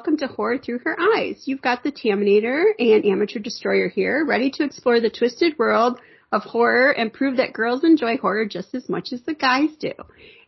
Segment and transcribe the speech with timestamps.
[0.00, 1.42] welcome to Horror Through Her Eyes.
[1.44, 6.00] You've got the Taminator and Amateur Destroyer here, ready to explore the twisted world
[6.32, 9.92] of horror and prove that girls enjoy horror just as much as the guys do.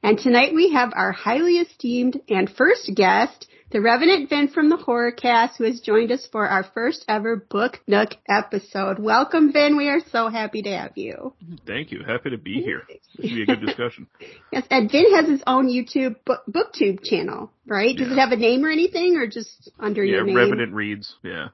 [0.02, 4.76] And tonight we have our highly esteemed and first guest, the Revenant Vin from the
[4.76, 8.98] Horror Cast, who has joined us for our first ever Book Nook episode.
[8.98, 9.78] Welcome, Vin.
[9.78, 11.32] We are so happy to have you.
[11.66, 12.02] Thank you.
[12.06, 12.82] Happy to be here.
[12.86, 14.08] This should be a good discussion.
[14.52, 17.96] yes, and Vin has his own YouTube book, booktube channel, right?
[17.96, 18.12] Does yeah.
[18.12, 20.36] it have a name or anything, or just under yeah, your name?
[20.36, 21.14] Yeah, Revenant Reads.
[21.24, 21.48] Yeah.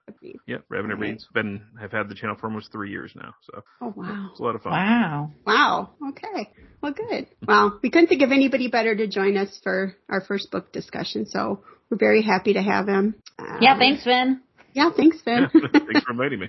[0.47, 1.29] Yeah, Revenant Reads.
[1.33, 3.63] Been have had the channel for almost three years now, so.
[3.81, 4.31] Oh wow.
[4.33, 4.73] It's a lot of fun.
[4.73, 5.31] Wow.
[5.47, 5.91] Wow.
[6.11, 6.51] Okay.
[6.83, 7.29] Well, good.
[7.47, 11.27] Well, we couldn't think of anybody better to join us for our first book discussion,
[11.27, 13.15] so we're very happy to have him.
[13.39, 14.41] Um, yeah, thanks, Vin.
[14.73, 15.49] Yeah, thanks, Vin.
[15.53, 16.49] thanks for inviting me.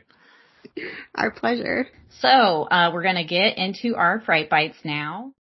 [1.16, 1.88] Our pleasure.
[2.20, 5.34] So, uh, we're going to get into our Fright Bites now.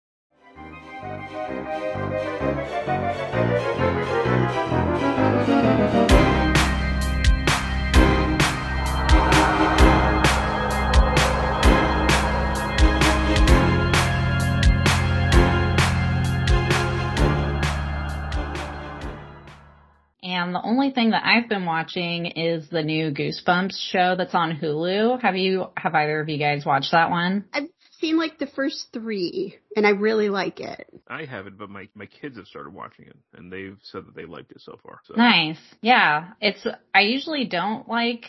[20.30, 24.60] And the only thing that I've been watching is the new Goosebumps show that's on
[24.62, 25.22] Hulu.
[25.22, 27.46] Have you, have either of you guys watched that one?
[27.52, 30.88] I've seen like the first three and I really like it.
[31.08, 34.26] I haven't, but my, my kids have started watching it and they've said that they
[34.26, 35.00] liked it so far.
[35.06, 35.16] So.
[35.16, 35.58] Nice.
[35.82, 36.34] Yeah.
[36.40, 38.26] It's, I usually don't like,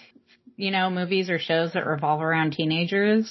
[0.56, 3.30] you know, movies or shows that revolve around teenagers.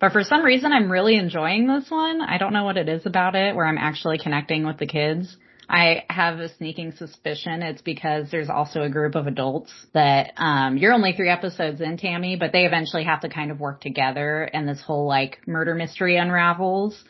[0.00, 2.22] But for some reason, I'm really enjoying this one.
[2.22, 5.36] I don't know what it is about it where I'm actually connecting with the kids.
[5.68, 10.76] I have a sneaking suspicion it's because there's also a group of adults that um
[10.76, 14.42] you're only three episodes in, Tammy, but they eventually have to kind of work together
[14.42, 17.02] and this whole like murder mystery unravels.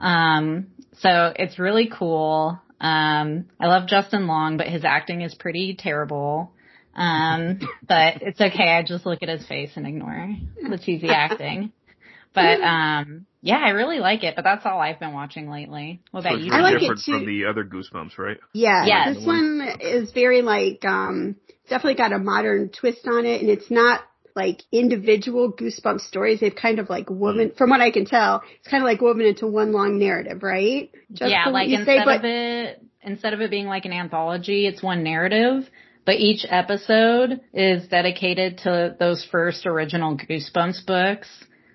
[0.00, 0.68] Um
[1.00, 2.60] so it's really cool.
[2.80, 6.52] Um I love Justin Long, but his acting is pretty terrible.
[6.94, 7.58] Um
[7.88, 10.36] but it's okay, I just look at his face and ignore
[10.70, 11.72] the cheesy acting.
[12.32, 16.00] But um yeah, I really like it, but that's all I've been watching lately.
[16.10, 16.52] What about so you?
[16.52, 17.12] I like different it too.
[17.12, 18.38] from the other Goosebumps, right?
[18.54, 19.16] Yeah, yes.
[19.16, 21.36] this one is very like um
[21.68, 24.00] definitely got a modern twist on it and it's not
[24.34, 26.40] like individual goosebump stories.
[26.40, 29.26] They've kind of like woven, from what I can tell, it's kind of like woven
[29.26, 30.90] into one long narrative, right?
[31.12, 34.66] Just yeah, like instead say, but, of it, instead of it being like an anthology,
[34.66, 35.68] it's one narrative,
[36.04, 41.28] but each episode is dedicated to those first original Goosebumps books.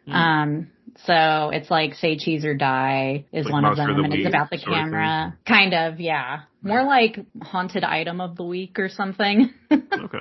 [0.07, 0.13] Mm.
[0.13, 0.71] Um,
[1.05, 4.27] so it's like Say Cheese or Die is like one of them, the and it's
[4.27, 5.37] about the camera.
[5.47, 6.41] Kind of, yeah.
[6.61, 9.53] More like Haunted Item of the Week or something.
[9.71, 10.17] okay.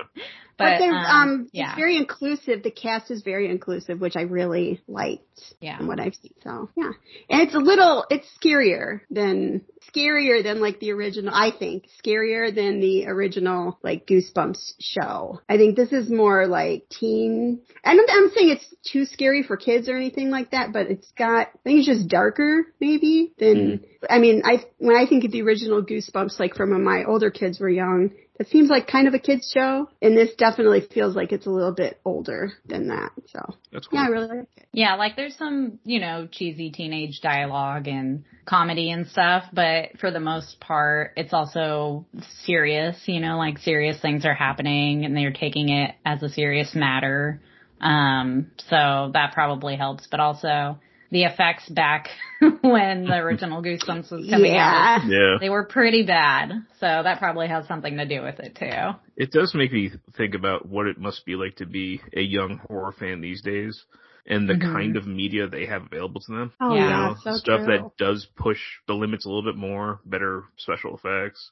[0.59, 1.69] But, but um, um, yeah.
[1.71, 2.65] it's very inclusive.
[2.65, 5.23] The cast is very inclusive, which I really liked.
[5.61, 5.79] Yeah.
[5.79, 6.91] From what I've seen, so yeah,
[7.31, 9.63] and it's a little, it's scarier than
[9.95, 11.33] scarier than like the original.
[11.33, 15.41] I think scarier than the original like Goosebumps show.
[15.49, 17.61] I think this is more like teen.
[17.85, 18.11] I don't.
[18.11, 21.49] I'm saying it's too scary for kids or anything like that, but it's got.
[21.49, 23.57] I think it's just darker maybe than.
[23.57, 23.85] Mm.
[24.11, 27.31] I mean, I when I think of the original Goosebumps, like from when my older
[27.31, 31.17] kids were young, it seems like kind of a kids show, and this definitely feels
[31.17, 33.11] like it's a little bit older than that.
[33.27, 33.41] So
[33.73, 33.99] That's cool.
[33.99, 34.67] yeah, I really like it.
[34.73, 40.11] Yeah, like there's some, you know, cheesy teenage dialogue and comedy and stuff, but for
[40.11, 42.07] the most part, it's also
[42.45, 46.75] serious, you know, like serious things are happening and they're taking it as a serious
[46.75, 47.41] matter.
[47.81, 50.79] Um, so that probably helps, but also
[51.11, 52.09] the effects back
[52.61, 54.99] when the original Goosebumps was coming yeah.
[55.03, 55.09] out.
[55.09, 55.37] Yeah.
[55.41, 56.51] They were pretty bad.
[56.81, 58.99] So that probably has something to do with it too.
[59.17, 62.61] It does make me think about what it must be like to be a young
[62.69, 63.83] horror fan these days
[64.27, 64.73] and the Mhm.
[64.73, 66.53] kind of media they have available to them.
[66.61, 66.83] Oh Yeah.
[66.83, 67.79] You yeah, know, so stuff true.
[67.79, 71.51] that does push the limits a little bit more, better special effects.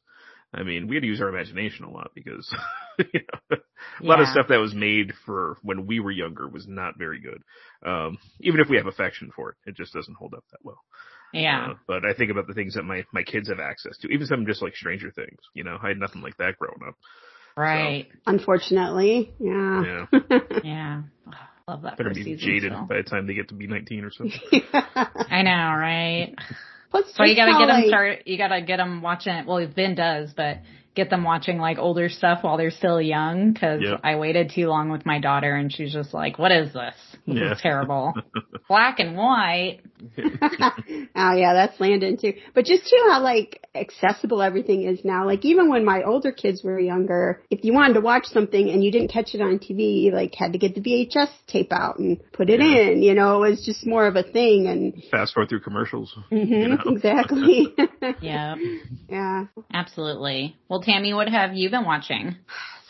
[0.55, 2.51] I mean, we had to use our imagination a lot because
[2.99, 3.21] you
[3.51, 3.59] know,
[4.01, 7.21] a lot of stuff that was made for when we were younger was not very
[7.21, 7.43] good.
[7.85, 10.79] Um, even if we have affection for it, it just doesn't hold up that well.
[11.33, 11.71] Yeah.
[11.71, 14.27] Uh, but I think about the things that my, my kids have access to, even
[14.27, 16.95] some just like Stranger Things, you know, I had nothing like that growing up.
[17.57, 18.07] right.
[18.27, 19.83] Unfortunately, yeah.
[20.13, 20.39] Yeah.
[20.65, 21.03] Yeah.
[21.27, 22.39] Oh, love that Better first be season.
[22.49, 22.87] jaded still.
[22.87, 24.41] by the time they get to be 19 or something.
[24.73, 26.35] I know, right?
[26.91, 28.23] Plus, So you gotta not get them like- start.
[28.27, 29.45] You gotta get them watching.
[29.47, 30.59] Well, Vin does, but
[30.95, 33.53] get them watching like older stuff while they're still young.
[33.53, 34.01] Because Yep.
[34.05, 37.16] I waited too long with my daughter, and she's just like, "What is this?
[37.27, 37.53] This Yeah.
[37.53, 38.15] is terrible.
[38.69, 39.81] Black and white."
[40.19, 42.35] oh yeah, that's Landon too.
[42.55, 45.27] But just too how like accessible everything is now.
[45.27, 48.85] Like even when my older kids were younger, if you wanted to watch something and
[48.85, 51.99] you didn't catch it on TV, you like had to get the VHS tape out
[51.99, 52.91] and put it Yeah.
[52.91, 53.03] in.
[53.03, 54.67] You know, it was just more of a thing.
[54.67, 56.15] And Fast forward through commercials.
[56.31, 56.79] Mhm, You know?
[56.95, 57.75] exactly.
[58.21, 58.57] yeah.
[59.09, 59.47] yeah.
[59.73, 60.57] absolutely.
[60.69, 62.37] Well, Tammy, what have you been watching?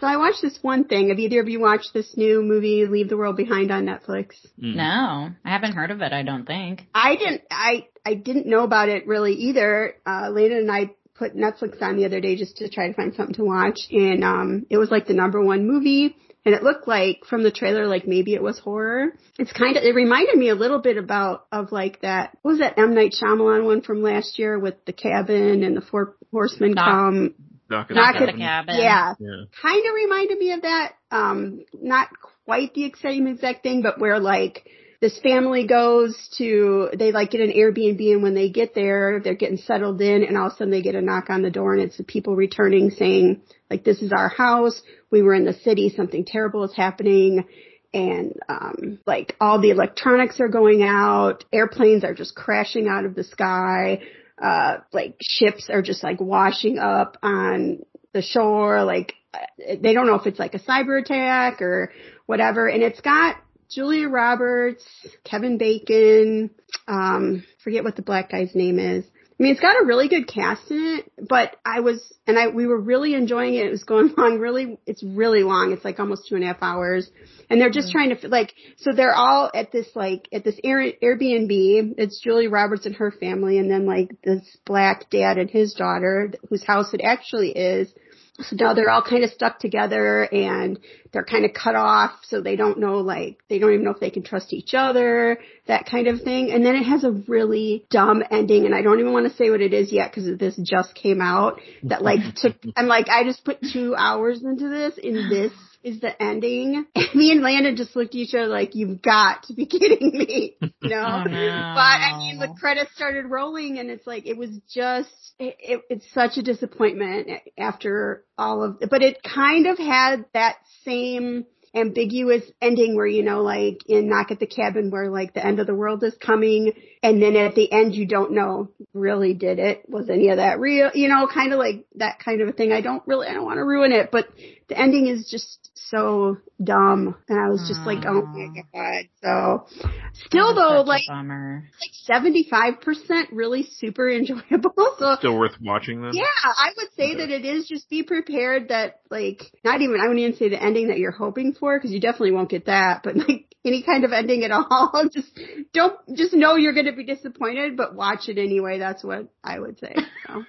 [0.00, 1.08] So I watched this one thing.
[1.08, 4.32] Have either of you watched this new movie, Leave the World Behind on Netflix?
[4.62, 4.76] Mm.
[4.76, 6.12] No, I haven't heard of it.
[6.12, 6.86] I don't think.
[6.94, 7.42] I didn't.
[7.50, 9.94] I I didn't know about it really either.
[10.04, 13.14] Uh, Lena and I put Netflix on the other day just to try to find
[13.14, 16.14] something to watch, and um, it was like the number one movie.
[16.44, 19.08] And it looked like from the trailer, like maybe it was horror.
[19.36, 22.60] It's kind of, it reminded me a little bit about, of like that, what was
[22.60, 22.94] that M.
[22.94, 27.34] Night Shyamalan one from last year with the cabin and the four horsemen Knock, come.
[27.68, 28.76] Knock, knock at the cabin.
[28.78, 29.14] Yeah.
[29.18, 29.44] Yeah.
[29.60, 30.92] Kind of reminded me of that.
[31.10, 32.08] Um, not
[32.44, 34.68] quite the same exact thing, but where like,
[35.00, 39.34] this family goes to, they like get an Airbnb and when they get there, they're
[39.34, 41.74] getting settled in and all of a sudden they get a knock on the door
[41.74, 44.80] and it's the people returning saying, like, this is our house.
[45.10, 45.92] We were in the city.
[45.94, 47.44] Something terrible is happening.
[47.92, 51.44] And, um, like all the electronics are going out.
[51.52, 54.00] Airplanes are just crashing out of the sky.
[54.40, 58.84] Uh, like ships are just like washing up on the shore.
[58.84, 59.14] Like,
[59.58, 61.92] they don't know if it's like a cyber attack or
[62.26, 62.68] whatever.
[62.68, 63.36] And it's got
[63.70, 64.84] Julia Roberts,
[65.24, 66.50] Kevin Bacon,
[66.86, 69.04] um, forget what the black guy's name is.
[69.38, 72.48] I mean, it's got a really good cast in it, but I was, and I,
[72.48, 73.66] we were really enjoying it.
[73.66, 75.72] It was going on really, it's really long.
[75.72, 77.10] It's like almost two and a half hours.
[77.50, 77.98] And they're just mm-hmm.
[77.98, 81.94] trying to, like, so they're all at this, like, at this Air, Airbnb.
[81.98, 86.32] It's Julie Roberts and her family, and then, like, this black dad and his daughter,
[86.48, 87.92] whose house it actually is
[88.40, 90.78] so now they're all kind of stuck together and
[91.12, 94.00] they're kind of cut off so they don't know like they don't even know if
[94.00, 96.50] they can trust each other that kind of thing.
[96.50, 99.50] And then it has a really dumb ending and i don't even want to say
[99.50, 103.24] what it is yet because this just came out that like took i'm like i
[103.24, 105.52] just put two hours into this in this
[105.86, 106.84] is the ending.
[106.96, 110.10] And me and Landon just looked at each other like, you've got to be kidding
[110.12, 110.56] me.
[110.82, 111.22] You know?
[111.24, 111.30] oh, no.
[111.30, 115.82] But I mean, the credits started rolling and it's like, it was just, it, it,
[115.90, 117.28] it's such a disappointment
[117.58, 121.44] after all of, but it kind of had that same
[121.76, 125.60] ambiguous ending where, you know, like in Knock at the Cabin where like the end
[125.60, 129.58] of the world is coming and then at the end you don't know really did
[129.58, 132.52] it, was any of that real, you know, kind of like that kind of a
[132.52, 132.72] thing.
[132.72, 134.26] I don't really, I don't want to ruin it, but
[134.68, 137.14] the ending is just so dumb.
[137.28, 137.86] And I was just Aww.
[137.86, 139.08] like, oh my god.
[139.22, 139.88] So
[140.24, 144.72] still though, like, like 75% really super enjoyable.
[144.98, 146.12] So still worth watching them.
[146.14, 147.16] Yeah, I would say okay.
[147.16, 150.62] that it is just be prepared that like, not even, I wouldn't even say the
[150.62, 154.04] ending that you're hoping for because you definitely won't get that, but like any kind
[154.04, 155.38] of ending at all, just
[155.74, 158.78] don't, just know you're going to be disappointed, but watch it anyway.
[158.78, 159.94] That's what I would say.
[160.26, 160.44] So.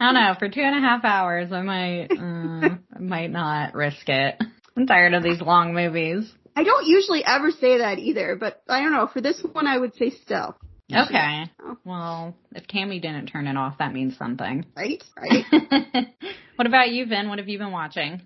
[0.00, 0.34] I don't know.
[0.38, 4.42] For two and a half hours, I might, uh, I might not risk it.
[4.76, 6.30] I'm tired of these long movies.
[6.56, 9.08] I don't usually ever say that either, but I don't know.
[9.12, 10.56] For this one, I would say still.
[10.92, 11.44] Okay.
[11.62, 11.76] Oh.
[11.84, 14.64] Well, if Tammy didn't turn it off, that means something.
[14.74, 15.02] Right?
[15.16, 15.44] Right.
[16.56, 17.28] what about you, Vin?
[17.28, 18.22] What have you been watching?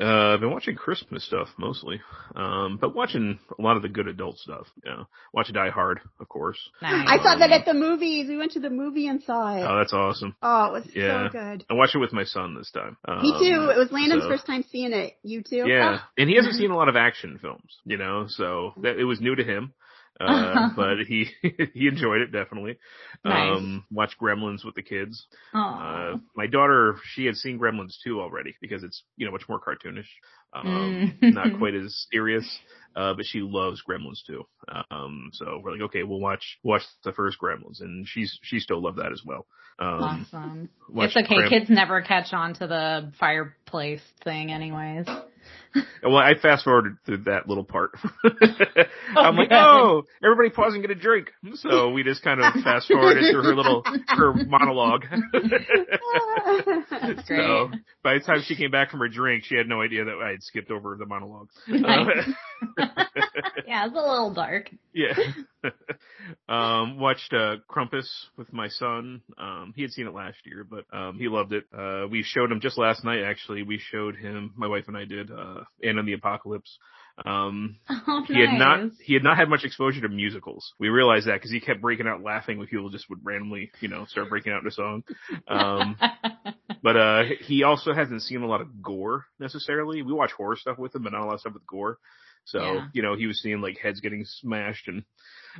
[0.00, 2.00] Uh, I've been watching Christmas stuff mostly,
[2.34, 4.66] um, but watching a lot of the good adult stuff.
[4.84, 6.58] Yeah, watch Die Hard, of course.
[6.82, 7.06] Nice.
[7.08, 8.26] I saw that at the movies.
[8.28, 9.62] We went to the movie and saw it.
[9.62, 10.34] Oh, that's awesome.
[10.42, 11.28] Oh, it was yeah.
[11.28, 11.64] so good.
[11.70, 12.96] I watched it with my son this time.
[13.06, 13.70] Um, Me too.
[13.70, 14.30] It was Landon's so.
[14.30, 15.16] first time seeing it.
[15.22, 15.64] You too?
[15.68, 16.08] Yeah, oh.
[16.18, 19.20] and he hasn't seen a lot of action films, you know, so that it was
[19.20, 19.74] new to him.
[20.20, 21.26] Uh, but he
[21.74, 22.78] he enjoyed it definitely.
[23.24, 23.56] Nice.
[23.56, 25.26] Um, watched Gremlins with the kids.
[25.52, 29.60] Uh, my daughter, she had seen Gremlins 2 already because it's you know much more
[29.60, 30.06] cartoonish,
[30.52, 31.34] um, mm.
[31.34, 32.46] not quite as serious.
[32.94, 34.44] Uh, but she loves Gremlins too.
[34.90, 38.80] Um, so we're like, okay, we'll watch watch the first Gremlins, and she's she still
[38.80, 39.46] loved that as well.
[39.80, 40.68] Um, awesome.
[40.94, 41.34] It's okay.
[41.34, 45.06] Grem- kids never catch on to the fireplace thing, anyways.
[46.02, 47.92] well, I fast forwarded through that little part.
[49.16, 51.30] I'm like, oh, everybody pause and get a drink.
[51.54, 55.04] So we just kind of fast forwarded through her little her monologue.
[55.32, 57.38] That's great.
[57.38, 57.70] So
[58.02, 60.30] by the time she came back from her drink, she had no idea that I
[60.30, 61.48] had skipped over the monologue.
[61.68, 62.28] Nice.
[63.66, 64.70] yeah, it's a little dark.
[64.92, 65.14] Yeah.
[66.48, 69.22] um, watched uh, Krampus with my son.
[69.38, 71.64] Um, he had seen it last year, but um, he loved it.
[71.76, 73.22] Uh, we showed him just last night.
[73.22, 74.52] Actually, we showed him.
[74.56, 75.30] My wife and I did.
[75.30, 76.78] Uh, And the Apocalypse.
[77.24, 77.76] Um,
[78.08, 80.72] oh, he had not he had not had much exposure to musicals.
[80.80, 83.88] We realized that because he kept breaking out laughing when people just would randomly, you
[83.88, 85.04] know, start breaking out in a song.
[85.46, 85.96] Um,
[86.82, 90.02] but uh, he also hasn't seen a lot of gore necessarily.
[90.02, 91.98] We watch horror stuff with him, but not a lot of stuff with gore.
[92.46, 92.86] So, yeah.
[92.92, 95.04] you know, he was seeing like heads getting smashed and,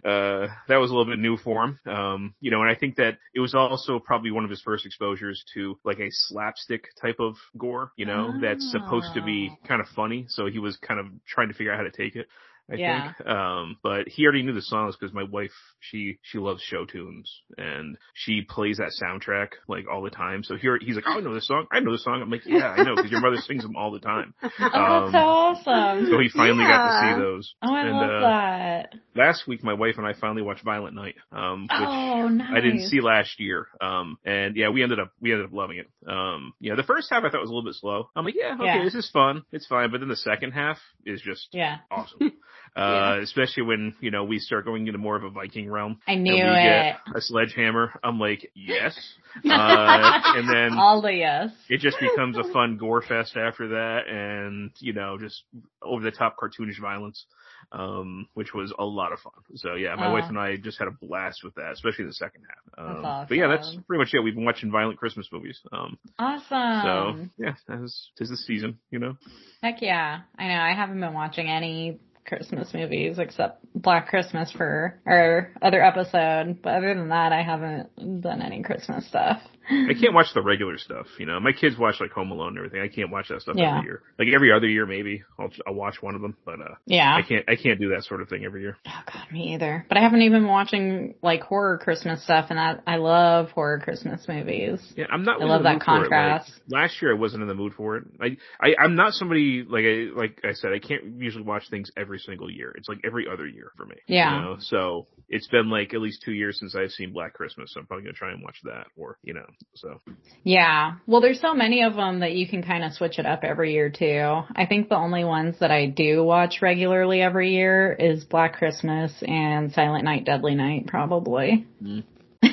[0.04, 1.78] uh, that was a little bit new for him.
[1.86, 4.86] Um, you know, and I think that it was also probably one of his first
[4.86, 8.40] exposures to like a slapstick type of gore, you know, oh.
[8.40, 9.66] that's supposed to be oh.
[9.66, 10.26] kind of funny.
[10.28, 12.26] So he was kind of trying to figure out how to take it.
[12.70, 13.12] I Yeah.
[13.14, 13.28] think.
[13.28, 17.30] Um, but he already knew the songs because my wife, she, she loves show tunes
[17.58, 20.42] and she plays that soundtrack like all the time.
[20.44, 21.66] So here, he's like, oh, I know this song.
[21.70, 22.22] I know this song.
[22.22, 24.34] I'm like, yeah, I know because your mother sings them all the time.
[24.42, 26.06] Oh, Um, that's so awesome.
[26.10, 27.54] So he finally got to see those.
[27.62, 28.94] Oh, I and, love uh, that.
[29.14, 32.50] last week my wife and I finally watched Violent Night, um, which Oh, nice.
[32.52, 33.66] I didn't see last year.
[33.80, 35.88] Um, and yeah, we ended up, we ended up loving it.
[36.08, 38.08] Um, yeah, the first half I thought was a little bit slow.
[38.16, 38.84] I'm like, yeah, okay, Yeah.
[38.84, 39.42] this is fun.
[39.52, 39.90] It's fine.
[39.90, 41.78] But then the second half is just Yeah.
[41.90, 42.18] awesome.
[42.76, 46.00] Uh, especially when, you know, we start going into more of a Viking realm.
[46.08, 46.38] I knew it.
[46.38, 47.92] get a sledgehammer.
[48.02, 48.98] I'm like, yes.
[49.44, 51.50] Uh, and then All the yes.
[51.68, 55.42] it just becomes a fun gore fest after that and, you know, just
[55.82, 57.24] over the top cartoonish violence,
[57.72, 59.32] um, which was a lot of fun.
[59.56, 60.12] So yeah, my Oh.
[60.12, 62.86] wife and I just had a blast with that, especially the second half.
[62.96, 64.20] Um, That's But yeah, that's pretty much it.
[64.20, 65.60] We've been watching violent Christmas movies.
[65.72, 66.82] Um, Awesome.
[67.28, 69.16] so yeah, that's, tis the season, you know?
[69.62, 70.20] Heck yeah.
[70.38, 70.60] I know.
[70.60, 76.60] I haven't been watching any Christmas movies except Black Christmas for our other episode.
[76.62, 79.40] But other than that, I haven't done any Christmas stuff.
[79.70, 81.40] I can't watch the regular stuff, you know.
[81.40, 82.80] My kids watch like Home Alone and everything.
[82.80, 83.78] I can't watch that stuff Yeah.
[83.78, 84.02] every year.
[84.18, 87.14] Like every other year, maybe I'll I'll watch one of them, but uh, Yeah.
[87.14, 88.76] I can't I can't do that sort of thing every year.
[88.86, 89.84] Oh god, me either.
[89.88, 93.78] But I haven't even been watching like horror Christmas stuff, and that I love horror
[93.80, 94.80] Christmas movies.
[94.96, 95.40] Yeah, I'm not.
[95.40, 95.74] I love that it.
[95.78, 96.52] Like, contrast.
[96.68, 98.04] last year, I wasn't in the mood for it.
[98.20, 100.72] I, I, I'm not somebody like I, like I said.
[100.72, 102.72] I can't usually watch things every single year.
[102.76, 103.96] It's like every other year for me.
[104.06, 104.36] Yeah.
[104.36, 104.56] You know?
[104.60, 107.72] So it's been like at least two years since I've seen Black Christmas.
[107.72, 109.46] So I'm probably gonna try and watch that, or you know.
[109.74, 110.00] So
[110.42, 110.94] Yeah.
[111.06, 113.72] Well, there's so many of them that you can kind of switch it up every
[113.72, 114.42] year too.
[114.54, 119.12] I think the only ones that I do watch regularly every year is Black Christmas
[119.26, 121.66] and Silent Night, Deadly Night, probably.
[121.82, 122.04] Mm.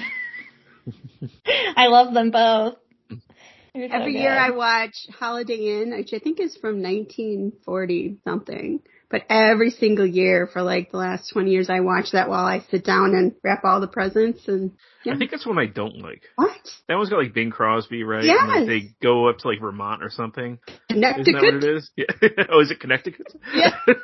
[1.75, 2.75] I love them both.
[3.73, 4.19] They're so Every good.
[4.19, 8.81] year I watch Holiday Inn, which I think is from 1940 something.
[9.11, 12.61] But every single year for like the last 20 years, I watch that while I
[12.71, 14.71] sit down and wrap all the presents and
[15.03, 15.13] yeah.
[15.13, 16.21] I think that's one I don't like.
[16.35, 16.51] what?
[16.87, 18.23] That one's got like Bing Crosby, right?
[18.23, 18.37] Yes.
[18.41, 20.59] And, like, they go up to like Vermont or something.
[20.89, 21.63] Isn't that what Connecticut.
[21.63, 21.91] it is?
[21.97, 22.05] Yeah.
[22.49, 23.27] oh, is it Connecticut?
[23.53, 23.75] Yeah.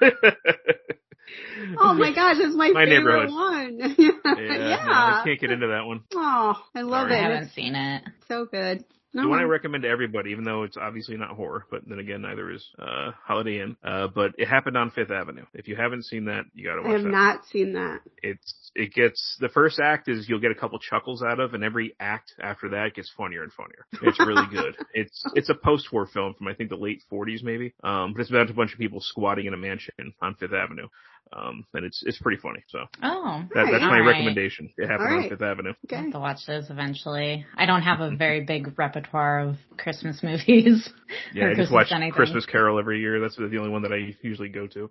[1.80, 3.80] Oh my gosh, it's my, My favorite one.
[3.80, 4.84] Yeah, yeah.
[4.86, 6.02] no, I can't get into that one.
[6.16, 7.16] Oh, I love Sorry.
[7.16, 7.22] I it.
[7.24, 8.04] haven't It's seen it.
[8.30, 8.86] so good.
[9.14, 12.22] The one I recommend to everybody, even though it's obviously not horror, but then again,
[12.22, 13.76] neither is uh, Holiday Inn.
[13.84, 15.46] Uh, but it happened on Fifth Avenue.
[15.54, 16.90] If you haven't seen that, you gotta watch.
[16.90, 16.94] It.
[16.94, 17.10] I have that.
[17.10, 18.02] not seen that.
[18.22, 21.64] It's it gets the first act is you'll get a couple chuckles out of, and
[21.64, 23.86] every act after that gets funnier and funnier.
[24.04, 24.76] It's really good.
[24.94, 27.74] it's it's a post-war film from I think the late 40s maybe.
[27.84, 30.88] Um, but it's about a bunch of people squatting in a mansion on Fifth Avenue.
[31.36, 32.64] Um, and it's it's pretty funny.
[32.70, 33.44] So Oh.
[33.54, 34.08] that, that's All my right.
[34.08, 34.70] recommendation.
[34.78, 35.30] It happened All on right.
[35.32, 35.70] Fifth Avenue.
[35.70, 36.04] I'll Okay.
[36.04, 37.46] have to watch those eventually.
[37.58, 40.90] I don't have a very big repertoire of Christmas movies.
[41.34, 42.12] Yeah, or I just Christmas watch anything.
[42.14, 43.20] Christmas Carol every year.
[43.20, 44.90] That's the only one that I usually go to.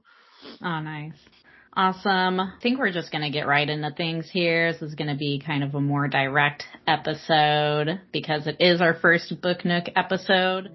[0.63, 1.15] Oh, nice.
[1.75, 2.41] Awesome.
[2.41, 4.73] I think we're just going to get right into things here.
[4.73, 8.95] This is going to be kind of a more direct episode because it is our
[8.95, 10.71] first Book Nook episode.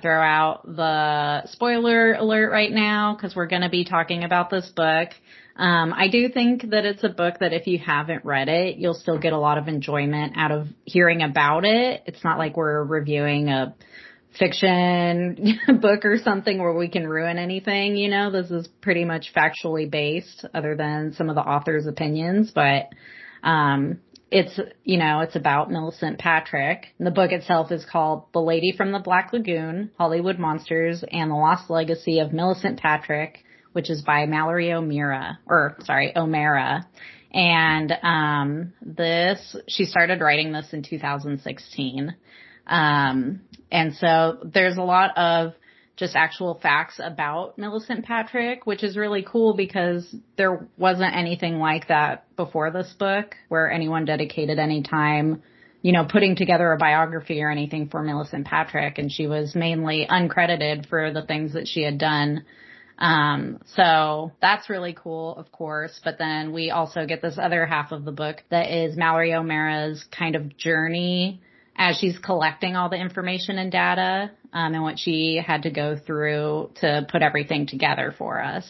[0.00, 4.68] Throw out the spoiler alert right now because we're going to be talking about this
[4.74, 5.10] book.
[5.56, 8.94] Um, I do think that it's a book that if you haven't read it, you'll
[8.94, 12.02] still get a lot of enjoyment out of hearing about it.
[12.06, 13.74] It's not like we're reviewing a
[14.38, 19.32] fiction book or something where we can ruin anything, you know, this is pretty much
[19.34, 22.88] factually based other than some of the author's opinions, but,
[23.42, 26.86] um, it's, you know, it's about Millicent Patrick.
[26.98, 31.34] The book itself is called The Lady from the Black Lagoon, Hollywood Monsters, and the
[31.34, 36.86] Lost Legacy of Millicent Patrick, which is by Mallory O'Meara, or sorry, O'Mara.
[37.32, 42.14] And, um, this, she started writing this in 2016.
[42.66, 45.54] Um, and so there's a lot of
[46.00, 51.88] just actual facts about Millicent Patrick, which is really cool because there wasn't anything like
[51.88, 55.42] that before this book where anyone dedicated any time,
[55.82, 58.98] you know, putting together a biography or anything for Millicent Patrick.
[58.98, 62.46] And she was mainly uncredited for the things that she had done.
[62.98, 66.00] Um, so that's really cool, of course.
[66.02, 70.02] But then we also get this other half of the book that is Mallory O'Mara's
[70.10, 71.42] kind of journey
[71.80, 75.96] as she's collecting all the information and data um, and what she had to go
[75.96, 78.66] through to put everything together for us.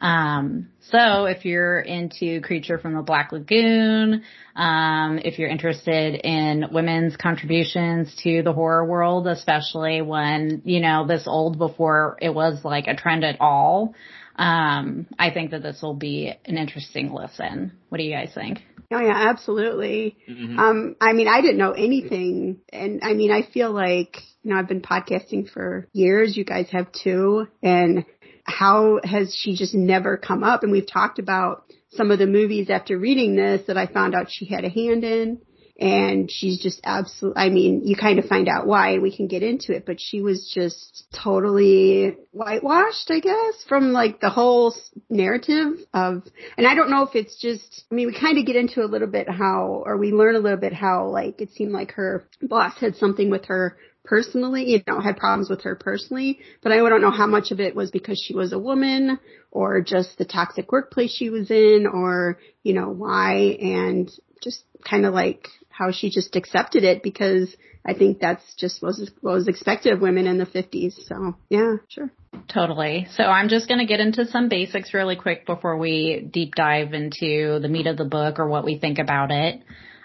[0.00, 4.24] Um, so if you're into Creature from the Black Lagoon,
[4.56, 11.06] um, if you're interested in women's contributions to the horror world, especially when, you know,
[11.06, 13.94] this old before it was like a trend at all,
[14.34, 17.70] um, I think that this will be an interesting listen.
[17.88, 18.62] What do you guys think?
[18.92, 20.16] Oh yeah, absolutely.
[20.28, 20.58] Mm-hmm.
[20.58, 24.58] Um, I mean, I didn't know anything, and I mean, I feel like you know
[24.58, 26.36] I've been podcasting for years.
[26.36, 28.04] You guys have too, and
[28.44, 30.62] how has she just never come up?
[30.62, 34.30] And we've talked about some of the movies after reading this that I found out
[34.30, 35.40] she had a hand in.
[35.82, 39.42] And she's just absolutely, I mean, you kind of find out why we can get
[39.42, 44.76] into it, but she was just totally whitewashed, I guess, from like the whole
[45.10, 46.22] narrative of,
[46.56, 48.86] and I don't know if it's just, I mean, we kind of get into a
[48.86, 52.28] little bit how, or we learn a little bit how like it seemed like her
[52.40, 56.76] boss had something with her personally, you know, had problems with her personally, but I
[56.76, 59.18] don't know how much of it was because she was a woman
[59.50, 64.08] or just the toxic workplace she was in or, you know, why and
[64.40, 69.10] just kind of like how she just accepted it because I think that's just was
[69.20, 71.04] what was expected of women in the 50s.
[71.06, 72.10] So, yeah, sure.
[72.48, 73.08] Totally.
[73.16, 76.92] So I'm just going to get into some basics really quick before we deep dive
[76.92, 79.62] into the meat of the book or what we think about it.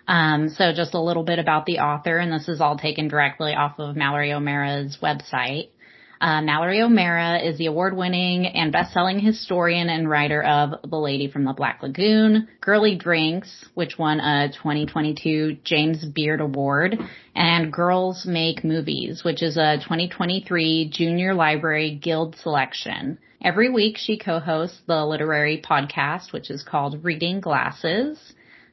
[0.08, 3.54] Um, so just a little bit about the author, and this is all taken directly
[3.54, 5.70] off of Mallory O'Mara's website.
[6.20, 11.46] Uh, Mallory O'Meara is the award-winning and best-selling historian and writer of The Lady from
[11.46, 16.98] the Black Lagoon, Girly Drinks, which won a 2022 James Beard Award,
[17.36, 23.20] and Girls Make Movies, which is a 2023 Junior Library Guild selection.
[23.40, 28.20] Every week she co-hosts the literary podcast, which is called Reading Glasses.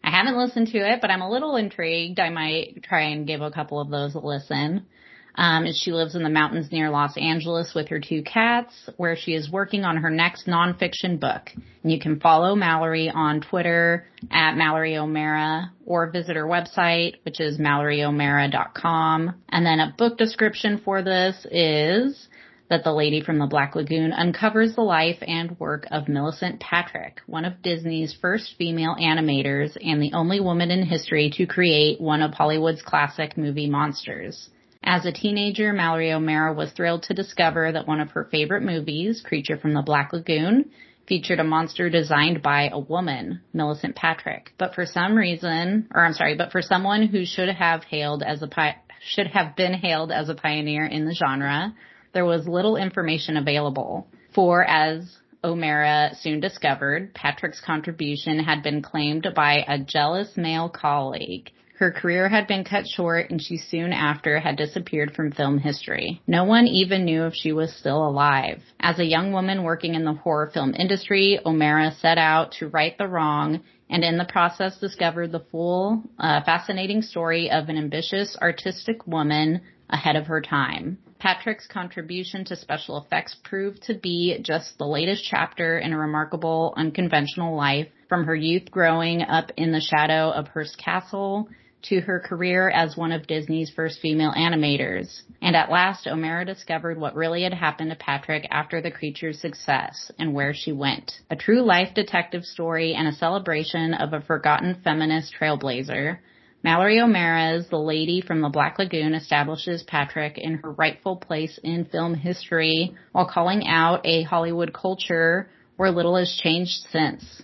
[0.02, 2.18] I haven't listened to it, but I'm a little intrigued.
[2.18, 4.86] I might try and give a couple of those a listen.
[5.36, 9.34] Um, she lives in the mountains near Los Angeles with her two cats, where she
[9.34, 11.50] is working on her next nonfiction book.
[11.82, 17.40] And you can follow Mallory on Twitter at Mallory O'Meara or visit her website, which
[17.40, 19.34] is malloryomara.com.
[19.48, 22.28] And then a book description for this is
[22.70, 27.20] that the lady from the Black Lagoon uncovers the life and work of Millicent Patrick,
[27.26, 32.22] one of Disney's first female animators and the only woman in history to create one
[32.22, 34.48] of Hollywood's classic movie monsters.
[34.86, 39.22] As a teenager, Mallory O'Meara was thrilled to discover that one of her favorite movies,
[39.22, 40.66] Creature from the Black Lagoon,
[41.08, 44.52] featured a monster designed by a woman, Millicent Patrick.
[44.58, 48.42] But for some reason, or I'm sorry, but for someone who should have hailed as
[48.42, 51.74] a pi- should have been hailed as a pioneer in the genre,
[52.12, 54.06] there was little information available.
[54.34, 61.50] For as O'Meara soon discovered, Patrick's contribution had been claimed by a jealous male colleague.
[61.76, 66.22] Her career had been cut short and she soon after had disappeared from film history.
[66.24, 68.62] No one even knew if she was still alive.
[68.78, 72.96] As a young woman working in the horror film industry, O'Mara set out to right
[72.96, 73.60] the wrong
[73.90, 79.60] and in the process discovered the full, uh, fascinating story of an ambitious, artistic woman
[79.90, 80.98] ahead of her time.
[81.18, 86.72] Patrick's contribution to special effects proved to be just the latest chapter in a remarkable,
[86.76, 91.48] unconventional life, from her youth growing up in the shadow of Hearst Castle
[91.84, 95.22] to her career as one of Disney's first female animators.
[95.40, 100.10] And at last, O'Meara discovered what really had happened to Patrick after the creature's success
[100.18, 101.12] and where she went.
[101.30, 106.18] A true life detective story and a celebration of a forgotten feminist trailblazer
[106.64, 111.84] Mallory O'Mara's The Lady from the Black Lagoon establishes Patrick in her rightful place in
[111.84, 117.42] film history while calling out a Hollywood culture where little has changed since.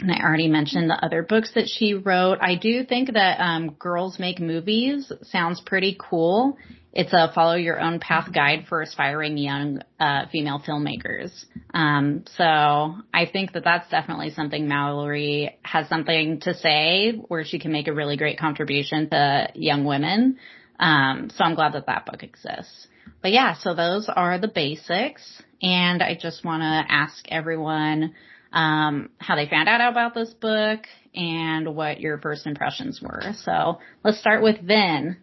[0.00, 2.38] And I already mentioned the other books that she wrote.
[2.40, 6.58] I do think that um, Girls Make Movies sounds pretty cool.
[6.92, 11.30] It's a follow your own path guide for aspiring young uh, female filmmakers.
[11.72, 17.58] Um, so I think that that's definitely something Mallory has something to say where she
[17.58, 20.38] can make a really great contribution to young women.
[20.78, 22.88] Um, so I'm glad that that book exists.
[23.22, 25.42] But yeah, so those are the basics.
[25.62, 28.14] And I just want to ask everyone
[28.52, 30.80] um, how they found out about this book
[31.14, 33.32] and what your first impressions were.
[33.44, 35.16] So let's start with Vin.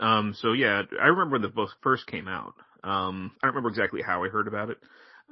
[0.00, 2.54] Um, so yeah, I remember when the book first came out.
[2.84, 4.78] Um, I don't remember exactly how I heard about it,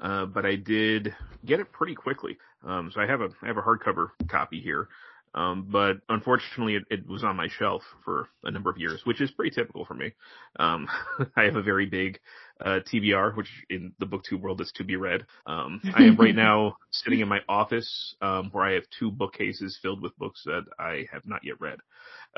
[0.03, 2.39] uh, but I did get it pretty quickly.
[2.65, 4.89] Um, so I have a I have a hardcover copy here.
[5.35, 9.21] Um, but unfortunately, it, it, was on my shelf for a number of years, which
[9.21, 10.13] is pretty typical for me.
[10.59, 10.89] Um,
[11.37, 12.19] I have a very big
[12.65, 15.27] uh, TBR, which in the booktube world is to be read.
[15.47, 19.79] Um, I am right now sitting in my office, um, where I have two bookcases
[19.83, 21.79] filled with books that I have not yet read.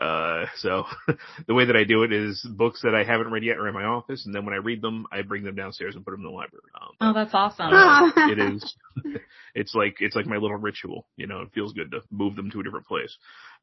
[0.01, 0.85] Uh, so
[1.47, 3.75] the way that I do it is books that I haven't read yet are in
[3.75, 6.21] my office, and then when I read them, I bring them downstairs and put them
[6.21, 6.65] in the library.
[6.81, 7.73] Um, oh, that's awesome.
[7.73, 8.75] Uh, it is.
[9.55, 11.07] It's like it's like my little ritual.
[11.17, 13.17] You know, it feels good to move them to a different place.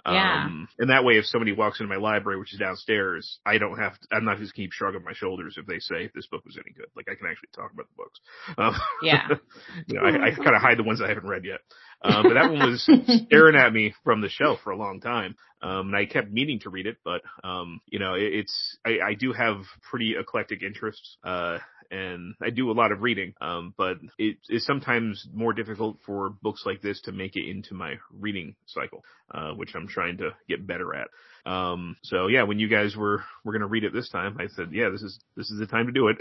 [0.07, 0.45] Yeah.
[0.45, 3.77] Um, and that way, if somebody walks into my library, which is downstairs, I don't
[3.77, 3.99] have.
[3.99, 6.73] To, I'm not just keep shrugging my shoulders if they say this book was any
[6.75, 6.87] good.
[6.95, 8.19] Like I can actually talk about the books.
[8.57, 9.27] Um, Yeah.
[9.87, 11.61] you know, I, I kind of hide the ones I haven't read yet.
[12.01, 12.83] Um, but that one was
[13.27, 15.35] staring at me from the shelf for a long time.
[15.61, 18.99] Um, and I kept meaning to read it, but, um, you know, it, it's, I,
[19.03, 21.57] I do have pretty eclectic interests, uh,
[21.91, 26.31] and I do a lot of reading, um, but it is sometimes more difficult for
[26.41, 30.31] books like this to make it into my reading cycle, uh, which I'm trying to
[30.47, 31.07] get better at.
[31.45, 34.47] Um, so yeah, when you guys were, were going to read it this time, I
[34.47, 36.17] said, yeah, this is, this is the time to do it.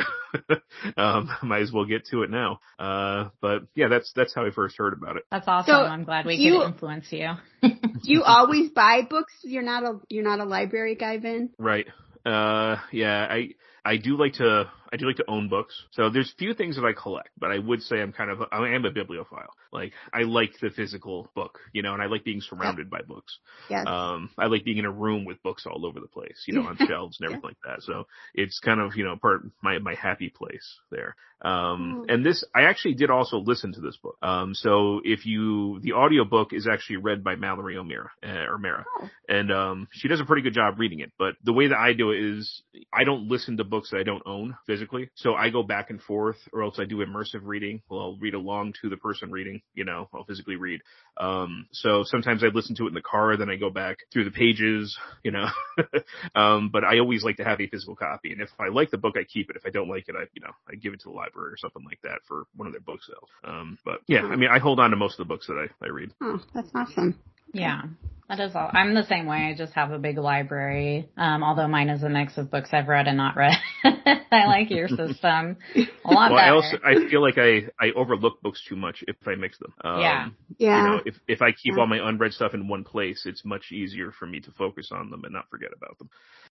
[0.98, 2.60] um, might as well get to it now.
[2.78, 5.24] Uh, but yeah, that's, that's how I first heard about it.
[5.30, 5.72] That's awesome.
[5.72, 7.30] So, I'm glad we you- could influence you.
[7.62, 7.70] Do
[8.02, 9.32] you always buy books?
[9.42, 11.50] You're not a you're not a library guy, Ben.
[11.58, 11.86] Right.
[12.26, 13.50] Uh, yeah, I,
[13.84, 15.74] I do like to, I do like to own books.
[15.90, 18.68] So there's few things that I collect, but I would say I'm kind of, I
[18.76, 19.52] am a bibliophile.
[19.72, 23.40] Like, I like the physical book, you know, and I like being surrounded by books.
[23.68, 23.88] Yes.
[23.88, 26.68] Um, I like being in a room with books all over the place, you know,
[26.68, 27.82] on shelves and everything like that.
[27.82, 31.16] So it's kind of, you know, part my, my happy place there.
[31.42, 32.04] Um, Oh.
[32.08, 34.16] and this, I actually did also listen to this book.
[34.22, 38.84] Um, so if you, the audiobook is actually read by Mallory O'Meara, uh, or Mara.
[39.00, 39.10] Oh.
[39.28, 41.92] And, um, she does a pretty good job reading it, but the way that I
[41.94, 44.83] do it is I don't listen to books that I don't own physically.
[45.14, 47.82] So I go back and forth or else I do immersive reading.
[47.88, 50.80] Well, I'll read along to the person reading, you know, I'll physically read.
[51.16, 54.24] Um, so sometimes I listen to it in the car, then I go back through
[54.24, 55.46] the pages, you know,
[56.34, 58.32] um, but I always like to have a physical copy.
[58.32, 59.56] And if I like the book, I keep it.
[59.56, 61.56] If I don't like it, I, you know, I give it to the library or
[61.56, 63.28] something like that for one of their book sales.
[63.44, 65.84] Um, but yeah, I mean, I hold on to most of the books that I,
[65.84, 66.10] I read.
[66.20, 67.18] Oh, that's awesome.
[67.52, 67.82] Yeah.
[68.28, 68.70] That is all.
[68.72, 69.50] I'm the same way.
[69.50, 71.08] I just have a big library.
[71.16, 73.54] Um, although mine is a mix of books I've read and not read.
[74.30, 75.56] I like your system
[76.04, 79.16] a lot Well, I also, I feel like I, I overlook books too much if
[79.26, 79.72] I mix them.
[79.82, 80.28] Um, Yeah.
[80.58, 80.76] Yeah.
[80.78, 81.80] You know, if, if I keep Yeah.
[81.80, 85.10] all my unread stuff in one place, it's much easier for me to focus on
[85.10, 86.08] them and not forget about them.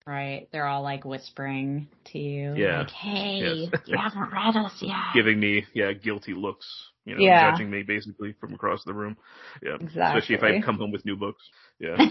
[0.07, 0.49] right.
[0.53, 2.55] They're all like whispering to you.
[2.57, 2.81] Yeah.
[2.81, 3.81] Like, hey, Yes.
[3.87, 4.95] you haven't read us yet.
[5.15, 6.67] Giving me, yeah, guilty looks,
[7.09, 7.51] you know, Yeah.
[7.51, 9.17] judging me basically from across the room.
[9.63, 9.77] Yeah.
[9.81, 10.03] Exactly.
[10.03, 11.43] Especially if I come home with new books.
[11.79, 11.97] Yeah.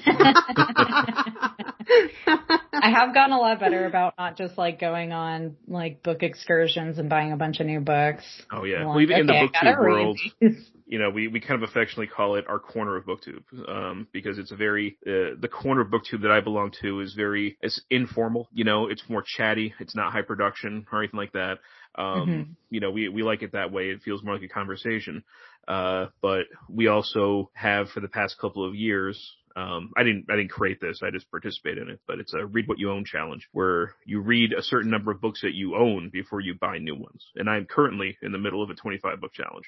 [2.74, 6.98] I have gotten a lot better about not just like going on like book excursions
[6.98, 8.24] and buying a bunch of new books.
[8.52, 8.78] Oh yeah.
[8.78, 10.20] I'm Well, even in the booktube world,
[10.88, 14.38] you know, we, we kind of affectionately call it our corner of booktube, um, because
[14.38, 17.82] it's a very, uh, the corner of booktube that I belong to is very, it's
[17.90, 21.60] informal, you know, it's more chatty, it's not high production or anything like that.
[21.98, 22.56] Um, Mhm.
[22.70, 23.90] you know, we, we like it that way.
[23.90, 25.24] It feels more like a conversation.
[25.68, 30.36] Uh, but we also have for the past couple of years, um, I didn't, I
[30.36, 31.02] didn't create this.
[31.04, 34.20] I just participate in it, but it's a read what you own challenge where you
[34.22, 37.26] read a certain number of books that you own before you buy new ones.
[37.36, 39.66] And I'm currently in the middle of a 25 book challenge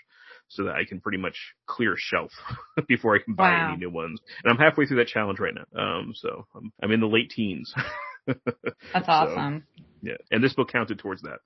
[0.48, 2.32] so that I can pretty much clear a shelf
[2.88, 3.62] before I can buy Wow.
[3.64, 4.20] any new ones.
[4.44, 5.82] And I'm halfway through that challenge right now.
[5.82, 7.74] Um, so I'm, I'm in the late teens.
[8.94, 9.64] That's So, awesome.
[10.02, 10.14] Yeah.
[10.32, 11.40] And this book counted towards that.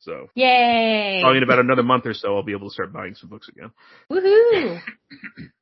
[0.00, 1.18] So Yay!
[1.22, 3.48] probably in about another month or so, I'll be able to start buying some books
[3.48, 3.70] again.
[4.10, 4.80] Woohoo!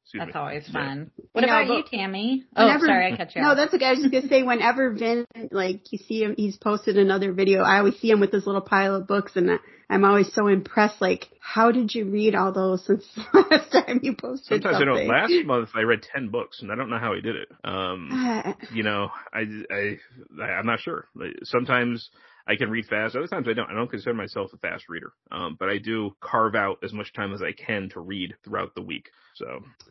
[0.05, 0.41] Excuse That's me.
[0.41, 0.73] always Yeah.
[0.73, 1.11] fun.
[1.33, 2.45] What You know, about you, Tammy?
[2.55, 3.45] Oh, whenever- sorry, I cut you off.
[3.45, 3.57] No, off.
[3.57, 3.87] that's okay.
[3.87, 7.63] I was just gonna say whenever Vin, like you see him, he's posted another video.
[7.63, 10.49] I always see him with this little pile of books, and I- I'm always so
[10.49, 11.01] impressed.
[11.01, 14.95] Like, how did you read all those since last time you posted Sometimes I know.
[14.95, 17.49] Last month I read ten books, and I don't know how he did it.
[17.65, 19.99] Um, you know, I, I,
[20.43, 21.07] I I'm not sure.
[21.15, 22.11] Like, Sometimes
[22.47, 23.17] I can read fast.
[23.17, 23.71] Other times I don't.
[23.71, 25.13] I don't consider myself a fast reader.
[25.31, 28.75] Um, but I do carve out as much time as I can to read throughout
[28.75, 29.11] the week.
[29.35, 29.47] So,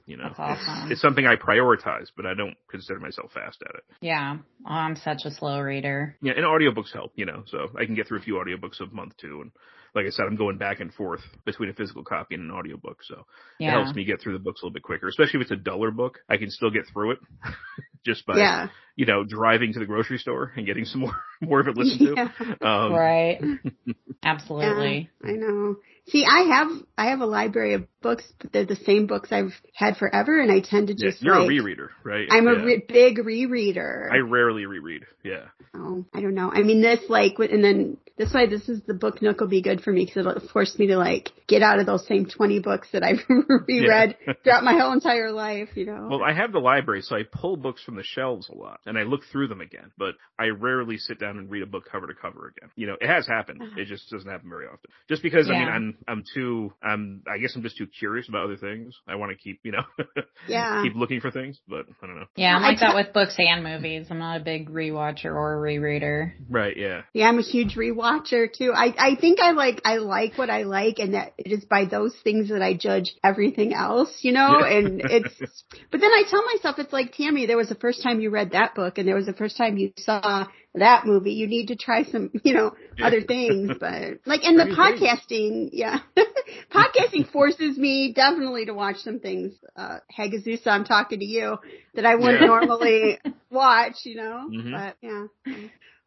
[0.06, 0.92] you know, awesome.
[0.92, 3.84] it's something I prioritize, but I don't consider myself fast at it.
[4.02, 4.38] yeah.
[4.66, 6.16] Oh, I'm such a slow reader.
[6.22, 8.94] Yeah, and audiobooks help, you know, so I can get through a few audiobooks a
[8.94, 9.42] month too.
[9.42, 9.52] And
[9.96, 13.00] like I said, I'm going back and forth between a physical copy and an audiobook.
[13.04, 13.26] So
[13.60, 15.56] it helps me get through the books a little bit quicker, especially if it's a
[15.56, 16.20] duller book.
[16.30, 17.20] I can still get through it
[18.06, 18.68] just by, yeah.
[18.96, 22.16] you know, driving to the grocery store and getting some more, more of it listened
[22.18, 22.30] Yeah.
[22.38, 22.68] to.
[22.68, 23.40] Um, right.
[24.24, 25.10] Absolutely.
[25.24, 25.78] I know.
[26.08, 29.54] See, I have I have a library of books, but they're the same books I've
[29.74, 32.28] had forever, and I tend to yeah, just you're like a rereader, right?
[32.30, 32.64] I'm a Yeah.
[32.64, 34.12] re- big rereader.
[34.12, 35.04] I rarely reread.
[35.24, 35.46] Yeah.
[35.76, 36.52] Oh, I don't know.
[36.52, 39.62] I mean, this like, and then That's why this is the book nook will be
[39.62, 42.60] good for me because it'll force me to like get out of those same 20
[42.60, 43.20] books that I've
[43.68, 44.34] reread yeah.
[44.44, 46.08] throughout my whole entire life, you know.
[46.12, 48.98] Well, I have the library, so I pull books from the shelves a lot and
[48.98, 52.08] I look through them again, but I rarely sit down and read a book cover
[52.08, 52.70] to cover again.
[52.76, 53.62] You know, it has happened.
[53.62, 53.82] Uh-huh.
[53.82, 54.90] It just doesn't happen very often.
[55.08, 55.54] Just because, yeah.
[55.54, 58.96] I mean, I'm, I'm too, I'm, I guess I'm just too curious about other things.
[59.08, 59.84] I want to keep, you know,
[60.48, 62.26] yeah, keep looking for things, but I don't know.
[62.36, 64.08] Yeah, I'm like that with books and movies.
[64.10, 66.34] I'm not a big rewatcher or rereader.
[66.50, 67.02] Right, yeah.
[67.14, 68.74] Yeah, I'm a huge rewatcher too.
[68.76, 71.86] I, I think I like, I like what I like and that it is by
[71.86, 74.78] those things that I judge everything else, you know, yeah.
[74.78, 75.40] and it's,
[75.92, 78.52] but then I tell myself, it's like, Tammy, there was the first time you read
[78.52, 81.34] that book and there was the first time you saw that movie.
[81.34, 83.08] You need to try some, you know, yeah.
[83.08, 86.00] other things, but like in the podcasting, yeah,
[86.72, 89.54] podcasting forces me definitely to watch some things.
[89.76, 91.58] Uh, Hagazussa, I'm talking to you
[91.96, 92.48] that I wouldn't yeah.
[92.48, 94.72] normally watch, you know, mm-hmm.
[94.72, 95.26] but yeah.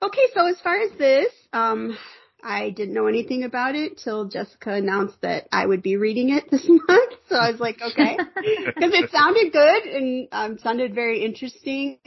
[0.02, 0.26] Okay.
[0.34, 1.96] So as far as this, um,
[2.44, 6.44] I didn't know anything about it till Jessica announced that I would be reading it
[6.50, 7.14] this month.
[7.28, 11.98] So I was like, okay, because it sounded good and um, sounded very interesting.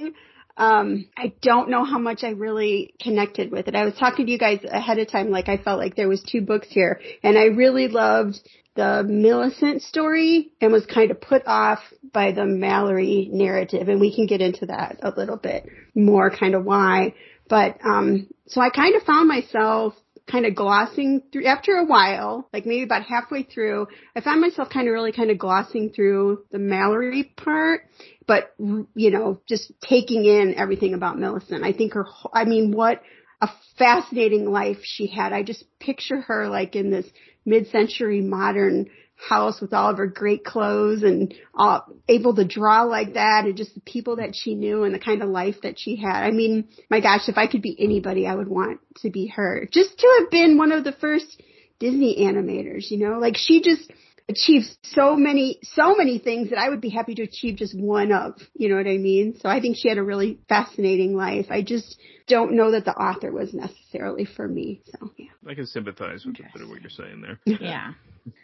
[0.55, 3.75] Um, I don't know how much I really connected with it.
[3.75, 6.23] I was talking to you guys ahead of time, like I felt like there was
[6.23, 8.39] two books here, and I really loved
[8.75, 11.79] the Millicent story and was kind of put off
[12.13, 16.55] by the Mallory narrative, and we can get into that a little bit more, kind
[16.55, 17.13] of why.
[17.49, 19.93] But um, so I kind of found myself
[20.29, 24.69] kind of glossing through after a while, like maybe about halfway through, I found myself
[24.69, 27.81] kind of really kind of glossing through the Mallory part,
[28.27, 31.63] but you know, just taking in everything about Millicent.
[31.63, 33.01] I think her, I mean, what
[33.41, 35.31] a fascinating life she had.
[35.31, 37.05] I just picture her like in this
[37.45, 43.15] mid-century modern house with all of her great clothes and uh, able to draw like
[43.15, 45.95] that and just the people that she knew and the kind of life that she
[45.95, 46.23] had.
[46.23, 49.67] I mean, my gosh, if I could be anybody, I would want to be her.
[49.71, 51.41] Just to have been one of the first
[51.79, 53.91] Disney animators, you know, like she just
[54.29, 58.11] achieved so many, so many things that I would be happy to achieve just one
[58.11, 59.39] of, you know what I mean?
[59.39, 61.47] So I think she had a really fascinating life.
[61.49, 64.81] I just, don't know that the author was necessarily for me.
[64.85, 65.27] So yeah.
[65.47, 67.39] I can sympathize with a bit of what you're saying there.
[67.45, 67.93] Yeah.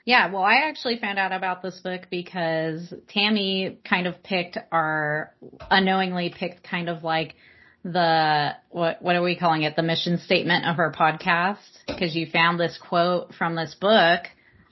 [0.05, 0.31] Yeah.
[0.31, 5.33] Well, I actually found out about this book because Tammy kind of picked our
[5.69, 7.35] unknowingly picked kind of like
[7.83, 12.25] the what what are we calling it the mission statement of our podcast because you
[12.31, 14.21] found this quote from this book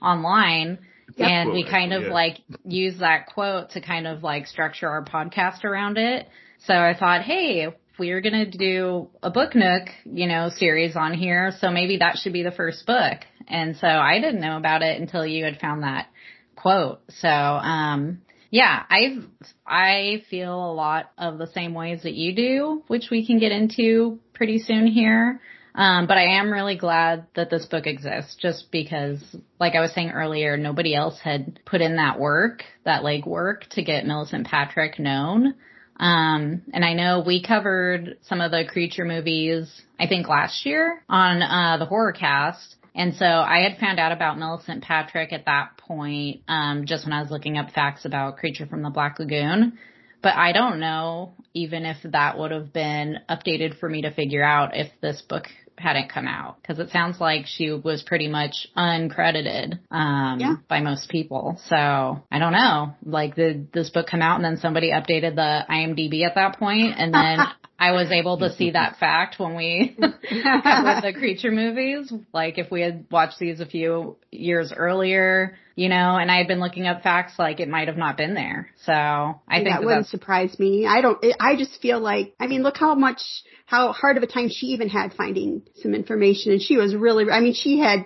[0.02, 0.80] online
[1.22, 1.30] yep.
[1.30, 2.14] and we kind of yeah.
[2.14, 6.28] like use that quote to kind of like structure our podcast around it
[6.68, 10.96] so I thought, hey, we are going to do a book nook, you know, series
[10.96, 11.52] on here.
[11.60, 13.20] So maybe that should be the first book.
[13.48, 16.08] And so I didn't know about it until you had found that
[16.56, 17.02] quote.
[17.10, 19.20] So, um, yeah, I
[19.66, 23.52] I feel a lot of the same ways that you do, which we can get
[23.52, 25.40] into pretty soon here.
[25.74, 29.24] Um, but I am really glad that this book exists just because,
[29.60, 33.84] like I was saying earlier, nobody else had put in that work, that legwork to
[33.84, 35.56] get Millicent Patrick known.
[35.98, 41.04] Um, and I know we covered some of the creature movies, I think last year
[41.08, 42.76] on, uh, the horror cast.
[42.94, 47.14] And so I had found out about Millicent Patrick at that point, um, just when
[47.14, 49.78] I was looking up facts about Creature from the Black Lagoon.
[50.22, 54.44] But I don't know even if that would have been updated for me to figure
[54.44, 58.68] out if this book hadn't come out because it sounds like she was pretty much
[58.78, 60.56] uncredited um yeah.
[60.68, 61.60] by most people.
[61.68, 62.96] So I don't know.
[63.06, 66.96] Like did this book come out and then somebody updated the IMDb at that point
[66.98, 67.40] and then
[67.82, 72.14] I was able to see that fact when we covered the creature movies.
[72.32, 76.48] Like if we had watched these a few years earlier, you know, and I had
[76.48, 78.70] been looking up facts, like it might have not been there.
[78.86, 80.86] So I think that, that wouldn't surprise me.
[80.86, 81.26] I don't.
[81.40, 83.24] I just feel like, I mean, look how much,
[83.66, 87.32] how hard of a time she even had finding some information, and she was really.
[87.32, 88.06] I mean, she had,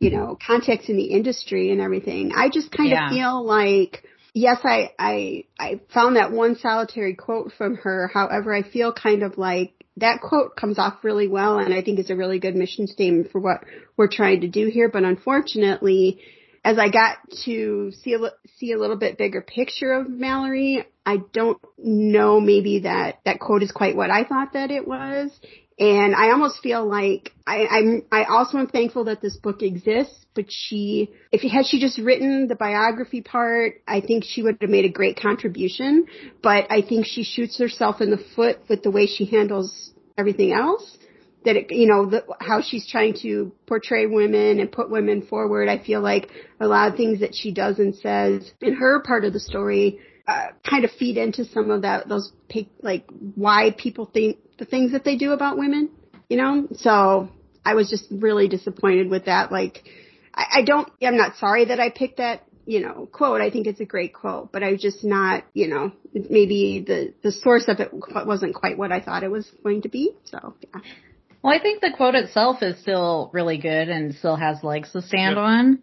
[0.00, 2.32] you know, contacts in the industry and everything.
[2.34, 3.06] I just kind yeah.
[3.06, 4.02] of feel like
[4.34, 8.10] yes, I, I, I found that one solitary quote from her.
[8.12, 12.00] However, I feel kind of like that quote comes off really well and I think
[12.00, 13.64] is a really good mission statement for what
[13.96, 14.88] we're trying to do here.
[14.88, 16.20] But unfortunately,
[16.64, 18.18] as I got to see a,
[18.56, 23.62] see a little bit bigger picture of Mallory, I don't know maybe that that quote
[23.62, 25.30] is quite what I thought that it was.
[25.78, 30.24] And I almost feel like I, I'm, I also am thankful that this book exists,
[30.34, 34.70] but she, if had she just written the biography part, I think she would have
[34.70, 36.06] made a great contribution,
[36.42, 40.52] but I think she shoots herself in the foot with the way she handles everything
[40.52, 40.96] else.
[41.44, 45.68] That it, you know, the, how she's trying to portray women and put women forward.
[45.68, 49.26] I feel like a lot of things that she does and says in her part
[49.26, 52.32] of the story uh, kind of feed into some of that, those
[52.80, 55.90] like why people think the things that they do about women,
[56.28, 56.68] you know?
[56.76, 57.28] So
[57.64, 59.50] I was just really disappointed with that.
[59.50, 59.84] Like,
[60.34, 63.40] I, I don't, I'm not sorry that I picked that you know, quote.
[63.40, 67.32] I think it's a great quote, but I just not, you know, maybe the, the
[67.32, 70.12] source of it wasn't quite what I thought it was going to be.
[70.24, 70.80] So, yeah.
[71.42, 75.02] Well, I think the quote itself is still really good and still has legs to
[75.02, 75.44] stand yep.
[75.44, 75.78] on.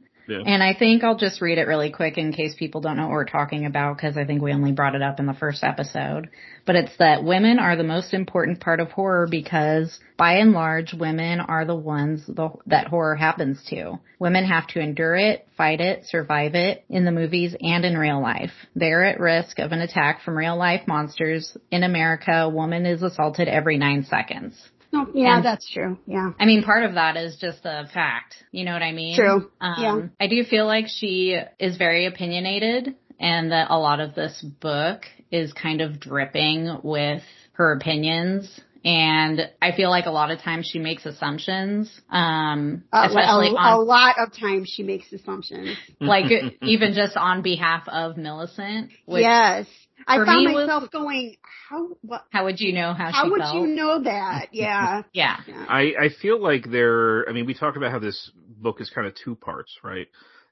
[0.46, 3.12] And I think I'll just read it really quick in case people don't know what
[3.12, 6.30] we're talking about because I think we only brought it up in the first episode.
[6.66, 10.94] But it's that women are the most important part of horror because by and large
[10.94, 14.00] women are the ones the, that horror happens to.
[14.20, 18.22] Women have to endure it, fight it, survive it in the movies and in real
[18.22, 18.52] life.
[18.76, 21.58] They're at risk of an attack from real life monsters.
[21.72, 24.71] In America, a woman is assaulted every nine seconds.
[24.94, 25.98] Oh, yeah, and, that's true.
[26.06, 26.32] Yeah.
[26.40, 28.36] I mean, part of that is just a fact.
[28.52, 29.16] You know what I mean?
[29.16, 29.50] True.
[29.62, 30.02] Um, yeah.
[30.20, 35.04] I do feel like she is very opinionated and that a lot of this book
[35.32, 37.24] is kind of dripping with
[37.54, 42.02] her opinions and I feel like a lot of times she makes assumptions.
[42.10, 45.78] Um, uh, especially a, on, a lot of times she makes assumptions.
[46.00, 46.32] Like
[46.64, 48.90] even just on behalf of Millicent.
[49.06, 49.68] Which yes.
[50.08, 51.38] I found myself was, going,
[51.70, 52.26] how, what?
[52.32, 53.56] How would you know how How would felt?
[53.56, 54.48] you know that?
[54.52, 55.04] Yeah.
[55.14, 55.38] yeah.
[55.48, 55.66] yeah.
[55.68, 59.08] I, I feel like there, I mean, we talked about how this book is kind
[59.08, 60.08] of two parts, right?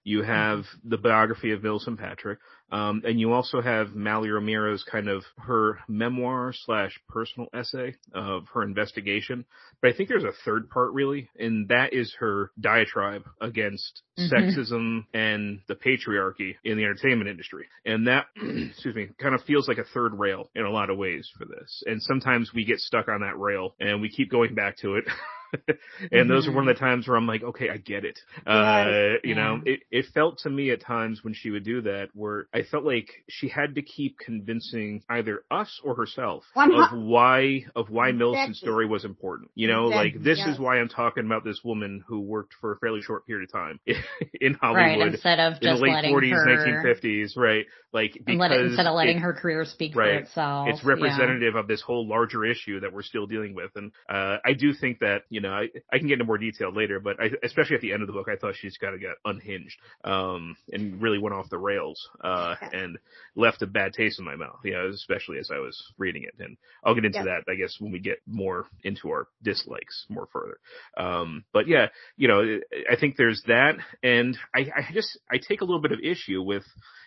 [0.10, 2.40] You have the biography of Millicent Patrick,
[2.72, 8.48] um, and you also have Mallory O'Meara's kind of her memoir slash personal essay of
[8.56, 9.46] her investigation.
[9.84, 14.34] But I think there's a third part really, and that is her diatribe against mm-hmm.
[14.34, 17.68] sexism and the patriarchy in the entertainment industry.
[17.86, 20.98] And that, excuse me, kind of feels like a third rail in a lot of
[20.98, 21.84] ways for this.
[21.86, 25.06] And sometimes we get stuck on that rail and we keep going back to it.
[25.68, 25.78] and
[26.12, 26.30] mm-hmm.
[26.30, 28.20] those are one of the times where I'm like, okay, I get it.
[28.46, 29.36] Uh, you yeah.
[29.36, 32.64] know, it, it felt to me at times when she would do that where I
[32.64, 38.10] felt like she had to keep convincing either us or herself of why, of why
[38.10, 38.18] exactly.
[38.18, 39.52] Millicent's story was important.
[39.56, 40.12] You know, exactly.
[40.12, 43.26] like this is why I'm talking about this woman who worked for a fairly short
[43.26, 43.80] period of time
[44.42, 45.00] in Hollywood.
[45.00, 46.94] Right, instead of just in the late 40s, her...
[46.94, 47.66] 1950s, right?
[47.92, 50.70] Like because let instead of letting it, her career speak right, for itself.
[50.70, 51.60] It's representative yeah.
[51.60, 53.72] of this whole larger issue that we're still dealing with.
[53.76, 56.74] And, uh, I do think that, you know, I, I can get into more detail
[56.74, 58.98] later, but I, especially at the end of the book, I thought she's got to
[58.98, 62.98] get unhinged, um, and really went off the rails, uh, and
[63.36, 66.34] left a bad taste in my mouth, you know, especially as I was reading it.
[66.44, 67.26] And I'll get into yeah.
[67.26, 70.58] that, I guess, when we get more into our dislikes more further.
[70.98, 72.60] Um, but yeah, you know,
[72.92, 73.76] I think there's that.
[74.04, 76.64] And I, I just, I take a little bit of issue with,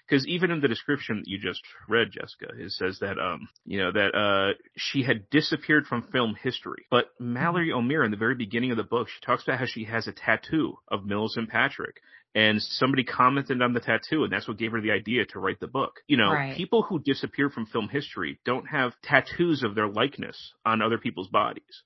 [0.07, 3.79] because even in the description that you just read, Jessica, it says that um, you
[3.79, 6.87] know, that uh, she had disappeared from film history.
[6.91, 9.85] But Mallory O'Meara, in the very beginning of the book, she talks about how she
[9.85, 11.97] has a tattoo of Millicent Patrick.
[12.35, 15.61] And somebody commented on the tattoo, and that's what gave her the idea to write
[15.61, 16.01] the book.
[16.07, 16.57] You know, right.
[16.57, 21.29] people who disappear from film history don't have tattoos of their likeness on other people's
[21.29, 21.83] bodies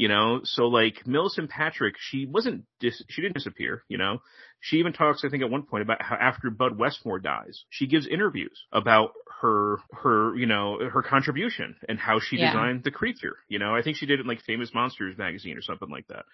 [0.00, 4.18] you know so like millicent patrick she wasn't dis- she didn't disappear you know
[4.60, 7.86] she even talks, I think, at one point about how after Bud Westmore dies, she
[7.86, 12.52] gives interviews about her, her, you know, her contribution and how she yeah.
[12.52, 13.36] designed the creature.
[13.48, 16.06] You know, I think she did it in like Famous Monsters magazine or something like
[16.08, 16.26] that.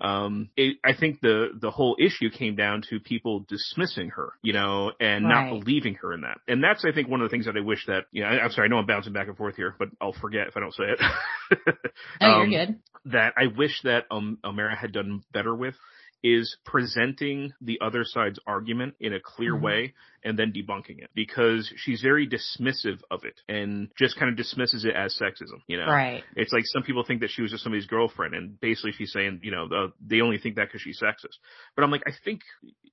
[0.00, 4.52] Um, it, I think the, the whole issue came down to people dismissing her, you
[4.52, 5.50] know, and right.
[5.50, 6.38] not believing her in that.
[6.46, 8.44] And that's, I think, one of the things that I wish that, you know, I,
[8.44, 10.60] am sorry, I know I'm bouncing back and forth here, but I'll forget if I
[10.60, 11.00] don't say it.
[12.20, 12.78] oh, um, you're good.
[13.06, 15.74] That I wish that, um, O'Meara had done better with
[16.22, 19.64] is presenting the other side's argument in a clear mm-hmm.
[19.64, 24.36] way and then debunking it because she's very dismissive of it and just kind of
[24.36, 25.86] dismisses it as sexism, you know?
[25.86, 26.24] Right.
[26.36, 29.40] It's like some people think that she was just somebody's girlfriend and basically she's saying,
[29.42, 31.36] you know, the, they only think that because she's sexist.
[31.76, 32.40] But I'm like, I think,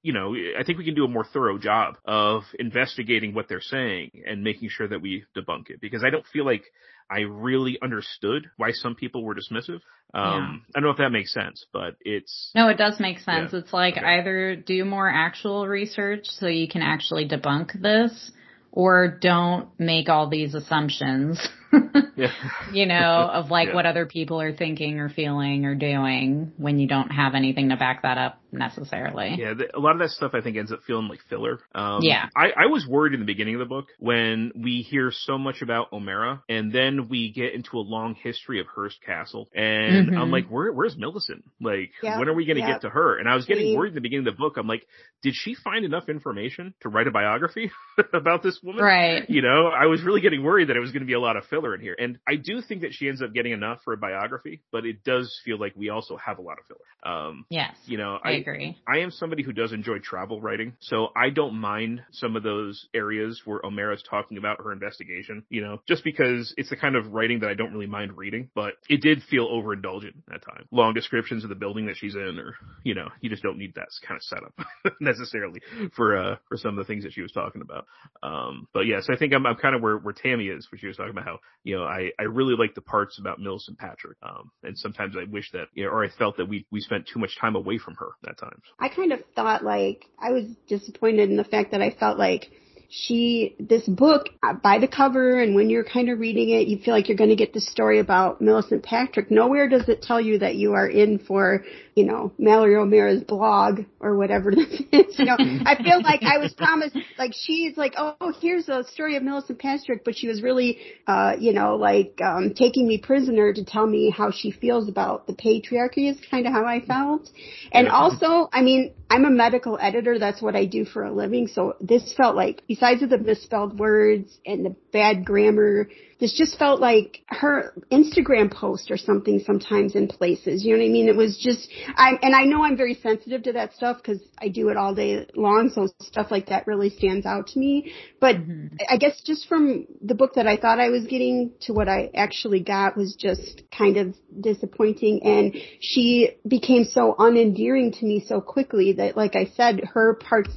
[0.01, 3.61] you know, I think we can do a more thorough job of investigating what they're
[3.61, 6.63] saying and making sure that we debunk it because I don't feel like
[7.09, 9.81] I really understood why some people were dismissive.
[10.13, 10.75] Um, yeah.
[10.75, 12.51] I don't know if that makes sense, but it's.
[12.55, 13.51] No, it does make sense.
[13.51, 13.59] Yeah.
[13.59, 14.05] It's like okay.
[14.05, 18.31] either do more actual research so you can actually debunk this
[18.71, 21.39] or don't make all these assumptions.
[22.15, 22.31] yeah.
[22.71, 23.75] you know, of like yeah.
[23.75, 27.77] what other people are thinking or feeling or doing when you don't have anything to
[27.77, 29.35] back that up necessarily.
[29.37, 31.59] Yeah, the, a lot of that stuff I think ends up feeling like filler.
[31.73, 32.29] Um, yeah.
[32.35, 35.61] I, I was worried in the beginning of the book when we hear so much
[35.61, 40.17] about O'Meara and then we get into a long history of Hearst Castle and mm-hmm.
[40.17, 41.43] I'm like, where, where's Millicent?
[41.61, 42.19] Like, yep.
[42.19, 42.75] when are we going to yep.
[42.75, 43.17] get to her?
[43.17, 44.57] And I was getting worried in the beginning of the book.
[44.57, 44.85] I'm like,
[45.21, 47.71] did she find enough information to write a biography
[48.13, 48.83] about this woman?
[48.83, 49.29] Right.
[49.29, 51.37] You know, I was really getting worried that it was going to be a lot
[51.37, 51.95] of filler in here.
[51.97, 55.03] And I do think that she ends up getting enough for a biography, but it
[55.03, 57.15] does feel like we also have a lot of filler.
[57.15, 57.75] Um, yes.
[57.85, 58.77] You know, I, I agree.
[58.87, 62.87] I am somebody who does enjoy travel writing, so I don't mind some of those
[62.93, 67.13] areas where O'Meara's talking about her investigation, you know, just because it's the kind of
[67.13, 70.67] writing that I don't really mind reading, but it did feel overindulgent at times.
[70.71, 73.75] Long descriptions of the building that she's in, or, you know, you just don't need
[73.75, 74.53] that kind of setup
[74.99, 75.61] necessarily
[75.95, 77.85] for, uh, for some of the things that she was talking about.
[78.23, 80.87] Um, but yes, I think I'm, I'm kind of where, where Tammy is, where she
[80.87, 84.17] was talking about how, you know, I, I really like the parts about Millicent Patrick.
[84.21, 87.07] Um, and sometimes I wish that, you know, or I felt that we, we spent
[87.11, 88.61] too much time away from her at times.
[88.79, 92.51] I kind of thought like, I was disappointed in the fact that I felt like
[92.89, 96.77] she, this book, uh, by the cover and when you're kind of reading it, you
[96.77, 99.31] feel like you're going to get the story about Millicent Patrick.
[99.31, 101.63] Nowhere does it tell you that you are in for,
[101.95, 105.19] you know, Mallory O'Meara's blog or whatever this is.
[105.19, 109.15] You know, I feel like I was promised, like she's like, oh, here's a story
[109.15, 113.53] of Millicent Patrick, but she was really, uh, you know, like, um, taking me prisoner
[113.53, 117.29] to tell me how she feels about the patriarchy is kind of how I felt.
[117.71, 120.17] And also, I mean, I'm a medical editor.
[120.17, 121.47] That's what I do for a living.
[121.47, 125.89] So this felt like, besides the misspelled words and the bad grammar,
[126.25, 130.65] this just felt like her Instagram post or something sometimes in places.
[130.65, 131.07] You know what I mean?
[131.07, 134.47] It was just, I, and I know I'm very sensitive to that stuff because I
[134.47, 135.69] do it all day long.
[135.75, 137.93] So stuff like that really stands out to me.
[138.19, 138.75] But mm-hmm.
[138.89, 142.09] I guess just from the book that I thought I was getting to what I
[142.15, 145.21] actually got was just kind of disappointing.
[145.23, 150.49] And she became so unendearing to me so quickly that, like I said, her parts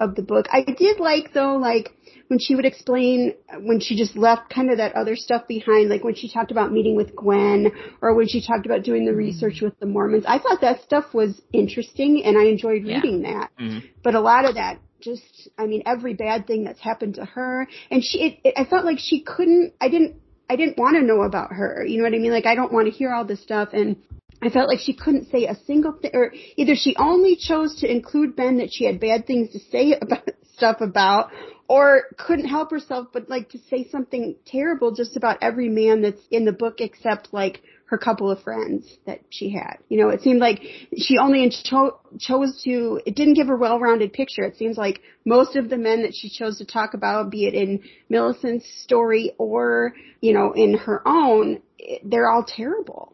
[0.00, 0.46] of the book.
[0.50, 1.92] I did like though, like
[2.28, 6.02] when she would explain when she just left kind of that other stuff behind, like
[6.02, 7.70] when she talked about meeting with Gwen
[8.00, 10.24] or when she talked about doing the research with the Mormons.
[10.26, 13.32] I thought that stuff was interesting and I enjoyed reading yeah.
[13.32, 13.50] that.
[13.60, 13.78] Mm-hmm.
[14.02, 17.66] But a lot of that just, I mean, every bad thing that's happened to her
[17.90, 20.16] and she, it, it, I felt like she couldn't, I didn't,
[20.48, 21.84] I didn't want to know about her.
[21.84, 22.32] You know what I mean?
[22.32, 23.96] Like I don't want to hear all this stuff and
[24.42, 27.90] I felt like she couldn't say a single thing, or either she only chose to
[27.90, 31.30] include Ben that she had bad things to say about stuff about,
[31.68, 36.20] or couldn't help herself but like to say something terrible just about every man that's
[36.30, 39.78] in the book except like her couple of friends that she had.
[39.88, 40.60] You know, it seemed like
[40.96, 44.42] she only cho- chose to, it didn't give a well-rounded picture.
[44.42, 47.54] It seems like most of the men that she chose to talk about, be it
[47.54, 51.62] in Millicent's story or, you know, in her own,
[52.04, 53.12] they're all terrible.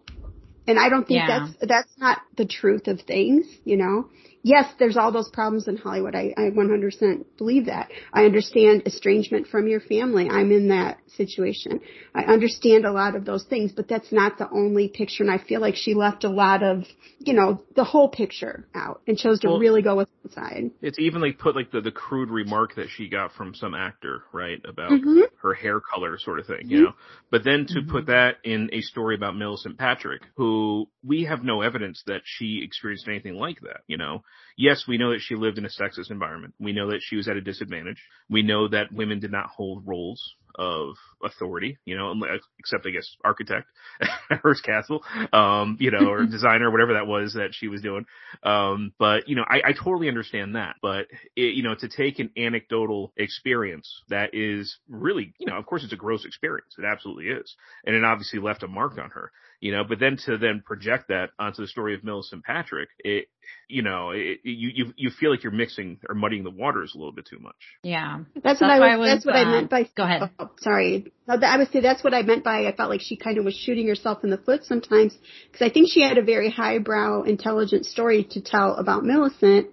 [0.66, 1.46] And I don't think yeah.
[1.46, 4.08] that's, that's not the truth of things, you know?
[4.46, 6.14] Yes, there's all those problems in Hollywood.
[6.14, 7.90] I, I 100% believe that.
[8.12, 10.30] I understand estrangement from your family.
[10.30, 11.80] I'm in that situation.
[12.14, 15.24] I understand a lot of those things, but that's not the only picture.
[15.24, 16.84] And I feel like she left a lot of,
[17.18, 20.70] you know, the whole picture out and chose to well, really go with one side.
[20.80, 24.22] It's even like put like the, the crude remark that she got from some actor,
[24.32, 24.60] right?
[24.64, 25.22] About mm-hmm.
[25.42, 26.70] her hair color sort of thing, mm-hmm.
[26.70, 26.92] you know?
[27.32, 27.90] But then to mm-hmm.
[27.90, 32.62] put that in a story about Millicent Patrick, who we have no evidence that she
[32.62, 34.22] experienced anything like that, you know?
[34.56, 36.54] Yes, we know that she lived in a sexist environment.
[36.58, 38.02] We know that she was at a disadvantage.
[38.28, 42.14] We know that women did not hold roles of authority, you know,
[42.58, 43.68] except I guess architect,
[44.42, 45.02] Hearst Castle,
[45.32, 48.06] um, you know, or designer, whatever that was that she was doing.
[48.42, 52.18] Um, but you know, I, I totally understand that, but it, you know, to take
[52.18, 56.74] an anecdotal experience that is really, you know, of course it's a gross experience.
[56.78, 57.54] It absolutely is.
[57.84, 61.08] And it obviously left a mark on her you know, but then to then project
[61.08, 63.28] that onto the story of Millicent Patrick, it,
[63.68, 66.98] you know, it, you, you, you feel like you're mixing or muddying the waters a
[66.98, 67.54] little bit too much.
[67.82, 68.20] Yeah.
[68.34, 70.30] That's, that's what I was, was, that's what uh, I meant by, go ahead.
[70.38, 71.12] Oh, sorry.
[71.28, 73.54] I would say that's what I meant by I felt like she kind of was
[73.54, 75.16] shooting herself in the foot sometimes
[75.50, 79.68] because I think she had a very highbrow, intelligent story to tell about Millicent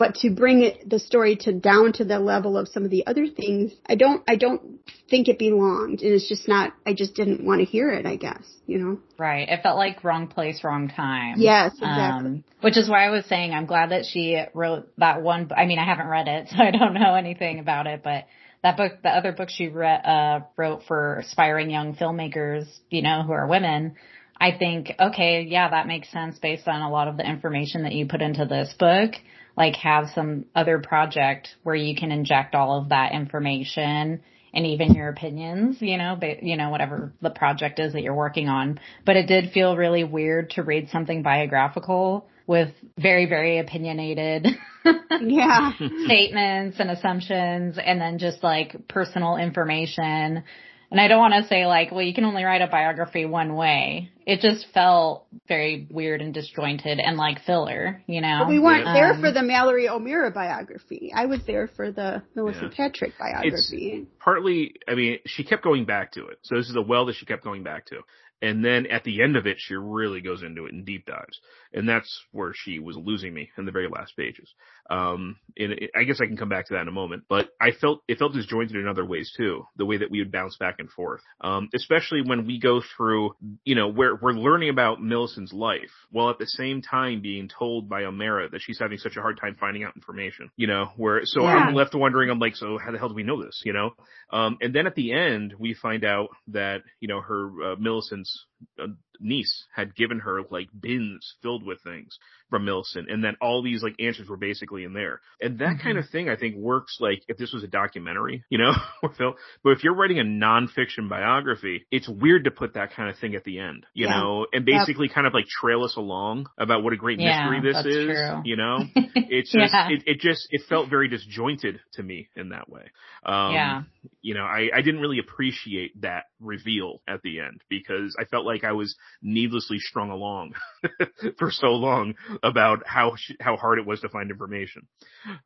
[0.00, 3.06] but to bring it, the story to down to the level of some of the
[3.06, 6.00] other things, I don't, I don't think it belonged.
[6.00, 8.98] And it's just not, I just didn't want to hear it, I guess, you know?
[9.18, 9.46] Right.
[9.46, 11.34] It felt like wrong place, wrong time.
[11.36, 12.30] Yes, exactly.
[12.30, 15.50] Um, which is why I was saying I'm glad that she wrote that one.
[15.54, 18.24] I mean, I haven't read it, so I don't know anything about it, but
[18.62, 23.22] that book, the other book she re- uh, wrote for aspiring young filmmakers, you know,
[23.22, 23.96] who are women,
[24.38, 27.92] I think, okay, yeah, that makes sense based on a lot of the information that
[27.92, 29.12] you put into this book
[29.56, 34.94] like have some other project where you can inject all of that information and even
[34.94, 38.80] your opinions, you know, but, you know, whatever the project is that you're working on.
[39.04, 44.44] But it did feel really weird to read something biographical with very, very opinionated
[45.20, 45.70] yeah.
[46.04, 50.42] statements and assumptions and then just like personal information.
[50.90, 53.54] And I don't want to say like, well, you can only write a biography one
[53.54, 58.42] way it just felt very weird and disjointed and like filler, you know.
[58.42, 58.92] But we weren't Yeah.
[58.92, 61.10] there Um, for the Mallory O'Meara biography.
[61.12, 62.76] I was there for the Millicent Yeah.
[62.88, 64.06] Patrick biography.
[64.20, 66.38] partly, I mean, she kept going back to it.
[66.42, 68.02] So this is a well that she kept going back to.
[68.42, 71.40] And then at the end of it, she really goes into it and deep dives.
[71.74, 74.54] And that's where she was losing me in the very last pages.
[74.90, 77.50] Um, and it, I guess I can come back to that in a moment, but
[77.60, 79.64] I felt, it felt disjointed in other ways too.
[79.76, 81.20] The way that we would bounce back and forth.
[81.40, 86.30] Um, especially when we go through, you know, where we're learning about Millicent's life while
[86.30, 89.56] at the same time being told by O'Meara that she's having such a hard time
[89.60, 91.50] finding out information, you know, where, so Yeah.
[91.54, 93.92] I'm left wondering, I'm like, so how the hell do we know this, you know?
[94.32, 98.46] Um, and then at the end, we find out that, you know, her, uh, Millicent's
[98.82, 98.88] uh,
[99.20, 102.18] niece had given her like bins filled with things
[102.48, 105.20] from Millicent and that all these like answers were basically in there.
[105.40, 108.58] And that kind of thing I think works like if this was a documentary, you
[108.58, 109.34] know, or film.
[109.62, 113.34] But if you're writing a nonfiction biography, it's weird to put that kind of thing
[113.34, 114.14] at the end, you Yeah.
[114.14, 114.78] know, and Yep.
[114.78, 118.06] basically kind of like trail us along about what a great Yeah, mystery this is,
[118.06, 118.42] true.
[118.44, 118.84] you know?
[119.32, 119.88] It's just, Yeah.
[119.88, 122.90] it, it just, it felt very disjointed to me in that way.
[123.24, 123.82] Um, Yeah.
[124.22, 128.44] you know, I, I didn't really appreciate that reveal at the end because I felt
[128.44, 130.54] like I was needlessly strung along
[131.38, 134.86] for so long about how sh- how hard it was to find information.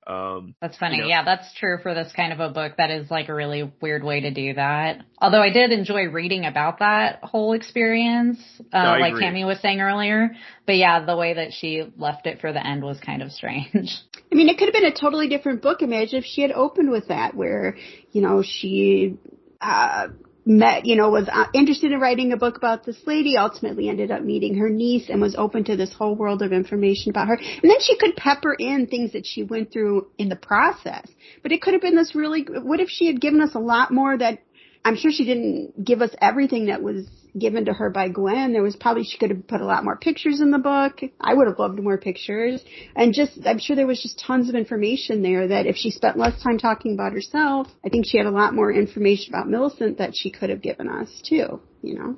[0.06, 0.96] Um, That's funny.
[0.96, 1.08] You know?
[1.08, 2.76] Yeah, that's true for this kind of a book.
[2.78, 5.04] That is like a really weird way to do that.
[5.18, 8.38] Although I did enjoy reading about that whole experience,
[8.72, 9.24] uh, I like agree.
[9.24, 10.30] Tammy was saying earlier.
[10.66, 13.72] But yeah, the way that she left it for the end was kind of strange.
[14.32, 15.82] I mean, it could have been a totally different book.
[15.82, 17.76] Imagine if she had opened with that, where
[18.12, 19.18] you know she
[19.60, 20.08] uh,
[20.46, 23.36] met, you know, was uh, interested in writing a book about this lady.
[23.36, 27.10] Ultimately, ended up meeting her niece and was open to this whole world of information
[27.10, 27.34] about her.
[27.34, 31.08] And then she could pepper in things that she went through in the process.
[31.42, 32.46] But it could have been this really.
[32.48, 34.40] What if she had given us a lot more that
[34.84, 37.06] I'm sure she didn't give us everything that was
[37.38, 38.52] given to her by Gwen.
[38.52, 41.00] There was probably she could have put a lot more pictures in the book.
[41.20, 42.62] I would have loved more pictures.
[42.94, 46.18] And just I'm sure there was just tons of information there that if she spent
[46.18, 49.98] less time talking about herself, I think she had a lot more information about Millicent
[49.98, 52.16] that she could have given us too, you know.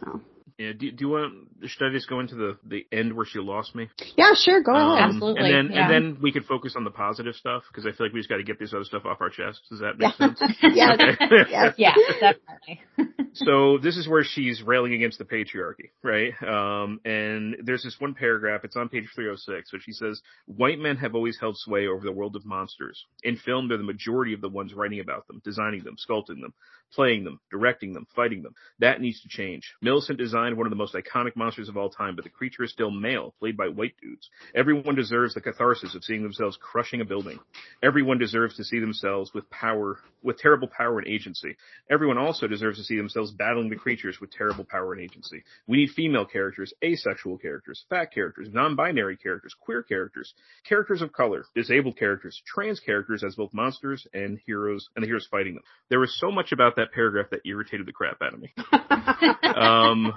[0.00, 0.20] So
[0.58, 1.49] yeah, do, do you want?
[1.66, 3.88] Should I just go into the the end where she lost me?
[4.16, 5.08] Yeah, sure, go Um, ahead.
[5.10, 5.82] Absolutely, And then yeah.
[5.90, 8.28] and then we could focus on the positive stuff because I feel like we just
[8.28, 9.60] got to get this other stuff off our chest.
[9.70, 10.34] Does that make Yeah.
[10.34, 10.40] sense?
[10.62, 10.98] yes.
[11.00, 11.50] Okay.
[11.50, 11.74] yes.
[11.76, 12.80] yeah, definitely.
[13.34, 16.32] so this is where she's railing against the patriarchy, right?
[16.42, 18.62] Um, and there's this one paragraph.
[18.64, 22.12] It's on page 306, which she says, "White men have always held sway over the
[22.12, 23.04] world of monsters.
[23.22, 26.54] In film, they're the majority of the ones writing about them, designing them, sculpting them,
[26.92, 28.54] playing them, directing them, fighting them.
[28.78, 29.74] That needs to change.
[29.82, 32.72] Millicent designed one of the most iconic monsters of all time, but the creature is
[32.72, 34.28] still male, played by white dudes.
[34.54, 37.38] Everyone deserves the catharsis of seeing themselves crushing a building.
[37.82, 41.56] Everyone deserves to see themselves with power, with terrible power and agency.
[41.90, 45.42] Everyone also deserves to see themselves battling the creatures with terrible power and agency.
[45.66, 50.34] We need female characters, asexual characters, fat characters, non-binary characters, queer characters,
[50.68, 55.28] characters of color, disabled characters, trans characters as both monsters and heroes, and the heroes
[55.30, 55.64] fighting them.
[55.88, 58.52] There was so much about that paragraph that irritated the crap out of me.
[59.54, 60.14] um,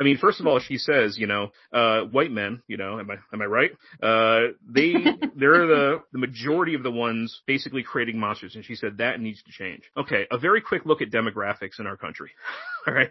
[0.00, 3.10] I mean, first of all, she says, you know, uh, white men, you know, am
[3.10, 3.70] I, am I right?
[4.02, 4.92] Uh, they,
[5.36, 8.54] they're the, the majority of the ones basically creating monsters.
[8.54, 9.82] And she said that needs to change.
[9.96, 10.26] Okay.
[10.30, 12.30] A very quick look at demographics in our country.
[12.86, 13.10] All right.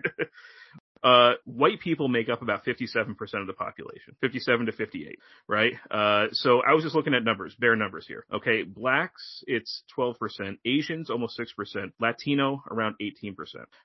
[1.06, 5.74] Uh, white people make up about 57% of the population, 57 to 58, right?
[5.92, 8.26] Uh, so I was just looking at numbers, bare numbers here.
[8.34, 8.64] Okay.
[8.64, 10.16] Blacks, it's 12%.
[10.66, 11.92] Asians, almost 6%.
[12.00, 13.36] Latino, around 18%.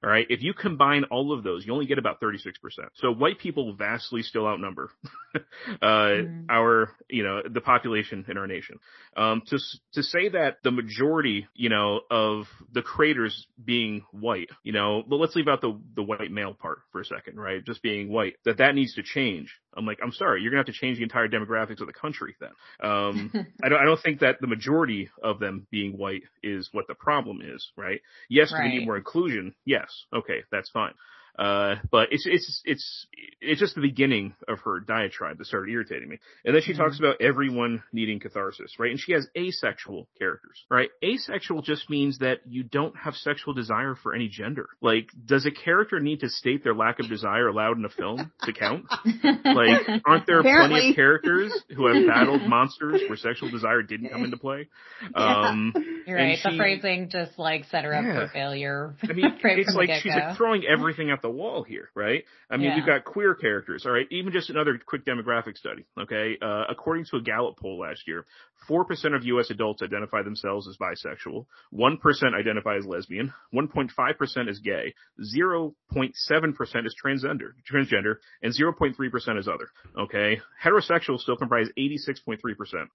[0.03, 0.27] All right.
[0.31, 2.55] If you combine all of those, you only get about 36%.
[2.95, 4.91] So white people vastly still outnumber,
[5.83, 6.47] uh, Mm.
[6.49, 8.79] our, you know, the population in our nation.
[9.17, 9.59] Um, to,
[9.93, 15.17] to say that the majority, you know, of the creators being white, you know, but
[15.17, 17.65] let's leave out the, the white male part for a second, right?
[17.65, 19.55] Just being white, that that needs to change.
[19.77, 22.37] I'm like, I'm sorry, you're gonna have to change the entire demographics of the country
[22.41, 22.51] then.
[22.89, 23.31] Um,
[23.63, 26.95] I don't, I don't think that the majority of them being white is what the
[26.95, 28.01] problem is, right?
[28.29, 29.55] Yes, do we need more inclusion.
[29.65, 30.05] Yes.
[30.15, 30.43] Okay.
[30.51, 30.95] That's fine.
[31.39, 33.07] Uh, but it's, it's, it's,
[33.41, 36.19] it's just the beginning of her diatribe that started irritating me.
[36.45, 38.91] And then she talks about everyone needing catharsis, right?
[38.91, 40.91] And she has asexual characters, right?
[41.03, 44.69] Asexual just means that you don't have sexual desire for any gender.
[44.83, 48.31] Like, does a character need to state their lack of desire loud in a film
[48.43, 48.85] to count?
[49.43, 54.25] Like, aren't there plenty of characters who have battled monsters where sexual desire didn't come
[54.25, 54.69] into play?
[55.15, 55.73] Um,
[56.07, 56.39] You're And right.
[56.43, 58.27] the phrasing just like set her up Yeah.
[58.27, 58.95] for failure.
[59.03, 62.25] I mean, it's like she's like throwing everything at the wall here, right?
[62.51, 62.77] I mean, Yeah.
[62.77, 64.07] we've got queer characters, all right?
[64.11, 66.37] Even just another quick demographic study, okay?
[66.41, 68.27] Uh, according to a Gallup poll last year,
[68.69, 69.51] 4% of U.S.
[69.51, 77.53] adults identify themselves as bisexual, 1% identify as lesbian, 1.5% is gay, 0.7% is transgender,
[77.71, 79.69] transgender, and 0.3% is other,
[79.99, 80.41] okay?
[80.63, 82.39] Heterosexuals still comprise 86.3%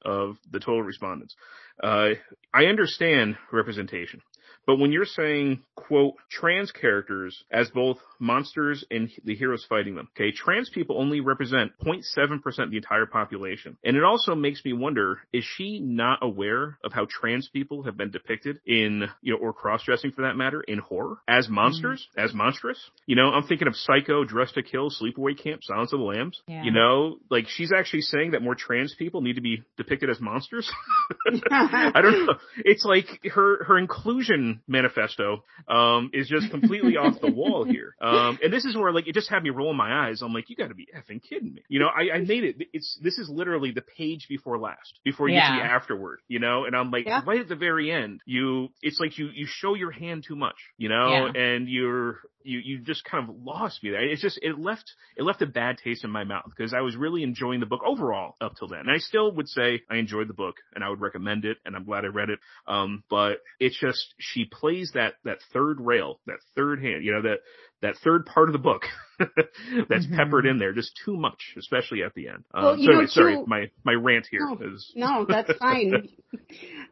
[0.04, 1.36] of the total respondents.
[1.82, 2.12] Uh,
[2.54, 4.22] I understand representation.
[4.66, 10.10] But when you're saying, quote, trans characters as both monsters and the heroes fighting them,
[10.16, 13.78] okay, trans people only represent 0.7% of the entire population.
[13.84, 17.98] And it also makes me wonder, is she not aware of how trans people have
[17.98, 21.18] been depicted in, you know, or cross-dressing for that matter, in horror?
[21.28, 21.56] As mm-hmm.
[21.56, 22.08] monsters?
[22.18, 22.80] As monstrous?
[23.06, 26.42] You know, I'm thinking of Psycho, Dressed to Kill, Sleepaway Camp, Silence of the Lambs.
[26.48, 26.64] Yeah.
[26.64, 30.20] You know, like she's actually saying that more trans people need to be depicted as
[30.20, 30.72] monsters.
[31.52, 32.36] I don't know.
[32.58, 37.96] It's like her her inclusion manifesto um is just completely off the wall here.
[38.02, 40.22] Um and this is where like it just had me rolling my eyes.
[40.22, 41.64] I'm like, you got to be effing kidding me.
[41.70, 42.56] You know, I, I made it.
[42.74, 45.56] It's this is literally the page before last, before you Yeah.
[45.56, 46.20] the afterward.
[46.28, 47.22] You know, and I'm like, Yeah.
[47.26, 50.56] right at the very end, you it's like you you show your hand too much.
[50.78, 54.04] You know, and you're you you just kind of lost me there.
[54.08, 56.96] It's just it left it left a bad taste in my mouth because I was
[56.96, 58.82] really enjoying the book overall up till then.
[58.82, 61.76] And I still would say I enjoyed the book and I would recommend it and
[61.76, 62.40] I'm glad I read it.
[62.68, 67.22] Um, but it's just she plays that that third rail, that third hand, you know
[67.24, 67.40] that
[67.82, 68.84] that third part of the book
[69.20, 70.16] that's Mhm.
[70.16, 72.44] peppered in there just too much, especially at the end.
[72.54, 75.52] Um, Well, you so know, sorry, too- my my rant here No, is No, that's
[75.58, 76.10] fine.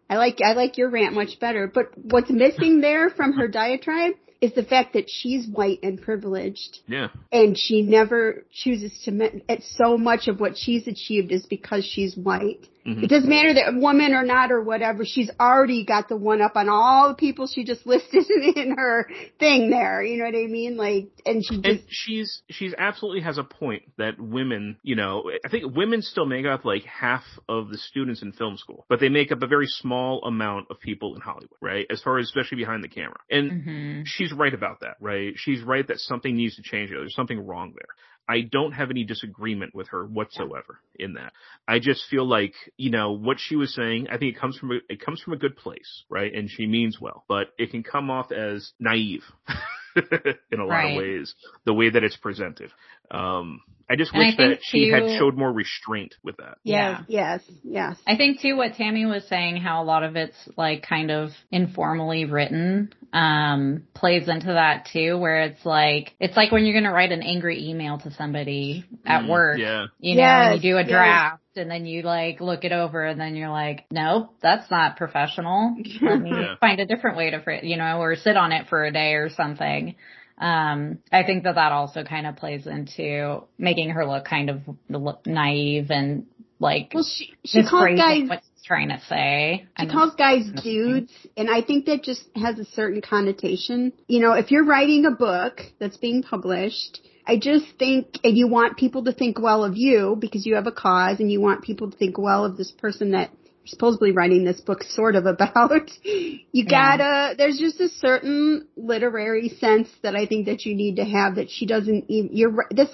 [0.09, 1.67] I like I like your rant much better.
[1.73, 6.79] But what's missing there from her diatribe is the fact that she's white and privileged,
[6.85, 7.07] yeah.
[7.31, 9.31] and she never chooses to.
[9.47, 12.67] It's so much of what she's achieved is because she's white.
[12.85, 13.03] Mhm.
[13.03, 15.05] It doesn't matter that a woman or not or whatever.
[15.05, 19.07] She's already got the one up on all the people she just listed in her
[19.39, 20.03] thing there.
[20.03, 20.75] You know what I mean?
[20.75, 25.23] Like, and she just And she's she's absolutely has a point that women, you know,
[25.45, 28.99] I think women still make up like half of the students in film school, but
[28.99, 31.85] they make up a very small amount of people in Hollywood, right?
[31.89, 33.19] As far as especially behind the camera.
[33.29, 35.33] And hmm she's right about that, right?
[35.37, 36.89] She's right that something needs to change.
[36.89, 36.99] there.
[36.99, 37.87] There's something wrong there.
[38.27, 41.33] I don't have any disagreement with her whatsoever in that.
[41.67, 44.71] I just feel like, you know, what she was saying, I think it comes from
[44.71, 46.33] a, it comes from a good place, right?
[46.33, 49.23] And she means well, but it can come off as naive
[49.95, 50.91] in a lot Right.
[50.91, 52.71] of ways, the way that it's presented.
[53.11, 56.57] Um, I just And I wish think that she had showed more restraint with that.
[56.63, 57.39] yes, Yeah.
[57.39, 57.97] yes, yes.
[58.07, 61.31] I think too what Tammy was saying, how a lot of it's like kind of
[61.51, 66.93] informally written, um, plays into that too, where it's like it's like when you're gonna
[66.93, 69.59] write an angry email to somebody at Mm, work.
[69.59, 69.87] Yeah.
[69.99, 70.89] You know, and Yes, you do a yes.
[70.89, 74.97] draft and then you like look it over and then you're like, nope, that's not
[74.97, 75.75] professional.
[76.01, 76.55] Let me Yeah.
[76.59, 79.13] find a different way to, fr- you know, or sit on it for a day
[79.13, 79.95] or something.
[80.37, 84.61] Um, I think that that also kind of plays into making her look kind of
[84.89, 86.25] look naive and
[86.59, 89.67] like Well, she she calls guys what she's trying to say.
[89.79, 93.93] She calls guys dudes, and I think that just has a certain connotation.
[94.07, 98.47] You know, if you're writing a book that's being published, I just think, and you
[98.47, 101.63] want people to think well of you because you have a cause, and you want
[101.63, 103.29] people to think well of this person that
[103.65, 105.89] supposedly writing this book sort of about.
[106.03, 111.05] You gotta, there's just a certain literary sense that I think that you need to
[111.05, 112.89] have that she doesn't even, you're, ri- this,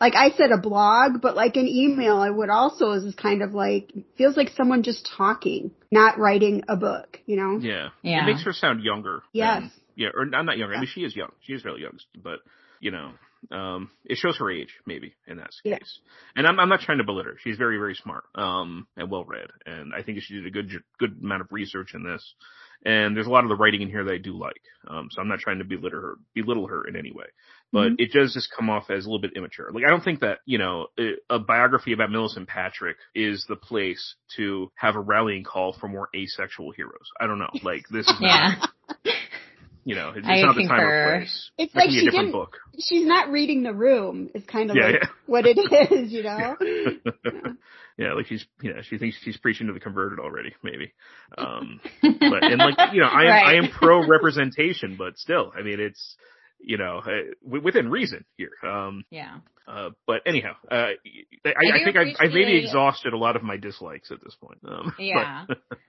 [0.00, 3.52] like I said, a blog, but like an email, I would also is kind of
[3.52, 7.58] like, feels like someone just talking, not writing a book, you know?
[7.58, 7.88] Yeah.
[8.02, 8.22] Yeah.
[8.22, 9.22] It makes her sound younger.
[9.32, 9.62] Yes.
[9.62, 10.74] than- yeah, or I'm not younger.
[10.74, 11.32] I mean, she is young.
[11.42, 12.38] She is really young, but
[12.80, 13.12] you know,
[13.50, 15.78] um, it shows her age maybe in that Yeah.
[15.78, 15.98] case.
[16.36, 17.38] And I'm I'm not trying to belittle her.
[17.42, 20.70] She's very very smart, um, and well read, and I think she did a good
[20.98, 22.34] good amount of research in this.
[22.84, 24.60] And there's a lot of the writing in here that I do like.
[24.88, 27.26] Um, so I'm not trying to belittle her, belittle her in any way.
[27.70, 27.94] But Mhm.
[27.98, 29.70] it does just come off as a little bit immature.
[29.72, 33.56] Like I don't think that you know a, a biography about Millicent Patrick is the
[33.56, 37.08] place to have a rallying call for more asexual heroes.
[37.20, 37.50] I don't know.
[37.62, 38.58] Like this is not,
[39.04, 39.12] yeah.
[39.84, 41.50] you know, it's, I it's not the time or place.
[41.58, 42.58] It's That like she a different didn't- book.
[42.78, 45.08] She's not reading the room is kind of Yeah, like yeah.
[45.26, 45.58] what it
[45.92, 46.56] is, you know?
[47.98, 50.92] yeah, like she's, you know, she thinks she's preaching to the converted already, maybe.
[51.36, 55.62] Um, but and like, you know, I am, I am pro representation, but still, I
[55.62, 56.16] mean, it's,
[56.60, 58.52] you know, uh, within reason here.
[58.64, 59.38] Um, Yeah.
[59.66, 60.94] Uh, but anyhow, uh, I,
[61.46, 64.58] I, I think I, I maybe exhausted a lot of my dislikes at this point.
[64.66, 65.46] Um, Yeah.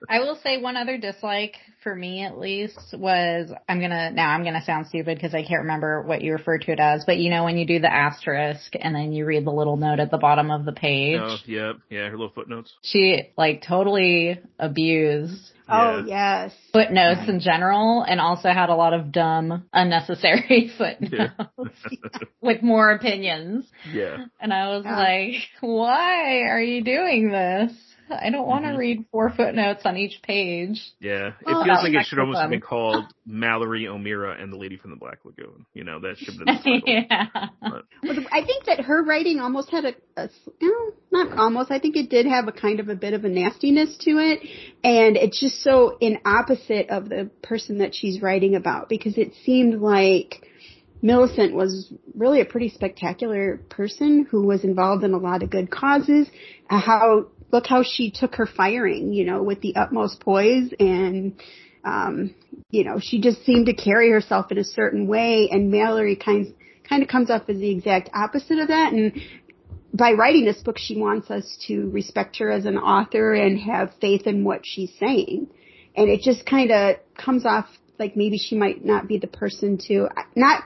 [0.08, 4.44] I will say one other dislike for me at least was I'm gonna now I'm
[4.44, 7.30] gonna sound stupid because I can't remember what you refer to it as, but you
[7.30, 10.18] know when you do the asterisk and then you read the little note at the
[10.18, 12.72] bottom of the page, no, yeah, yeah, her little footnotes.
[12.82, 16.52] she like totally abused Oh yes.
[16.72, 21.32] footnotes in general and also had a lot of dumb unnecessary footnotes
[22.42, 23.63] with more opinions.
[23.92, 24.26] Yeah.
[24.40, 24.96] And I was Yeah.
[24.96, 27.72] like, why are you doing this?
[28.10, 28.76] I don't want to Mhm.
[28.78, 30.78] read four footnotes on each page.
[31.00, 34.58] Yeah, it Well, feels like it should almost have been called Mallory O'Meara and the
[34.58, 35.64] Lady from the Black Lagoon.
[35.72, 36.82] You know, that should have been the title.
[36.86, 37.48] yeah.
[37.62, 40.66] But, Well, I think that her writing almost had a, a s- eh,
[41.12, 41.70] not almost.
[41.70, 44.40] I think it did have a kind of a bit of a nastiness to it,
[44.84, 49.32] and it's just so in opposite of the person that she's writing about because it
[49.46, 50.46] seemed like
[51.04, 55.70] Millicent was really a pretty spectacular person who was involved in a lot of good
[55.70, 56.26] causes.
[56.70, 61.34] Uh, How look how she took her firing, you know, with the utmost poise and
[61.84, 62.34] um,
[62.70, 66.54] you know, she just seemed to carry herself in a certain way, and Mallory kind
[66.88, 68.94] kind of comes up as the exact opposite of that.
[68.94, 69.12] And
[69.92, 73.92] by writing this book, she wants us to respect her as an author and have
[74.00, 75.48] faith in what she's saying.
[75.94, 77.66] And it just kind of comes off
[77.98, 80.64] like maybe she might not be the person to not.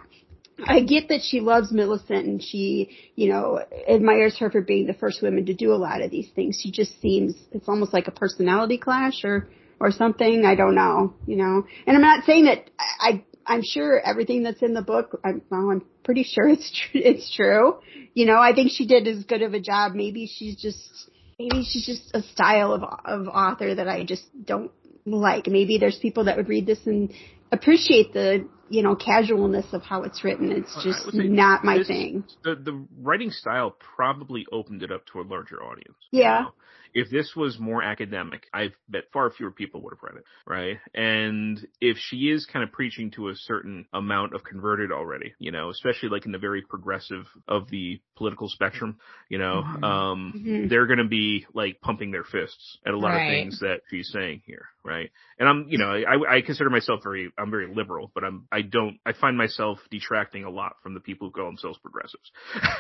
[0.65, 4.95] I get that she loves Millicent and she, you know, admires her for being the
[4.95, 6.61] first woman to do a lot of these things.
[6.63, 9.49] She just seems, it's almost like a personality clash or,
[9.79, 10.45] or something.
[10.45, 11.65] I don't know, you know.
[11.87, 15.21] And I'm not saying that I, I I'm sure everything that's in the book.
[15.25, 17.79] I'm, well, I'm pretty sure it's tr- it's true.
[18.15, 19.95] You know, I think she did as good of a job.
[19.95, 24.71] Maybe she's just maybe she's just a style of of author that I just don't
[25.07, 25.47] like.
[25.47, 27.13] Maybe there's people that would read this and
[27.51, 30.53] appreciate the you know casualness of how it's written.
[30.53, 32.25] It's just not my this- thing.
[32.45, 35.97] The the writing style probably opened it up to a larger audience.
[36.11, 36.39] Yeah.
[36.39, 36.53] You know?
[36.99, 40.79] If this was more academic, I bet far fewer people would have read it, right?
[40.95, 45.53] And if she is kind of preaching to a certain amount of converted already, you
[45.53, 49.85] know, especially like in the very progressive of the political spectrum, you know, Mhm.
[49.85, 50.69] um, Mhm.
[50.69, 53.23] they're going to be like pumping their fists at a lot Right.
[53.23, 55.11] of things that she's saying here, right?
[55.39, 58.63] And I'm, you know, I, I consider myself very, I'm very liberal, but I'm, I
[58.63, 62.31] don't, I find myself detracting a lot from the people who call themselves progressives,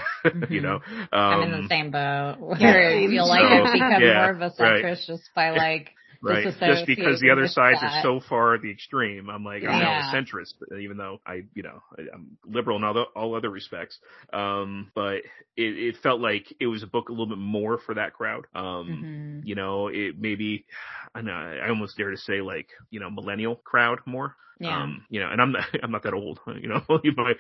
[0.51, 0.81] you know.
[1.12, 4.30] Um, I'm in the same boat where Yeah, feel like So, I've become yeah, more
[4.30, 4.84] of a right.
[4.84, 5.90] centrist just by like
[6.22, 6.44] right?
[6.44, 7.92] Just because the other sides that.
[7.92, 11.42] are so far at the extreme, I'm like, I'm now a centrist, even though I,
[11.54, 13.98] you know, I, I'm liberal in all, the, all other respects.
[14.32, 15.18] Um, but
[15.56, 18.46] it, it felt like it was a book a little bit more for that crowd.
[18.54, 19.46] Um, Mhm.
[19.46, 20.66] you know, it maybe,
[21.14, 24.36] I know, I almost dare to say like, you know, millennial crowd more.
[24.61, 24.82] Yeah.
[24.82, 27.32] Um, you know, and I'm not, I'm not that old, you know, only my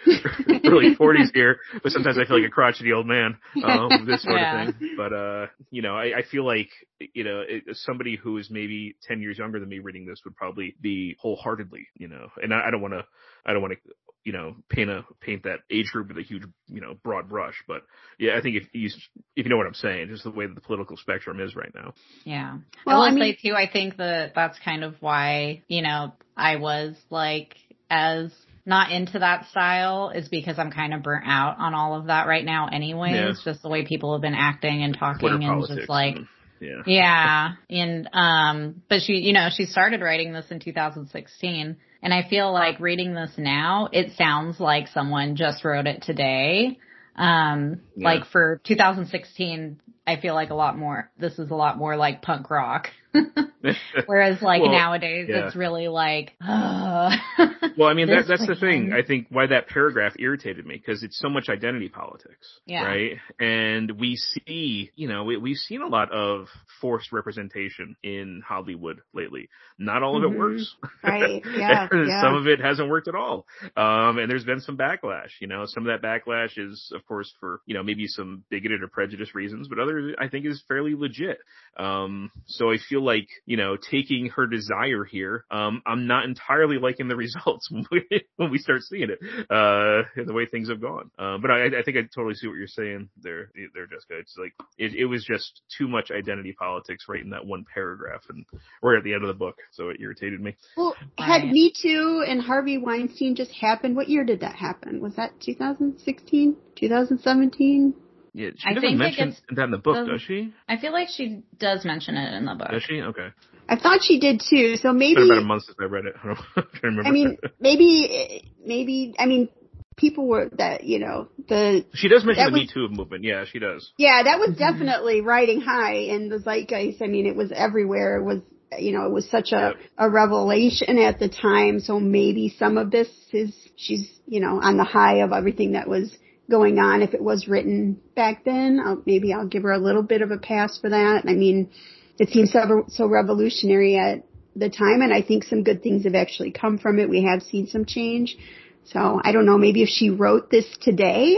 [0.64, 4.36] early forties here, but sometimes I feel like a crotchety old man, um, this sort
[4.36, 4.68] Yeah.
[4.68, 4.94] of thing.
[4.96, 6.68] But, uh, you know, I, I feel like,
[7.14, 10.36] you know, it, somebody who is maybe 10 years younger than me reading this would
[10.36, 13.04] probably be wholeheartedly, you know, and I, I don't want to,
[13.44, 13.92] I don't want to,
[14.24, 17.54] you know, paint a, paint that age group with a huge, you know, broad brush,
[17.66, 17.82] but
[18.18, 18.88] yeah, I think if you,
[19.36, 21.72] if you know what I'm saying, just the way that the political spectrum is right
[21.74, 21.94] now.
[22.24, 22.58] Yeah.
[22.84, 25.80] Well, I I will mean- say too, I think that that's kind of why, you
[25.82, 27.56] know, I was like
[27.90, 28.30] as
[28.64, 32.26] not into that style is because I'm kind of burnt out on all of that
[32.26, 33.12] right now anyway.
[33.14, 33.32] Yeah.
[33.42, 36.28] Just the way people have been acting and talking Twitter and just like and-
[36.60, 36.82] yeah.
[36.86, 37.50] yeah.
[37.70, 42.52] And um but she you know, she started writing this in 2016 and I feel
[42.52, 46.78] like reading this now, it sounds like someone just wrote it today.
[47.16, 48.04] Um Yeah.
[48.10, 52.20] like for 2016, I feel like a lot more this is a lot more like
[52.20, 52.90] punk rock.
[54.06, 55.46] Whereas like Well, nowadays yeah.
[55.46, 57.10] it's really like uh,
[57.76, 58.92] Well, I mean, that, that's the thing.
[58.92, 62.84] I think why that paragraph irritated me because it's so much identity politics, Yeah.
[62.84, 63.12] right?
[63.38, 66.46] And we see, you know, we, we've seen a lot of
[66.80, 69.48] forced representation in Hollywood lately.
[69.78, 70.38] Not all of it Mhm.
[70.38, 70.74] works.
[71.02, 71.42] Right.
[71.58, 71.88] Yeah.
[71.92, 72.22] yeah.
[72.22, 73.46] some of it hasn't worked at all.
[73.76, 77.32] Um, and there's been some backlash, you know, some of that backlash is, of course,
[77.40, 80.94] for, you know, maybe some bigoted or prejudiced reasons, but others I think is fairly
[80.94, 81.38] legit.
[81.76, 86.78] Um, so I feel like, you know, taking her desire here, um, I'm not entirely
[86.78, 88.04] liking the results when we,
[88.36, 89.18] when we start seeing it,
[89.50, 91.10] uh, the way things have gone.
[91.18, 94.18] Uh, but I, I think I totally see what you're saying there, there, Jessica.
[94.20, 98.22] It's like, it, it was just too much identity politics right in that one paragraph
[98.28, 98.44] and
[98.82, 99.56] right at the end of the book.
[99.72, 100.56] So it irritated me.
[100.76, 101.52] Well, had Right.
[101.52, 103.96] Me Too and Harvey Weinstein just happened?
[103.96, 105.00] What year did that happen?
[105.00, 106.56] Was that 2016?
[106.76, 107.94] 2017?
[108.38, 110.52] Yeah, she I doesn't think it mention gets- that in the book, doesn't- does she?
[110.68, 112.70] I feel like she does mention it in the book.
[112.70, 113.00] Does she?
[113.02, 113.28] Okay.
[113.68, 114.76] I thought she did too.
[114.76, 116.14] So It's maybe been about a month since I read it.
[116.22, 117.08] I don't I'm trying to remember.
[117.08, 119.48] I mean, maybe, maybe, I mean,
[119.96, 123.24] people were that you know the She does mention the was- Me Too movement.
[123.24, 123.92] Yeah, she does.
[123.98, 127.02] yeah that was definitely riding high in the zeitgeist.
[127.02, 128.18] I mean, it was everywhere.
[128.18, 128.38] It was
[128.78, 129.76] you know it was such a Yep.
[129.98, 131.80] a revelation at the time.
[131.80, 135.88] So maybe some of this is she's you know on the high of everything that
[135.88, 136.16] was
[136.50, 137.02] going on.
[137.02, 140.30] If it was written back then, I'll, maybe I'll give her a little bit of
[140.30, 141.24] a pass for that.
[141.26, 141.70] I mean,
[142.18, 144.24] it seems so, so revolutionary at
[144.56, 147.08] the time, and I think some good things have actually come from it.
[147.08, 148.36] We have seen some change.
[148.84, 151.36] So I don't know, maybe if she wrote this today,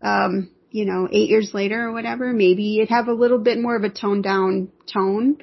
[0.00, 3.76] um, you know, eight years later or whatever, maybe it'd have a little bit more
[3.76, 5.36] of a toned down tone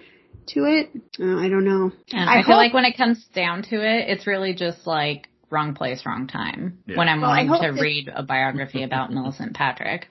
[0.47, 0.89] to it.
[1.19, 1.91] Uh, I don't know.
[2.11, 4.87] And I I, feel hope- like when it comes down to it, it's really just
[4.87, 6.79] like wrong place, wrong time.
[6.85, 6.97] Yeah.
[6.97, 10.07] When I'm Well, I wanting to that- read a biography about Millicent Patrick.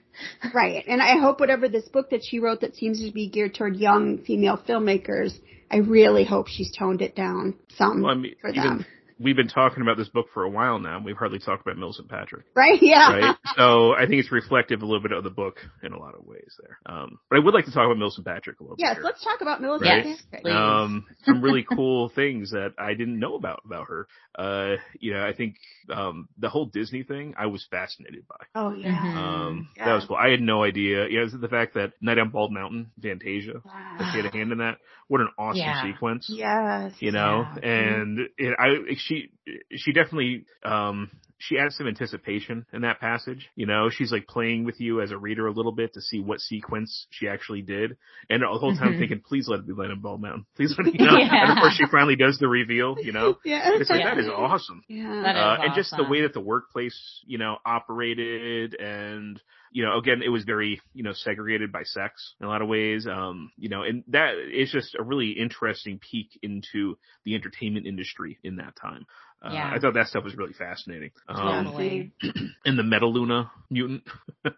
[0.53, 0.83] Right.
[0.87, 3.77] And I hope whatever this book that she wrote that seems to be geared toward
[3.77, 5.33] young female filmmakers,
[5.71, 8.85] I really hope she's toned it down some Well, I mean, for even them.
[9.19, 10.97] We've been talking about this book for a while now.
[10.97, 12.45] and We've hardly talked about Millicent Patrick.
[12.55, 12.79] Right?
[12.81, 13.11] Yeah.
[13.17, 13.35] right?
[13.57, 16.25] so I think it's reflective a little bit of the book in a lot of
[16.25, 16.79] ways there.
[16.85, 18.97] Um, but I would like to talk about Millicent Patrick a little Yes, bit.
[18.97, 19.05] Yes.
[19.05, 20.05] Let's talk about Millicent Right.
[20.05, 20.53] Yes, Patrick.
[20.53, 24.07] Um, some really cool things that I didn't know about about her.
[24.37, 25.55] Uh, you know, I think
[25.93, 28.45] um, the whole Disney thing I was fascinated by.
[28.55, 28.95] Oh yeah.
[28.97, 29.15] Mhm.
[29.17, 29.85] Um, Yeah.
[29.85, 30.15] that was cool.
[30.17, 31.07] I had no idea.
[31.09, 34.59] Yeah, the fact that Night on Bald Mountain, Fantasia, that she had a hand in
[34.59, 34.77] that.
[35.07, 35.81] What an awesome Yeah.
[35.83, 36.27] sequence.
[36.29, 36.93] Yes.
[36.99, 37.69] you know Yeah.
[37.69, 38.75] and it, i
[39.09, 39.29] she
[39.75, 41.09] she definitely um
[41.39, 45.11] she added some anticipation in that passage you know she's like playing with you as
[45.11, 47.97] a reader a little bit to see what sequence she actually did
[48.29, 48.99] and the whole time Mhm.
[48.99, 51.29] thinking please let it be Night on Bald Mountain please let it you know Yeah.
[51.43, 53.71] and of course she finally does the reveal you know Yeah.
[53.73, 54.15] it's like Yeah.
[54.15, 55.21] that is awesome yeah.
[55.23, 59.83] That is uh, and just the way that the workplace, you know, operated and, you
[59.85, 63.07] know, again, it was very, you know, segregated by sex in a lot of ways.
[63.07, 68.39] Um, you know, and that is just a really interesting peek into the entertainment industry
[68.43, 69.05] in that time.
[69.41, 69.71] Uh, Yeah.
[69.73, 71.11] I thought that stuff was really fascinating.
[71.27, 72.11] Um, Totally.
[72.65, 74.03] and the Metaluna mutant.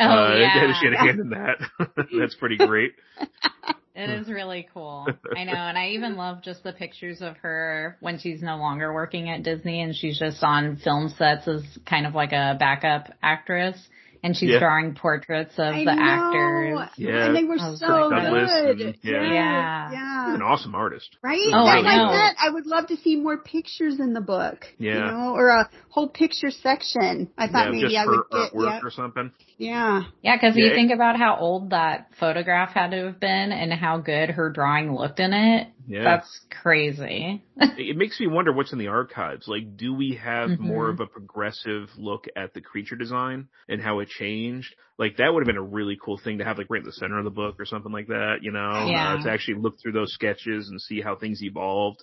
[0.00, 0.72] Oh, uh, yeah.
[0.80, 1.58] She had a hand in that.
[2.18, 2.92] That's pretty great.
[3.94, 5.06] It is really cool.
[5.36, 5.52] I know.
[5.52, 9.42] And I even love just the pictures of her when she's no longer working at
[9.42, 13.76] Disney and she's just on film sets as kind of like a backup actress.
[14.24, 14.60] And she's Yeah.
[14.60, 16.00] drawing portraits of I the know.
[16.00, 16.88] actors.
[16.96, 17.26] Yeah.
[17.26, 18.80] And they were so pretty good.
[18.80, 19.22] and- yeah.
[19.32, 19.88] Yeah.
[19.88, 20.34] He's Yeah.
[20.36, 21.16] an awesome artist.
[21.24, 21.40] Right?
[21.52, 22.12] Oh, That's I like know.
[22.12, 22.34] that.
[22.40, 24.66] I would love to see more pictures in the book.
[24.78, 25.10] You Yeah.
[25.10, 27.30] know, or a whole picture section.
[27.36, 28.80] I thought yeah, maybe just I her would get artwork yeah.
[28.84, 29.32] or something.
[29.58, 30.02] Yeah.
[30.22, 30.66] Yeah, because Yeah.
[30.66, 34.50] you think about how old that photograph had to have been and how good her
[34.50, 35.66] drawing looked in it.
[35.86, 36.04] Yeah.
[36.04, 37.42] That's crazy.
[37.76, 39.48] it makes me wonder what's in the archives.
[39.48, 40.58] Like, do we have Mhm.
[40.58, 44.74] more of a progressive look at the creature design and how it changed?
[44.98, 46.92] Like, that would have been a really cool thing to have, like, right in the
[46.92, 48.58] center of the book or something like that, you know?
[48.88, 49.14] Yeah.
[49.18, 52.02] Uh, to actually look through those sketches and see how things evolved.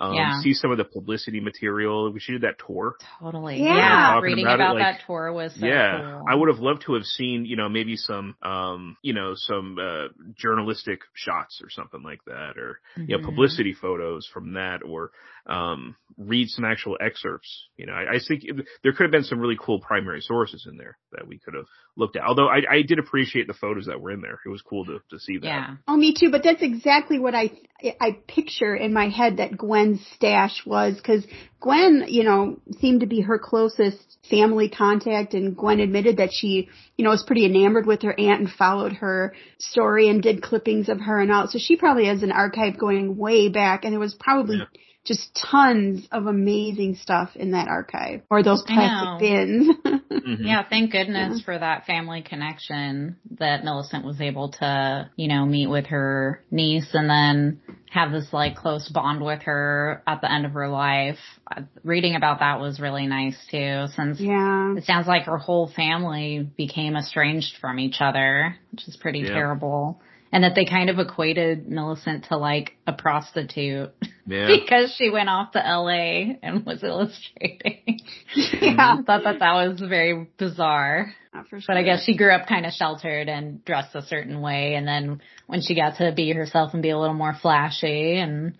[0.00, 0.40] Um, Yeah.
[0.42, 2.12] see some of the publicity material.
[2.12, 2.96] We should do that tour.
[3.20, 3.62] Totally.
[3.62, 3.74] Yeah.
[3.76, 4.06] Yeah.
[4.14, 6.24] Talking Reading about about, it, like- that tour was so yeah, cool.
[6.28, 9.76] I would have loved to have seen, you know, maybe some, um, you know, some
[9.80, 13.24] uh, journalistic shots or something like that, or you know, Mhm.
[13.24, 15.10] publicity photos from that, or
[15.46, 17.68] um, read some actual excerpts.
[17.76, 20.66] You know, I, I think it- there could have been some really cool primary sources
[20.70, 21.66] in there that we could have
[21.96, 22.24] looked at.
[22.24, 25.00] Although I, I did appreciate the photos that were in there; it was cool to
[25.10, 25.46] to see that.
[25.46, 25.74] Yeah.
[25.86, 26.30] Oh, me too.
[26.30, 27.52] But that's exactly what I
[28.00, 31.24] I picture in my head that Gwen's stash was because
[31.60, 36.68] Gwen, you know, seemed to be her closest family contact, and Gwen admitted that she,
[36.96, 40.88] you know, was pretty enamored with her aunt and followed her story and did clippings
[40.88, 41.46] of her and all.
[41.48, 44.58] So she probably has an archive going way back, and there was probably.
[44.58, 44.64] Yeah.
[45.04, 49.16] Just tons of amazing stuff in that archive, or those plastic know.
[49.18, 49.68] bins.
[50.18, 50.44] Mhm.
[50.44, 51.44] Yeah, thank goodness Yeah.
[51.44, 56.92] for that family connection that Millicent was able to, you know, meet with her niece
[56.92, 61.18] and then have this like close bond with her at the end of her life.
[61.50, 65.68] Uh, Reading about that was really nice too, since yeah, it sounds like her whole
[65.68, 69.32] family became estranged from each other, which is pretty Yeah.
[69.32, 70.00] terrible.
[70.30, 73.92] And that they kind of equated Millicent to like a prostitute
[74.26, 74.48] Yeah.
[74.60, 78.00] because she went off to LA and was illustrating.
[78.34, 81.14] yeah, I thought that that was very bizarre.
[81.48, 81.64] for sure.
[81.66, 84.74] But I guess she grew up kind of sheltered and dressed a certain way.
[84.74, 88.52] And then when she got to be herself and be a little more flashy and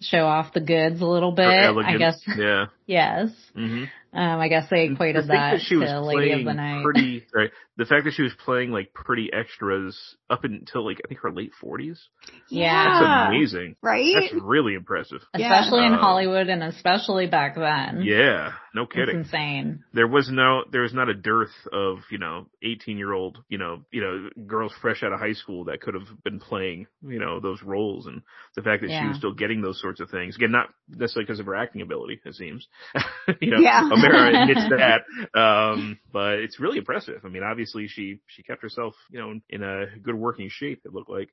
[0.00, 2.66] show off the goods a little bit, I guess, Yeah.
[2.86, 3.30] yes.
[3.54, 6.38] hmm Um, I guess they the equated fact that, that she was to Lady of
[6.38, 6.82] the playing Night.
[6.82, 9.96] pretty right the fact that she was playing like pretty extras
[10.28, 12.00] up until like I think her late forties.
[12.48, 12.84] Yeah.
[13.00, 13.76] That's amazing.
[13.82, 14.14] right?
[14.20, 15.20] That's really impressive.
[15.32, 18.02] especially in Uh, Hollywood and especially back then.
[18.02, 19.20] Yeah, no kidding.
[19.20, 19.84] It's insane.
[19.92, 24.00] There was no there was not a dearth of, you know, 18-year-old, you know, you
[24.00, 27.62] know, girls fresh out of high school that could have been playing, you know, those
[27.62, 28.22] roles and
[28.56, 30.34] the fact that she was still getting those sorts of things.
[30.34, 32.66] Again, not necessarily because of her acting ability, it seems.
[33.40, 33.88] you know, Yeah.
[34.04, 34.46] O'Meara
[35.34, 35.38] that.
[35.38, 37.20] Um, but it's really impressive.
[37.24, 40.82] I mean, obviously she she kept herself, you know, in a good working shape.
[40.84, 41.30] It looked like.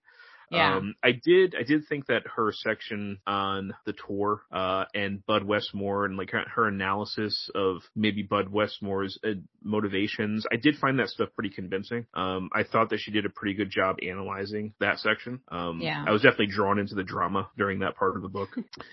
[0.52, 0.76] Yeah.
[0.76, 5.44] Um, I did, I did think that her section on the tour, uh, and Bud
[5.44, 9.32] Westmore and like her, her analysis of maybe Bud Westmore's uh,
[9.64, 12.06] motivations, I did find that stuff pretty convincing.
[12.14, 15.40] Um, I thought that she did a pretty good job analyzing that section.
[15.52, 16.04] Um, Yeah.
[16.08, 18.50] I was definitely drawn into the drama during that part of the book.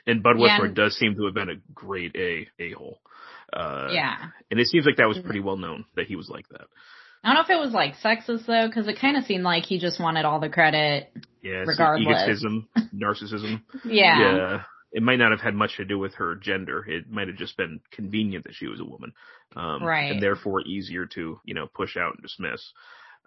[0.06, 2.98] And Bud Yeah, Westmore and- does seem to have been a great A, a-hole.
[3.52, 4.16] Uh, yeah.
[4.50, 6.62] and it seems like that was pretty well known that he was like that.
[7.24, 9.64] I don't know if it was like sexist though, because it kind of seemed like
[9.64, 11.12] he just wanted all the credit.
[11.42, 12.06] Yeah, Regardless.
[12.08, 13.62] egotism, narcissism.
[13.84, 14.18] Yeah.
[14.36, 14.62] yeah.
[14.92, 16.84] It might not have had much to do with her gender.
[16.86, 19.12] It might have just been convenient that she was a woman.
[19.56, 20.10] Um, Right.
[20.12, 22.72] and therefore easier to, you know, push out and dismiss.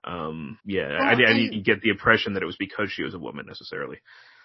[0.03, 3.13] Um, yeah, Well, I, I didn't get the impression that it was because she was
[3.15, 3.97] a woman necessarily.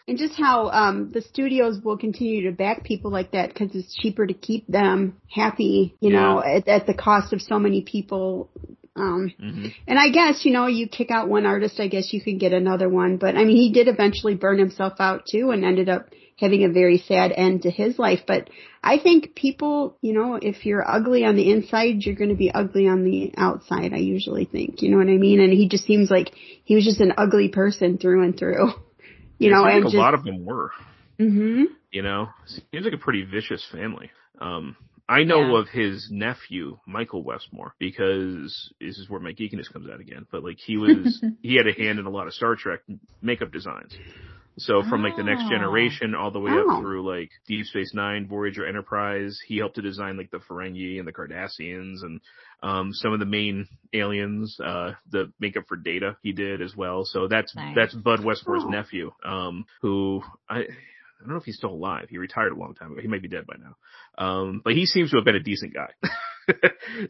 [0.09, 3.95] And just how um, the studios will continue to back people like that because it's
[3.95, 8.51] cheaper to keep them happy, you know, at, at the cost of so many people.
[8.97, 12.21] Um, hmm and I guess, you know, you kick out one artist, I guess you
[12.21, 13.19] can get another one.
[13.19, 16.09] But I mean, he did eventually burn himself out too and ended up
[16.41, 18.21] having a very sad end to his life.
[18.27, 18.49] But
[18.83, 22.51] I think people, you know, if you're ugly on the inside, you're going to be
[22.51, 24.81] ugly on the outside, I usually think.
[24.81, 25.41] You know what I mean?
[25.41, 26.33] And he just seems like
[26.65, 28.73] he was just an ugly person through and through.
[29.41, 30.71] You know, I and a just, lot of them were.
[31.19, 34.11] hmm You know, seems like a pretty vicious family.
[34.41, 34.77] Um,
[35.09, 35.59] I know Yeah.
[35.59, 40.27] of his nephew, Michael Westmore, because this is where my geekiness comes out again.
[40.31, 42.81] But like he was, he had a hand in a lot of Star Trek
[43.21, 43.99] makeup designs.
[44.61, 45.51] So from like the next Oh.
[45.51, 46.77] generation all the way Oh.
[46.77, 50.99] up through like Deep Space Nine, Voyager Enterprise, he helped to design like the Ferengi
[50.99, 52.21] and the Cardassians and
[52.63, 57.05] um some of the main aliens, uh the makeup for Data he did as well.
[57.05, 57.75] So that's Nice.
[57.75, 58.71] that's Bud Westmore's Oh.
[58.71, 60.67] nephew, um who I
[61.21, 62.07] I don't know if he's still alive.
[62.09, 63.01] He retired a long time ago.
[63.01, 63.77] He might be dead by now.
[64.25, 65.91] Um, but he seems to have been a decent guy.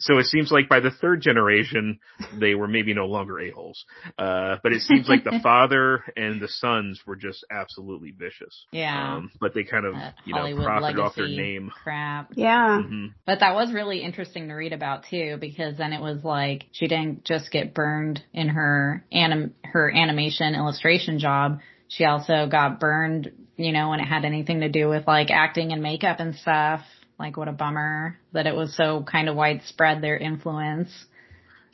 [0.01, 2.01] so it seems like by the third generation,
[2.39, 3.85] they were maybe no longer a-holes.
[4.19, 8.67] Uh, but it seems like the father and the sons were just absolutely vicious.
[8.73, 9.17] Yeah.
[9.17, 11.71] Um, but they kind of, That you know, Hollywood profited off their name.
[11.83, 12.33] Crap.
[12.35, 12.83] Yeah.
[12.83, 16.65] hmm But that was really interesting to read about too, because then it was like
[16.73, 21.61] she didn't just get burned in her anim her animation illustration job.
[21.91, 25.73] She also got burned, you know, when it had anything to do with like acting
[25.73, 26.83] and makeup and stuff.
[27.19, 30.89] Like what a bummer that it was so kind of widespread their influence.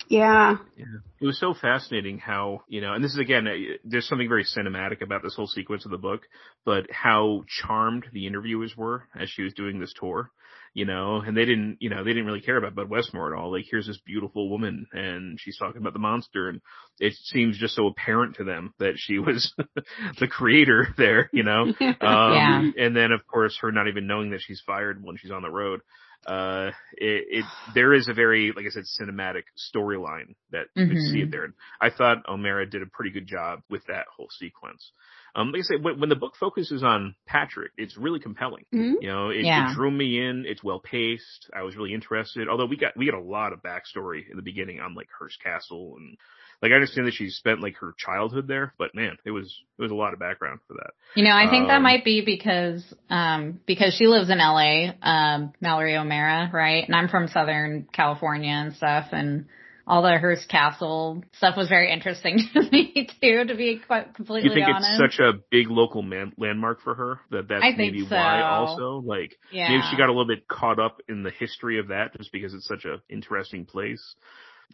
[0.08, 0.56] Yeah.
[0.76, 0.84] yeah.
[1.20, 4.44] It was so fascinating how, you know, and this is again, uh, there's something very
[4.44, 6.22] cinematic about this whole sequence of the book,
[6.64, 10.30] but how charmed the interviewers were as she was doing this tour,
[10.76, 13.40] you know, and they didn't, you know, they didn't really care about Bud Westmore at
[13.40, 13.50] all.
[13.50, 16.60] Like, here's this beautiful woman and she's talking about the monster and
[17.00, 19.54] it seems just so apparent to them that she was
[20.20, 21.62] the creator there, you know?
[21.80, 22.70] Um, Yeah.
[22.76, 25.50] and then of course her not even knowing that she's fired when she's on the
[25.50, 25.80] road.
[26.26, 30.98] Uh, it, it, there is a very, like I said, cinematic storyline that you could
[31.10, 31.44] see it there.
[31.44, 34.90] And I thought O'Meara did a pretty good job with that whole sequence.
[35.36, 38.64] Um, like I say, when, when the book focuses on Patrick, it's really compelling.
[38.74, 38.94] Mhm.
[39.02, 39.70] You know, it, Yeah.
[39.70, 40.46] it drew me in.
[40.46, 41.50] It's well paced.
[41.54, 42.48] I was really interested.
[42.48, 45.40] Although we got we got a lot of backstory in the beginning on like Hearst
[45.42, 46.16] Castle and
[46.62, 49.82] like I understand that she spent like her childhood there, but man, it was it
[49.82, 50.92] was a lot of background for that.
[51.14, 54.92] You know, I think that Um, might be because um because she lives in LA,
[55.02, 56.84] um Mallory O'Meara, right?
[56.86, 59.46] And I'm from Southern California and stuff and
[59.86, 64.48] all the Hearst Castle stuff was very interesting to me too, to be quite completely
[64.50, 64.90] You think honest.
[65.00, 68.14] it's such a big local man- landmark for her that that's I maybe so.
[68.14, 69.68] why also like yeah.
[69.68, 72.52] maybe she got a little bit caught up in the history of that just because
[72.54, 74.14] it's such a interesting place.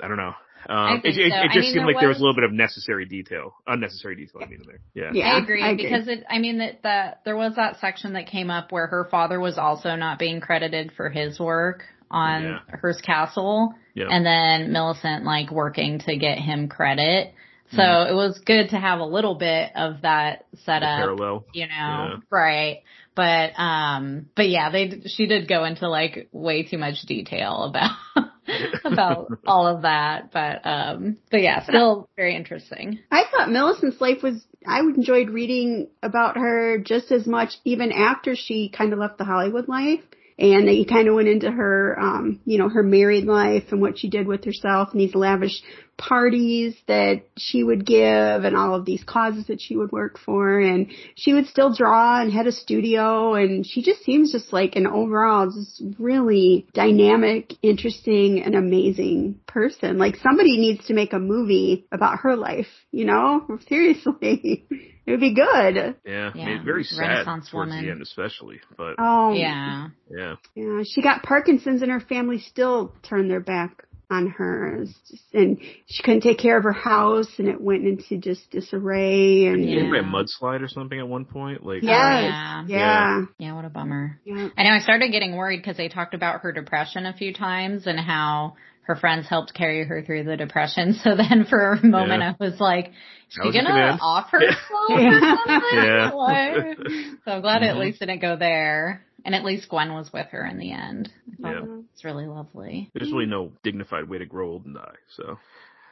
[0.00, 0.32] I don't know.
[0.70, 1.36] Um, think it, it, so.
[1.36, 3.04] it I just mean, seemed there like there was was- a little bit of necessary
[3.04, 4.40] detail, unnecessary detail.
[4.42, 4.80] I mean, in there.
[4.94, 5.10] Yeah.
[5.12, 5.34] Yeah.
[5.34, 5.84] I agree, I agree.
[5.84, 6.24] because it.
[6.30, 9.58] I mean that that there was that section that came up where her father was
[9.58, 12.58] also not being credited for his work on Yeah.
[12.80, 14.08] Hearst Castle, Yeah.
[14.10, 17.34] and then Millicent like working to get him credit.
[17.72, 18.10] So Mhm.
[18.10, 21.44] it was good to have a little bit of that set The up, parallel.
[21.54, 22.16] you know, Yeah.
[22.30, 22.82] right?
[23.14, 27.90] But um, but yeah, they she did go into like way too much detail about
[28.84, 32.98] about all of that, but um, but yeah, still very interesting.
[33.10, 38.34] I thought Millicent's life was, I enjoyed reading about her just as much even after
[38.34, 40.00] she kind of left the Hollywood life.
[40.42, 43.96] And he kind of went into her, um, you know, her married life and what
[43.96, 45.62] she did with herself and these lavish
[45.96, 50.58] parties that she would give and all of these causes that she would work for
[50.58, 54.74] and she would still draw and had a studio and she just seems just like
[54.74, 59.96] an overall just really dynamic, interesting and amazing person.
[59.96, 63.46] Like somebody needs to make a movie about her life, you know?
[63.68, 64.66] Seriously.
[65.06, 65.96] It would be good.
[66.06, 67.84] Yeah, Yeah, made very sad towards woman.
[67.84, 68.60] the end, especially.
[68.76, 69.32] But Oh.
[69.32, 69.88] Yeah.
[70.10, 74.84] yeah, Yeah, she got Parkinson's and her family still turned their back on her.
[74.84, 79.46] Just- and she couldn't take care of her house and it went into just disarray
[79.46, 79.76] and Yeah.
[79.76, 81.64] didn't a mudslide or something at one point?
[81.64, 81.94] Like, Yes.
[81.94, 82.64] Oh, yeah.
[82.68, 83.22] yeah.
[83.38, 84.20] Yeah, what a bummer.
[84.24, 84.50] Yeah.
[84.56, 87.86] I know I started getting worried because they talked about her depression a few times
[87.86, 88.54] and how
[88.84, 90.94] her friends helped carry her through the depression.
[91.04, 92.34] So then for a moment Yeah.
[92.38, 93.98] I was like, is That she gonna command.
[94.02, 94.56] off herself
[94.90, 95.60] or something?
[95.74, 96.10] Yeah.
[96.14, 96.78] Like,
[97.24, 99.04] so I'm glad it at least didn't go there.
[99.24, 101.08] And at least Gwen was with her in the end.
[101.38, 101.76] I thought Yeah.
[101.92, 102.90] It's really lovely.
[102.94, 104.94] there's really no dignified way to grow old and die.
[105.16, 105.38] So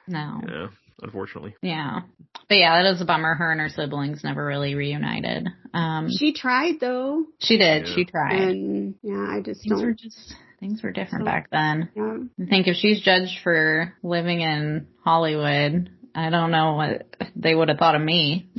[0.08, 0.40] No.
[0.48, 0.66] yeah,
[1.02, 1.54] unfortunately.
[1.62, 2.00] Yeah.
[2.48, 3.34] But yeah, that is a bummer.
[3.36, 5.46] Her and her siblings never really reunited.
[5.72, 7.86] Um, She tried though, she did.
[7.86, 7.94] Yeah.
[7.94, 8.40] She tried.
[8.40, 9.96] and yeah, I just things don't.
[9.96, 11.88] just, things were different So- back then.
[11.96, 12.18] Yeah.
[12.40, 17.06] I think if she's judged for living in Hollywood, I don't know what
[17.36, 18.48] they would have thought of me.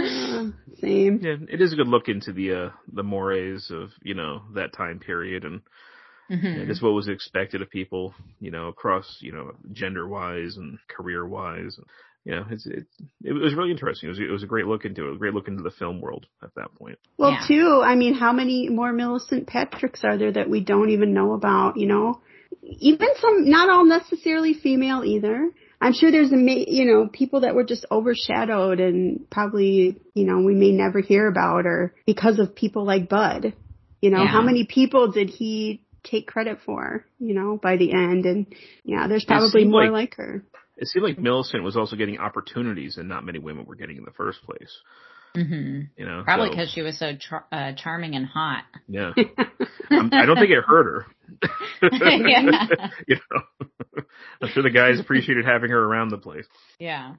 [0.00, 0.50] Uh,
[0.80, 1.18] same.
[1.20, 4.72] Yeah, it is a good look into the uh the mores of you know that
[4.72, 5.60] time period and
[6.30, 6.62] Mhm.
[6.62, 10.78] I guess what was expected of people, you know, across you know gender wise and
[10.86, 11.80] career wise.
[12.28, 12.84] You know, it's it
[13.24, 14.08] it was really interesting.
[14.08, 16.02] It was it was a great look into it, a great look into the film
[16.02, 16.98] world at that point.
[17.16, 17.44] Well, Yeah.
[17.48, 21.32] too, I mean, how many more Millicent Patricks are there that we don't even know
[21.32, 22.20] about, you know?
[22.62, 25.50] Even some, not all necessarily female either.
[25.80, 30.40] I'm sure there's, ama- you know, people that were just overshadowed and probably, you know,
[30.42, 33.54] we may never hear about or because of people like Bud.
[34.02, 34.26] You know, Yeah.
[34.26, 38.26] how many people did he take credit for, you know, by the end?
[38.26, 38.46] And
[38.84, 40.44] yeah, there's probably more like- like her.
[40.78, 44.04] It seemed like Millicent was also getting opportunities and not many women were getting in
[44.04, 44.74] the first place.
[45.36, 45.88] Mhm.
[45.96, 48.64] You know, Probably so, because she was so char- uh, charming and hot.
[48.88, 49.12] yeah,
[49.90, 51.06] I'm, I don't think it hurt her.
[52.26, 52.88] Yeah.
[53.06, 54.02] you know,
[54.42, 56.46] I'm sure the guys appreciated having her around the place.
[56.78, 57.14] Yeah.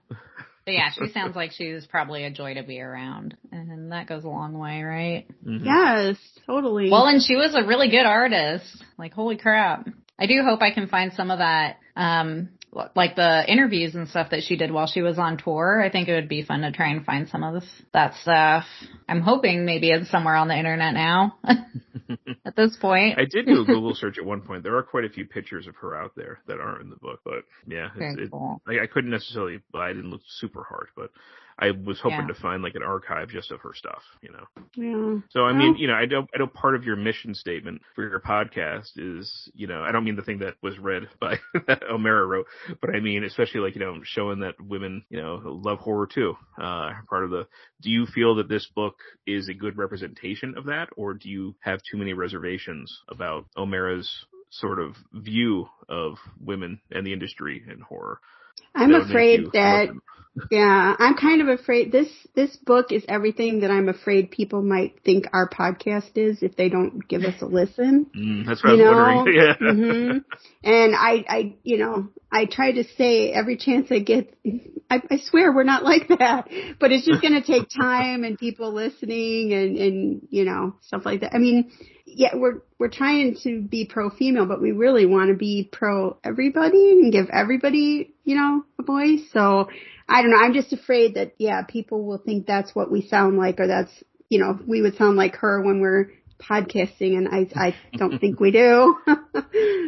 [0.66, 3.38] But yeah, she sounds like she's probably a joy to be around.
[3.52, 5.26] And that goes a long way, right?
[5.46, 5.64] Mhm.
[5.64, 6.90] Yes, totally.
[6.92, 8.84] Well, and she was a really good artist.
[8.98, 9.88] Like, holy crap.
[10.20, 14.30] I do hope I can find some of that, um, like the interviews and stuff
[14.32, 15.82] that she did while she was on tour.
[15.82, 18.66] I think it would be fun to try and find some of this, that stuff.
[19.08, 21.38] I'm hoping maybe it's somewhere on the internet now
[22.46, 23.18] at this point.
[23.18, 24.64] I did do a Google search at one point.
[24.64, 27.22] There are quite a few pictures of her out there that aren't in the book,
[27.26, 28.62] but yeah, it's, it, cool.
[28.68, 29.60] I, I couldn't necessarily.
[29.74, 31.10] I didn't look super hard, but
[31.62, 32.28] I was hoping Yeah.
[32.28, 34.02] to find like an archive just of her stuff.
[34.22, 34.46] You know.
[34.76, 35.20] yeah.
[35.32, 38.08] So I mean, you know, I know I know part of your mission statement for
[38.08, 41.38] your podcast is, you know, I don't mean the thing that was read by
[41.68, 42.46] that O'Meara wrote,
[42.82, 46.36] but I mean especially like, you know, showing that women, you know, love horror too.
[46.62, 47.48] Uh part of the
[47.82, 48.96] do you feel that this book
[49.28, 54.10] is a good representation of that or do you have too many reservations about O'Meara's
[54.52, 58.20] sort of view of women and the industry and horror?
[58.76, 59.90] I'm afraid that?
[60.52, 65.04] Yeah, I'm kind of afraid this this book is everything that I'm afraid people might
[65.04, 68.08] think our podcast is if they don't give us a listen.
[68.16, 69.36] Mm, that's what you I was wondering.
[69.36, 69.54] Yeah.
[69.58, 70.18] hmm
[70.64, 74.34] and I, I, you know, I try to say every chance I get,
[74.90, 76.50] I, I swear we're not like that,
[76.80, 81.04] but it's just going to take time and people listening and, and, you know, stuff
[81.06, 81.34] like that.
[81.34, 81.72] I mean,
[82.16, 86.18] yeah, we're, we're trying to be pro female, but we really want to be pro
[86.24, 89.22] everybody and give everybody, you know, a voice.
[89.34, 89.70] So
[90.08, 90.38] I don't know.
[90.38, 93.92] I'm just afraid that, yeah, people will think that's what we sound like or that's,
[94.30, 98.40] you know, we would sound like her when we're podcasting and I, I don't think
[98.40, 98.98] we do.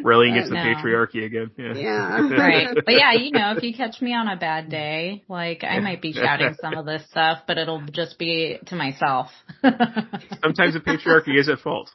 [0.03, 0.61] Railing But against the no.
[0.63, 1.51] patriarchy again.
[1.57, 1.73] Yeah.
[1.75, 2.29] Yeah.
[2.29, 2.67] Right.
[2.85, 6.01] But yeah, you know, if you catch me on a bad day, like I might
[6.01, 9.27] be shouting some of this stuff, but it'll just be to myself.
[9.61, 11.89] Sometimes the patriarchy is at fault.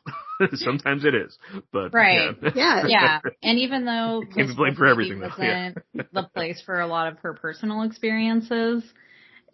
[0.55, 1.37] Sometimes it is.
[1.73, 2.37] But Right.
[2.43, 2.53] yeah.
[2.55, 2.87] Yeah.
[2.87, 3.19] yeah.
[3.43, 5.31] And even though Can't be blamed for everything, though.
[5.39, 5.73] Yeah.
[5.95, 8.85] wasn't the place for a lot of her personal experiences,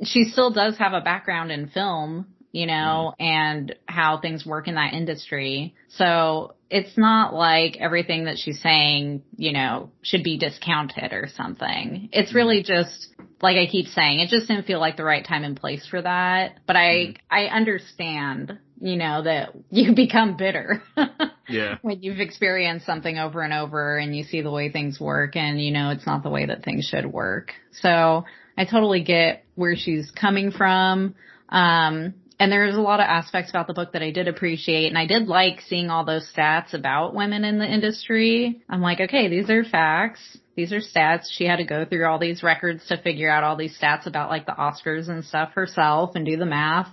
[0.05, 3.23] she still does have a background in film, you know, Mm-hmm.
[3.23, 5.75] and how things work in that industry.
[5.89, 12.09] So it's not like everything that she's saying, you know, should be discounted or something.
[12.13, 12.37] It's Mm-hmm.
[12.37, 13.09] really just
[13.43, 16.01] like I keep saying, it just didn't feel like the right time and place for
[16.01, 16.61] that.
[16.67, 17.13] But I Mm-hmm.
[17.31, 20.83] I understand, you know, that you become bitter.
[21.49, 21.79] Yeah.
[21.83, 25.61] when you've experienced something over and over and you see the way things work and
[25.61, 27.53] you know it's not the way that things should work.
[27.81, 28.25] So
[28.57, 31.15] I totally get where she's coming from.
[31.49, 34.99] Um and there's a lot of aspects about the book that I did appreciate and
[34.99, 38.63] I did like seeing all those stats about women in the industry.
[38.69, 40.39] I'm like, okay, these are facts.
[40.57, 41.27] These are stats.
[41.31, 44.31] She had to go through all these records to figure out all these stats about
[44.31, 46.89] like the Oscars and stuff herself and do the math.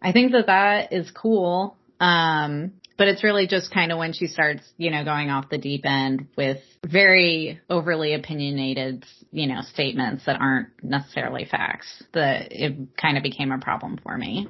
[0.00, 1.76] I think that that is cool.
[2.00, 5.58] Um, but it's really just kind of when she starts, you know, going off the
[5.58, 12.76] deep end with very overly opinionated, you know, statements that aren't necessarily facts that it
[13.00, 14.48] kind of became a problem for me.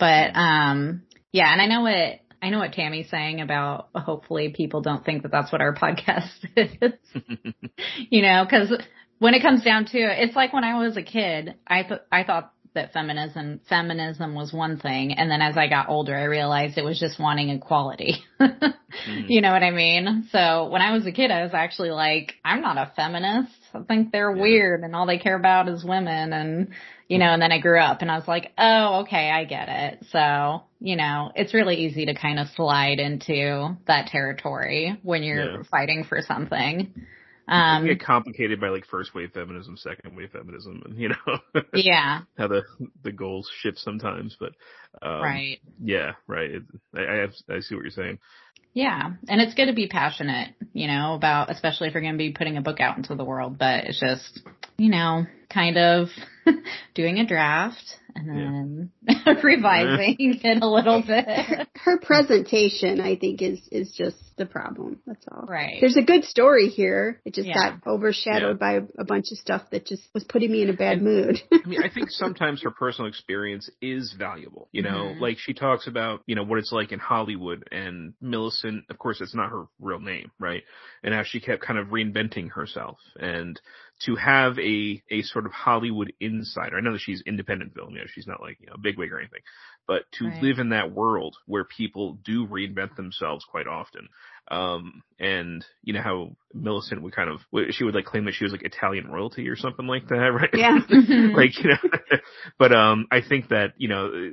[0.00, 4.80] But, um, yeah, and I know what, I know what Tammy's saying about hopefully people
[4.80, 6.92] don't think that that's what our podcast is.
[8.10, 8.72] you know, cause
[9.18, 12.00] when it comes down to it, it's like when I was a kid, I thought,
[12.10, 16.24] I thought that feminism feminism was one thing and then as I got older I
[16.24, 18.22] realized it was just wanting equality.
[18.40, 19.26] mm-hmm.
[19.28, 20.28] You know what I mean?
[20.30, 23.52] So when I was a kid I was actually like I'm not a feminist.
[23.74, 24.42] I think they're yeah.
[24.42, 26.68] weird and all they care about is women and
[27.08, 29.68] you know and then I grew up and I was like, "Oh, okay, I get
[29.68, 35.24] it." So, you know, it's really easy to kind of slide into that territory when
[35.24, 35.62] you're yeah.
[35.70, 36.92] fighting for something.
[37.50, 42.20] Um, get complicated by like first wave feminism, second wave feminism, and you know, yeah,
[42.38, 42.62] how the
[43.02, 44.36] the goals shift sometimes.
[44.38, 44.52] But
[45.02, 46.50] um, right, yeah, right.
[46.50, 46.62] It,
[46.94, 48.20] I I, have, I see what you're saying.
[48.72, 52.18] Yeah, and it's good to be passionate, you know, about especially if you're going to
[52.18, 53.58] be putting a book out into the world.
[53.58, 54.42] But it's just,
[54.78, 56.08] you know, kind of
[56.94, 59.34] doing a draft and then yeah.
[59.42, 61.26] revising it a little bit.
[61.26, 65.00] Her, her, presentation, I think, is is just the problem.
[65.06, 65.46] That's all.
[65.46, 65.76] Right.
[65.80, 67.20] There's a good story here.
[67.24, 67.54] It just yeah.
[67.54, 68.80] got overshadowed yeah.
[68.80, 71.40] by a bunch of stuff that just was putting me in a bad and, mood.
[71.52, 74.68] I mean, I think sometimes her personal experience is valuable.
[74.72, 75.20] You know, mm-hmm.
[75.20, 78.84] like she talks about, you know, what it's like in Hollywood and Millicent.
[78.90, 80.62] Of course, it's not her real name, right?
[81.02, 83.60] And how she kept kind of reinventing herself and
[84.06, 86.76] to have a a sort of Hollywood insider.
[86.76, 89.18] I know that she's independent film, you know, she's not like you know bigwig or
[89.18, 89.40] anything,
[89.86, 90.42] but to right.
[90.42, 94.08] live in that world where people do reinvent themselves quite often.
[94.50, 97.40] Um, and you know how Millicent would kind of
[97.72, 100.50] she would like claim that she was like Italian royalty or something like that, right?
[100.52, 100.78] Yeah.
[101.34, 102.18] like you know,
[102.58, 104.30] but um, I think that you know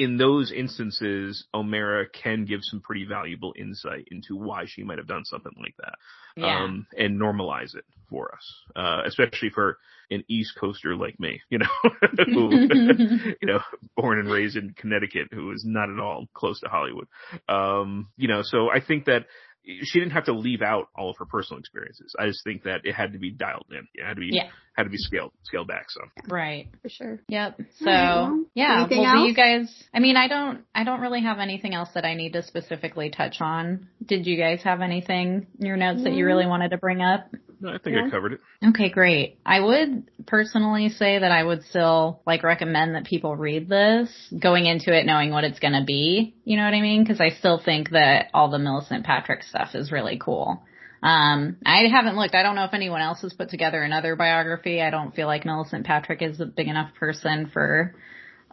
[0.00, 5.06] in those instances, O'Meara can give some pretty valuable insight into why she might have
[5.06, 5.94] done something like that.
[6.38, 6.64] Yeah.
[6.64, 9.76] Um, and normalize it for us, uh, especially for
[10.10, 11.66] an East Coaster like me, you know,
[12.24, 13.60] who, you know,
[13.94, 17.06] born and raised in Connecticut, who is not at all close to Hollywood.
[17.46, 19.26] Um, you know, so I think that
[19.64, 22.14] she didn't have to leave out all of her personal experiences.
[22.18, 23.86] I just think that it had to be dialed in.
[23.94, 24.48] It had to be yeah.
[24.74, 25.90] had to be scaled scaled back.
[25.90, 27.20] So right, for sure.
[27.28, 27.60] Yep.
[27.78, 28.86] So right, yeah.
[28.90, 29.14] Well, else?
[29.18, 29.84] do you guys?
[29.92, 30.64] I mean, I don't.
[30.74, 33.88] I don't really have anything else that I need to specifically touch on.
[34.04, 37.30] Did you guys have anything in your notes that you really wanted to bring up?
[37.60, 38.06] No, I think yeah.
[38.06, 38.40] I covered it.
[38.66, 39.38] Okay, great.
[39.44, 44.64] I would personally say that I would still like recommend that people read this going
[44.64, 46.34] into it knowing what it's going to be.
[46.44, 47.02] You know what I mean?
[47.04, 50.62] Because I still think that all the Millicent Patrick stuff is really cool.
[51.02, 52.34] Um, I haven't looked.
[52.34, 54.80] I don't know if anyone else has put together another biography.
[54.80, 57.94] I don't feel like Millicent Patrick is a big enough person for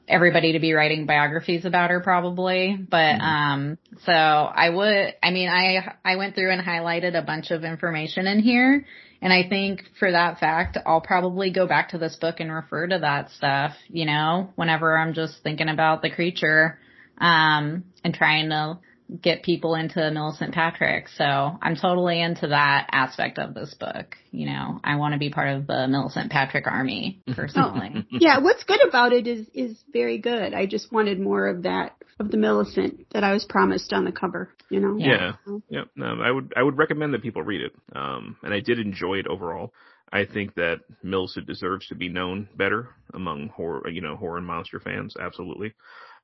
[0.07, 2.77] everybody to be writing biographies about her probably.
[2.77, 3.21] But mm-hmm.
[3.21, 7.63] um so I would I mean I I went through and highlighted a bunch of
[7.63, 8.85] information in here
[9.21, 12.87] and I think for that fact I'll probably go back to this book and refer
[12.87, 16.79] to that stuff, you know, whenever I'm just thinking about the creature
[17.19, 18.79] um and trying to
[19.21, 21.07] get people into Millicent Patrick.
[21.09, 24.15] So I'm totally into that aspect of this book.
[24.31, 28.05] You know, I want to be part of the Millicent Patrick army personally.
[28.11, 30.53] yeah, what's good about it is is very good.
[30.53, 34.11] I just wanted more of that of the Millicent that I was promised on the
[34.11, 34.97] cover, you know.
[34.97, 35.33] Yeah.
[35.45, 35.57] Yeah.
[35.69, 35.83] yeah.
[35.95, 37.73] No, I would I would recommend that people read it.
[37.95, 39.73] Um and I did enjoy it overall.
[40.11, 44.47] I think that Millicent deserves to be known better among horror, you know, horror and
[44.47, 45.15] monster fans.
[45.19, 45.73] Absolutely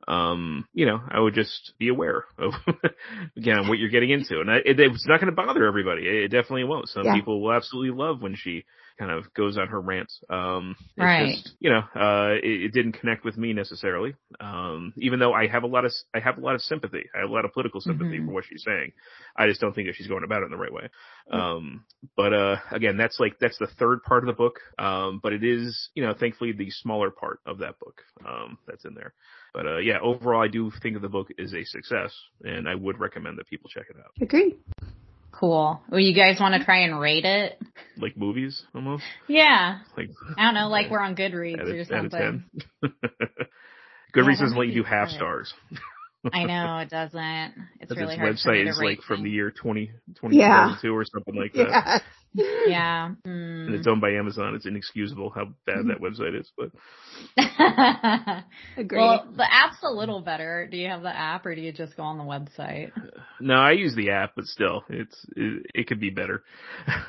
[0.07, 2.53] um, you know, I would just be aware of
[3.37, 6.07] again what you're getting into, and I, it, it's not going to bother everybody.
[6.07, 6.89] It, definitely won't.
[6.89, 7.15] Some yeah.
[7.15, 8.65] people will absolutely love when she
[8.99, 10.19] kind of goes on her rants.
[10.29, 11.35] Um, right.
[11.35, 14.15] Just, you know, uh, it, it, didn't connect with me necessarily.
[14.39, 17.05] Um, even though I have a lot of, I have a lot of sympathy.
[17.15, 18.27] I have a lot of political sympathy mm-hmm.
[18.27, 18.91] for what she's saying.
[19.35, 20.89] I just don't think that she's going about it in the right way.
[21.31, 21.39] Mm-hmm.
[21.39, 21.85] Um,
[22.15, 24.59] but, uh, again, that's like, that's the third part of the book.
[24.77, 28.85] Um, but it is, you know, thankfully the smaller part of that book, um, that's
[28.85, 29.13] in there.
[29.53, 32.11] But, uh, yeah, overall, I do think the book is a success
[32.43, 34.11] and I would recommend that people check it out.
[34.21, 34.57] Agree.
[35.31, 35.81] Cool.
[35.89, 37.59] Well, you guys want to try and rate it?
[37.97, 39.03] Like movies, almost.
[39.27, 39.79] Yeah.
[39.97, 42.43] Like I don't know, like we're on Goodreads a, or something.
[44.15, 45.53] Goodreads doesn't let you do half stars.
[46.31, 47.53] I know it doesn't.
[47.79, 48.35] It's really its hard.
[48.35, 50.77] website is like from the year 20, 2022 yeah.
[50.93, 51.67] or something like that.
[51.69, 51.99] Yeah.
[52.67, 53.05] Yeah.
[53.25, 53.77] and Mm.
[53.77, 54.55] it's owned by Amazon.
[54.55, 56.51] It's inexcusable how bad that website is.
[56.57, 56.71] But
[58.77, 58.97] Agreed.
[58.99, 60.67] well, the app's a little better.
[60.69, 62.91] Do you have the app or do you just go on the website?
[63.39, 66.43] no, I use the app, but still, it's it, it could be better.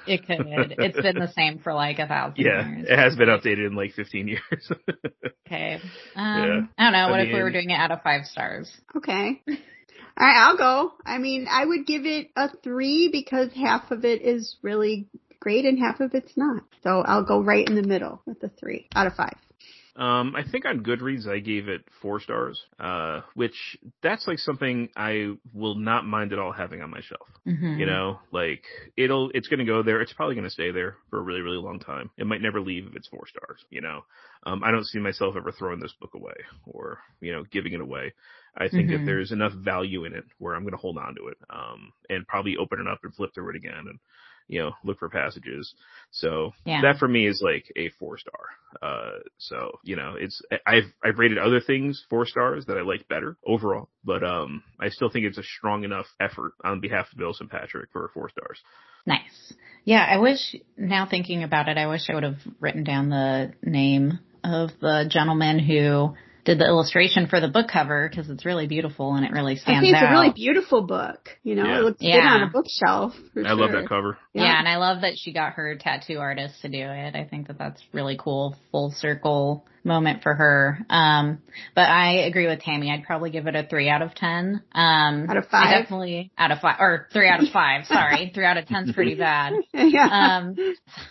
[0.06, 0.44] It could.
[0.78, 2.86] It's been the same for like a thousand yeah, years.
[2.90, 4.70] it has been updated in like 15 years.
[5.46, 5.80] Okay.
[6.16, 6.44] Yeah.
[6.44, 6.98] Um, I don't know.
[6.98, 8.70] I What if we were doing it out of five stars?
[8.96, 9.03] Okay.
[10.16, 10.92] All right, I'll go.
[11.04, 15.08] I mean, I would give it a three because half of it is really
[15.40, 16.62] great and half of it's not.
[16.82, 19.36] So I'll go right in the middle with the three out of five.
[19.96, 24.88] Um, I think on Goodreads I gave it four stars, uh, which that's like something
[24.96, 27.28] I will not mind at all having on my shelf.
[27.46, 27.78] Mm-hmm.
[27.78, 28.64] You know, like
[28.96, 30.00] it'll, it's going to go there.
[30.00, 32.10] It's probably going to stay there for a really, really long time.
[32.16, 33.64] It might never leave if it's four stars.
[33.70, 34.04] You know,
[34.44, 36.34] um, I don't see myself ever throwing this book away
[36.66, 38.14] or you know giving it away.
[38.56, 39.06] I think that Mhm.
[39.06, 42.26] there's enough value in it where I'm going to hold on to it, um, and
[42.26, 43.98] probably open it up and flip through it again and
[44.46, 45.74] you know look for passages.
[46.10, 46.82] So Yeah.
[46.82, 48.46] that for me is like a four star.
[48.82, 53.08] Uh, so you know, it's I've I've rated other things four stars that I like
[53.08, 57.18] better overall, but um, I still think it's a strong enough effort on behalf of
[57.18, 58.60] Millicent Patrick for four stars.
[59.06, 59.52] Nice.
[59.84, 63.52] Yeah, I wish, now thinking about it, I wish I would have written down the
[63.62, 66.14] name of the gentleman who
[66.44, 69.78] did the illustration for the book cover because it's really beautiful and it really stands
[69.78, 70.08] I stands think it's out.
[70.08, 71.30] a really beautiful book.
[71.42, 71.78] You know, Yeah.
[71.78, 73.14] it looks good on a bookshelf.
[73.32, 74.18] For I love that cover.
[74.42, 74.58] Yeah.
[74.58, 77.14] and I love that she got her tattoo artist to do it.
[77.14, 80.78] I think that that's really cool, full circle moment for her.
[80.88, 81.42] Um,
[81.74, 82.90] but I agree with Tammy.
[82.90, 84.62] I'd probably give it a three out of ten.
[84.72, 85.82] Um, Out of I five?
[85.82, 87.84] definitely out of five or three out of five.
[87.86, 89.52] Sorry, three out of ten's pretty bad.
[89.74, 90.38] yeah.
[90.40, 90.56] um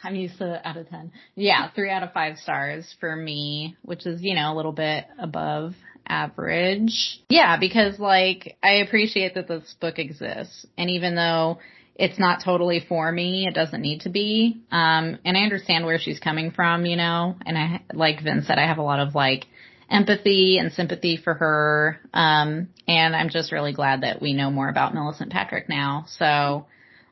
[0.04, 4.06] i'm used to out of 10 yeah three out of five stars for me which
[4.06, 5.74] is you know a little bit above
[6.08, 11.60] average yeah because like i appreciate that this book exists and even though
[11.96, 13.48] it's not totally for me.
[13.48, 14.62] It doesn't need to be.
[14.72, 18.58] Um and i understand where she's coming from you know and i like vince said
[18.58, 19.46] i have a lot of like
[19.90, 22.00] empathy and sympathy for her.
[22.14, 26.06] Um and i'm just really glad that we know more about millicent patrick now.
[26.08, 26.66] So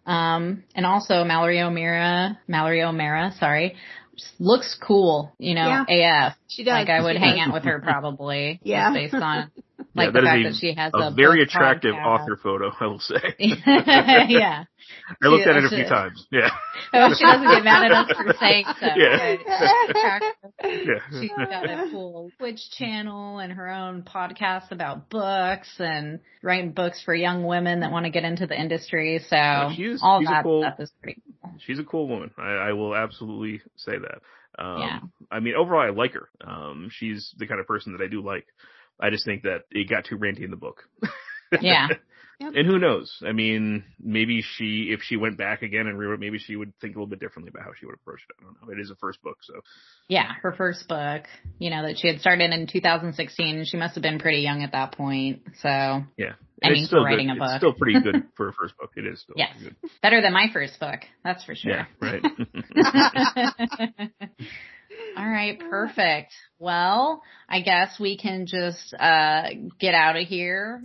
[0.06, 3.76] um, and also Mallory O'Meara, Mallory O'Meara, sorry,
[4.40, 6.34] looks cool, you know, AF.
[6.48, 6.72] she does.
[6.74, 7.48] Like I would She hang does.
[7.48, 8.54] out with her probably.
[8.64, 8.94] just Yeah.
[8.94, 9.52] based on
[9.94, 12.22] Yeah, like that the fact a- that she has A a, very attractive podcast.
[12.22, 13.16] author photo, I will say.
[13.40, 14.64] yeah.
[15.22, 16.28] I looked She- at it a she- few times.
[16.32, 16.50] Yeah.
[16.94, 18.88] I hope oh, she doesn't get mad at us for saying so.
[18.96, 19.36] Yeah.
[20.64, 21.20] Yeah.
[21.20, 27.02] She's got a cool Twitch channel and her own podcast about books and writing books
[27.04, 29.20] for young women that want to get into the industry.
[29.30, 31.31] So Yeah, she's- all she's that cool- stuff is pretty cool.
[31.66, 32.32] She's a cool woman.
[32.38, 34.64] I, I will absolutely say that.
[34.64, 35.00] Um, Yeah.
[35.32, 36.30] I mean, overall, I like her.
[36.46, 38.46] Um, she's the kind of person that I do like.
[39.00, 40.84] I just think that it got too ranty in the book.
[41.60, 41.90] Yeah.
[42.48, 43.12] And who knows?
[43.26, 46.96] I mean, maybe she, if she went back again and rewrote, maybe she would think
[46.96, 48.36] a little bit differently about how she would approach it.
[48.40, 48.74] I don't know.
[48.74, 49.62] It is a first book, so
[50.08, 51.24] Yeah, her first book,
[51.60, 53.66] you know, that she had started in 2016.
[53.66, 55.44] She must have been pretty young at that point.
[55.62, 56.34] So yeah.
[56.64, 57.38] I mean, it's still for writing good.
[57.38, 57.50] a book.
[57.50, 58.92] It's still pretty good for a first book.
[58.96, 59.56] It is still Yes.
[59.62, 59.76] good.
[60.02, 61.00] better than my first book.
[61.24, 61.72] That's for sure.
[61.72, 62.22] Yeah, right.
[65.18, 66.32] All right, perfect.
[66.60, 69.50] Well, I guess we can just uh
[69.80, 70.84] get out of here.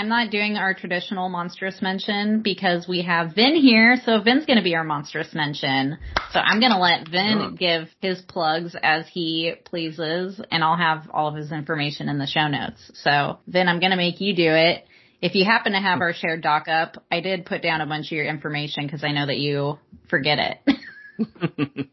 [0.00, 4.62] I'm not doing our traditional monstrous mention because we have Vin here, so Vin's gonna
[4.62, 5.98] be our monstrous mention.
[6.32, 7.50] So I'm gonna let Vin Oh.
[7.50, 12.26] give his plugs as he pleases, and I'll have all of his information in the
[12.26, 12.90] show notes.
[12.94, 14.86] So Vin, I'm gonna make you do it.
[15.20, 18.06] If you happen to have our shared doc up, I did put down a bunch
[18.06, 19.78] of your information because I know that you
[20.08, 21.88] forget it.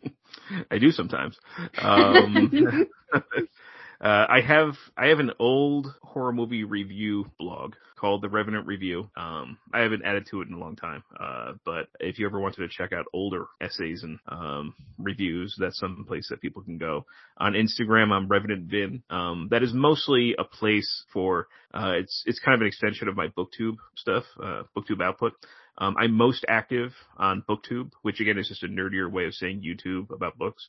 [0.72, 1.38] I do sometimes.
[1.78, 2.54] Um,
[4.00, 9.10] uh, I have I have an old horror movie review blog called The Revenant Review.
[9.18, 12.40] Um, I haven't added to it in a long time, uh, but if you ever
[12.40, 16.78] wanted to check out older essays and um, reviews, that's some place that people can
[16.78, 17.06] go.
[17.38, 19.02] On Instagram, I'm Revenant Vin.
[19.10, 23.16] Um, that is mostly a place for uh, it's it's kind of an extension of
[23.16, 25.34] my BookTube stuff, uh, BookTube output.
[25.80, 29.64] Um, I'm most active on BookTube, which again is just a nerdier way of saying
[29.64, 30.68] YouTube about books.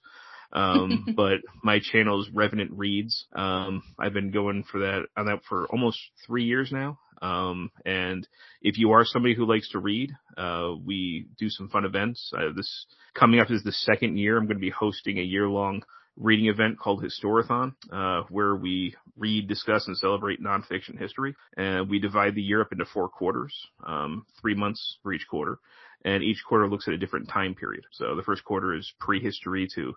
[0.53, 3.27] Um, but my channel is Revenant Reads.
[3.35, 6.99] Um, I've been going for that on that for almost three years now.
[7.21, 8.27] Um, and
[8.63, 12.33] if you are somebody who likes to read, uh, we do some fun events.
[12.37, 14.37] Uh, this coming up is the second year.
[14.37, 15.83] I'm going to be hosting a year long
[16.19, 21.35] reading event called Historathon, uh, where we read, discuss, and celebrate nonfiction history.
[21.57, 23.55] And we divide the year up into four quarters,
[23.87, 25.59] um, three months for each quarter.
[26.05, 27.85] And each quarter looks at a different time period.
[27.93, 29.95] So the first quarter is prehistory to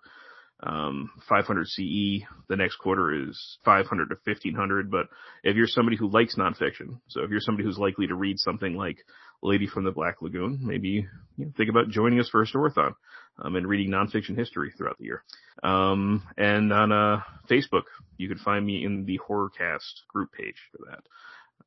[0.62, 2.24] um, 500 CE.
[2.48, 4.90] The next quarter is 500 to 1500.
[4.90, 5.06] But
[5.42, 8.74] if you're somebody who likes nonfiction, so if you're somebody who's likely to read something
[8.74, 8.98] like
[9.42, 11.06] Lady from the Black Lagoon, maybe
[11.36, 12.94] you know, think about joining us for Historathon
[13.38, 15.24] um, and reading nonfiction history throughout the year.
[15.62, 17.84] Um, and on uh, Facebook,
[18.16, 21.02] you can find me in the Horrorcast group page for that.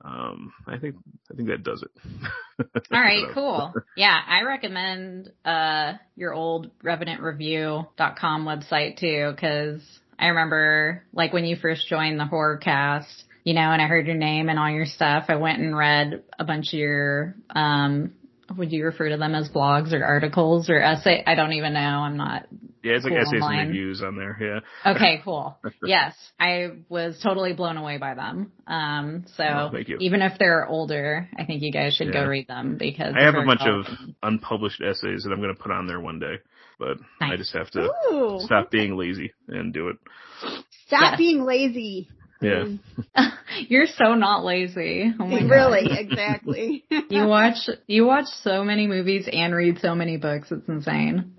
[0.03, 0.95] Um, I think
[1.31, 1.91] I think that does it.
[2.91, 3.73] All right, cool.
[3.95, 9.81] Yeah, I recommend uh your old revenantreview.com website too cuz
[10.17, 14.07] I remember like when you first joined the horror cast, you know, and I heard
[14.07, 18.13] your name and all your stuff, I went and read a bunch of your um
[18.55, 21.23] would you refer to them as blogs or articles or essay?
[21.25, 21.79] I don't even know.
[21.79, 22.45] I'm not.
[22.85, 23.59] Yeah, it's like cool essays online.
[23.59, 24.37] and reviews on there.
[24.85, 24.91] Yeah.
[24.93, 25.57] Okay, cool.
[25.83, 28.51] yes, I was totally blown away by them.
[28.67, 29.97] Um, so Oh, thank you.
[29.99, 33.35] even if they're older, I think you guys should go read them because I have
[33.35, 33.85] a bunch all- of
[34.23, 36.35] unpublished essays that I'm going to put on there one day,
[36.79, 38.39] but I just have to Ooh.
[38.41, 39.97] stop being lazy and do it.
[40.87, 41.17] Stop Yes.
[41.17, 42.07] being lazy.
[42.41, 42.65] Yeah.
[43.69, 45.11] You're so not lazy.
[45.19, 45.49] Oh my God.
[45.49, 46.83] really, exactly.
[47.09, 47.55] You watch
[47.87, 50.51] you watch so many movies and read so many books.
[50.51, 51.33] It's insane.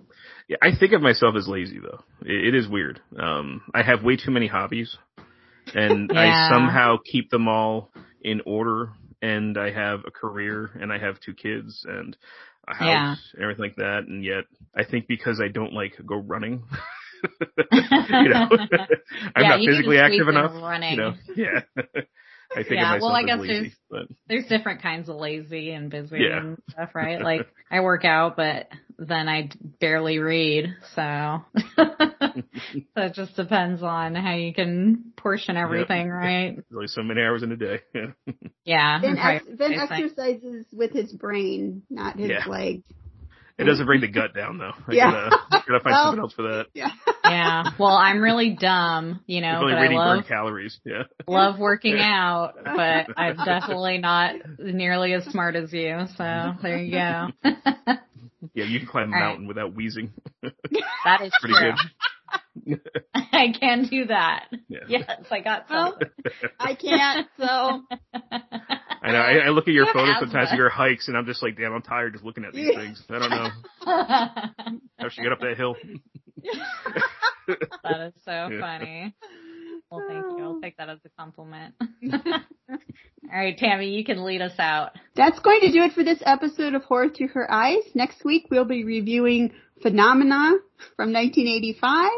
[0.48, 2.01] Yeah, I think of myself as lazy though.
[2.23, 3.01] It, it is weird.
[3.18, 4.97] Um, I have way too many hobbies,
[5.74, 6.18] and Yeah.
[6.20, 7.90] I somehow keep them all
[8.23, 8.93] in order.
[9.23, 12.14] And I have a career, and I have two kids, and
[12.68, 13.14] a house, Yeah.
[13.35, 14.05] and everything like that.
[14.06, 14.44] And yet,
[14.77, 16.64] I think because I don't like go running,
[17.73, 18.48] you know,
[19.35, 20.52] I'm Yeah, not you need to physically active enough.
[20.62, 20.90] running.
[20.93, 21.60] You know, yeah.
[22.52, 25.16] I think Yeah, of myself well, I as guess lazy, but There's different kinds of
[25.16, 26.39] lazy and busy Yeah.
[26.40, 27.23] and stuff, right?
[27.23, 28.68] Like I work out, but
[28.98, 29.51] then I
[29.81, 30.74] barely read.
[30.94, 31.44] So
[31.77, 31.93] so
[32.97, 36.55] it just depends on how you can portion everything, right?
[36.56, 37.81] there's only so many hours in a day.
[38.64, 39.01] Yeah.
[39.01, 39.01] Yeah.
[39.01, 42.47] Vin, ex- vin exercises with his brain, not his Yeah.
[42.48, 42.82] legs.
[43.59, 44.73] It doesn't bring the gut down though.
[44.89, 45.10] I Yeah.
[45.12, 46.23] gotta, gotta find Well, something oh.
[46.24, 46.66] else for that.
[46.74, 46.90] Yeah.
[47.24, 47.64] Yeah.
[47.78, 50.81] Well, I'm really dumb, you know, It's only but I reading love burn calories.
[50.85, 51.02] Yeah.
[51.28, 56.06] love working out, but I'm definitely not nearly as smart as you.
[56.16, 57.28] So there you go.
[58.55, 59.29] Yeah, you can climb a All right.
[59.29, 60.13] mountain without wheezing.
[60.43, 61.73] that is Pretty true.
[61.73, 62.81] good.
[63.15, 64.49] I can do that.
[64.69, 64.81] Yeah.
[64.89, 66.33] Yes, I got Well, some.
[66.59, 67.45] I can't, so
[69.03, 69.19] I know.
[69.19, 70.27] I, I look at your You have photos asthma.
[70.27, 72.75] sometimes of your hikes, and I'm just like, damn, I'm tired just looking at these
[72.75, 73.03] things.
[73.09, 73.51] I don't know
[74.99, 75.77] how she get up that hill.
[77.85, 78.61] that is so Yeah.
[78.61, 79.15] funny.
[79.97, 80.44] Well, thank you.
[80.44, 81.74] I'll take that as a compliment.
[82.12, 82.78] All
[83.32, 84.93] right, Tammy, you can lead us out.
[85.14, 87.82] That's going to do it for this episode of Horror Through Her Eyes.
[87.94, 89.52] Next week we'll be reviewing
[89.82, 90.59] Phenomena
[90.97, 92.10] from 1985.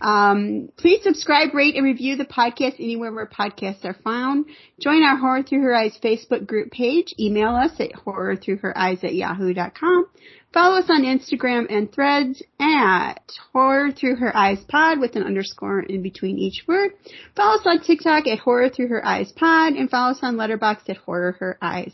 [0.00, 4.46] Um, please subscribe, rate, and review the podcast anywhere where podcasts are found.
[4.80, 7.14] Join our Horror Through Her Eyes Facebook group page.
[7.18, 10.06] Email us at horrorthroughhereyes at yahoo.com.
[10.54, 13.20] Follow us on Instagram and threads at
[13.52, 16.92] Horror Through Her Eyes Pod with an underscore in between each word.
[17.34, 20.88] Follow us on TikTok at Horror Through Her Eyes Pod and follow us on Letterboxd
[20.90, 21.90] at Horror Her Eyes.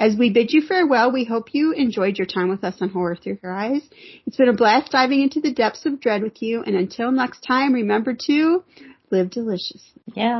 [0.00, 3.14] As we bid you farewell, we hope you enjoyed your time with us on Horror
[3.14, 3.82] Through Her Eyes.
[4.26, 7.44] It's been a blast diving into the depths of dread with you, and until next
[7.46, 8.64] time, remember to
[9.12, 10.02] live deliciously.
[10.12, 10.34] Yeah.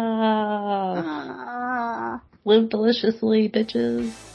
[0.96, 2.22] Ah.
[2.44, 4.31] Live deliciously, bitches.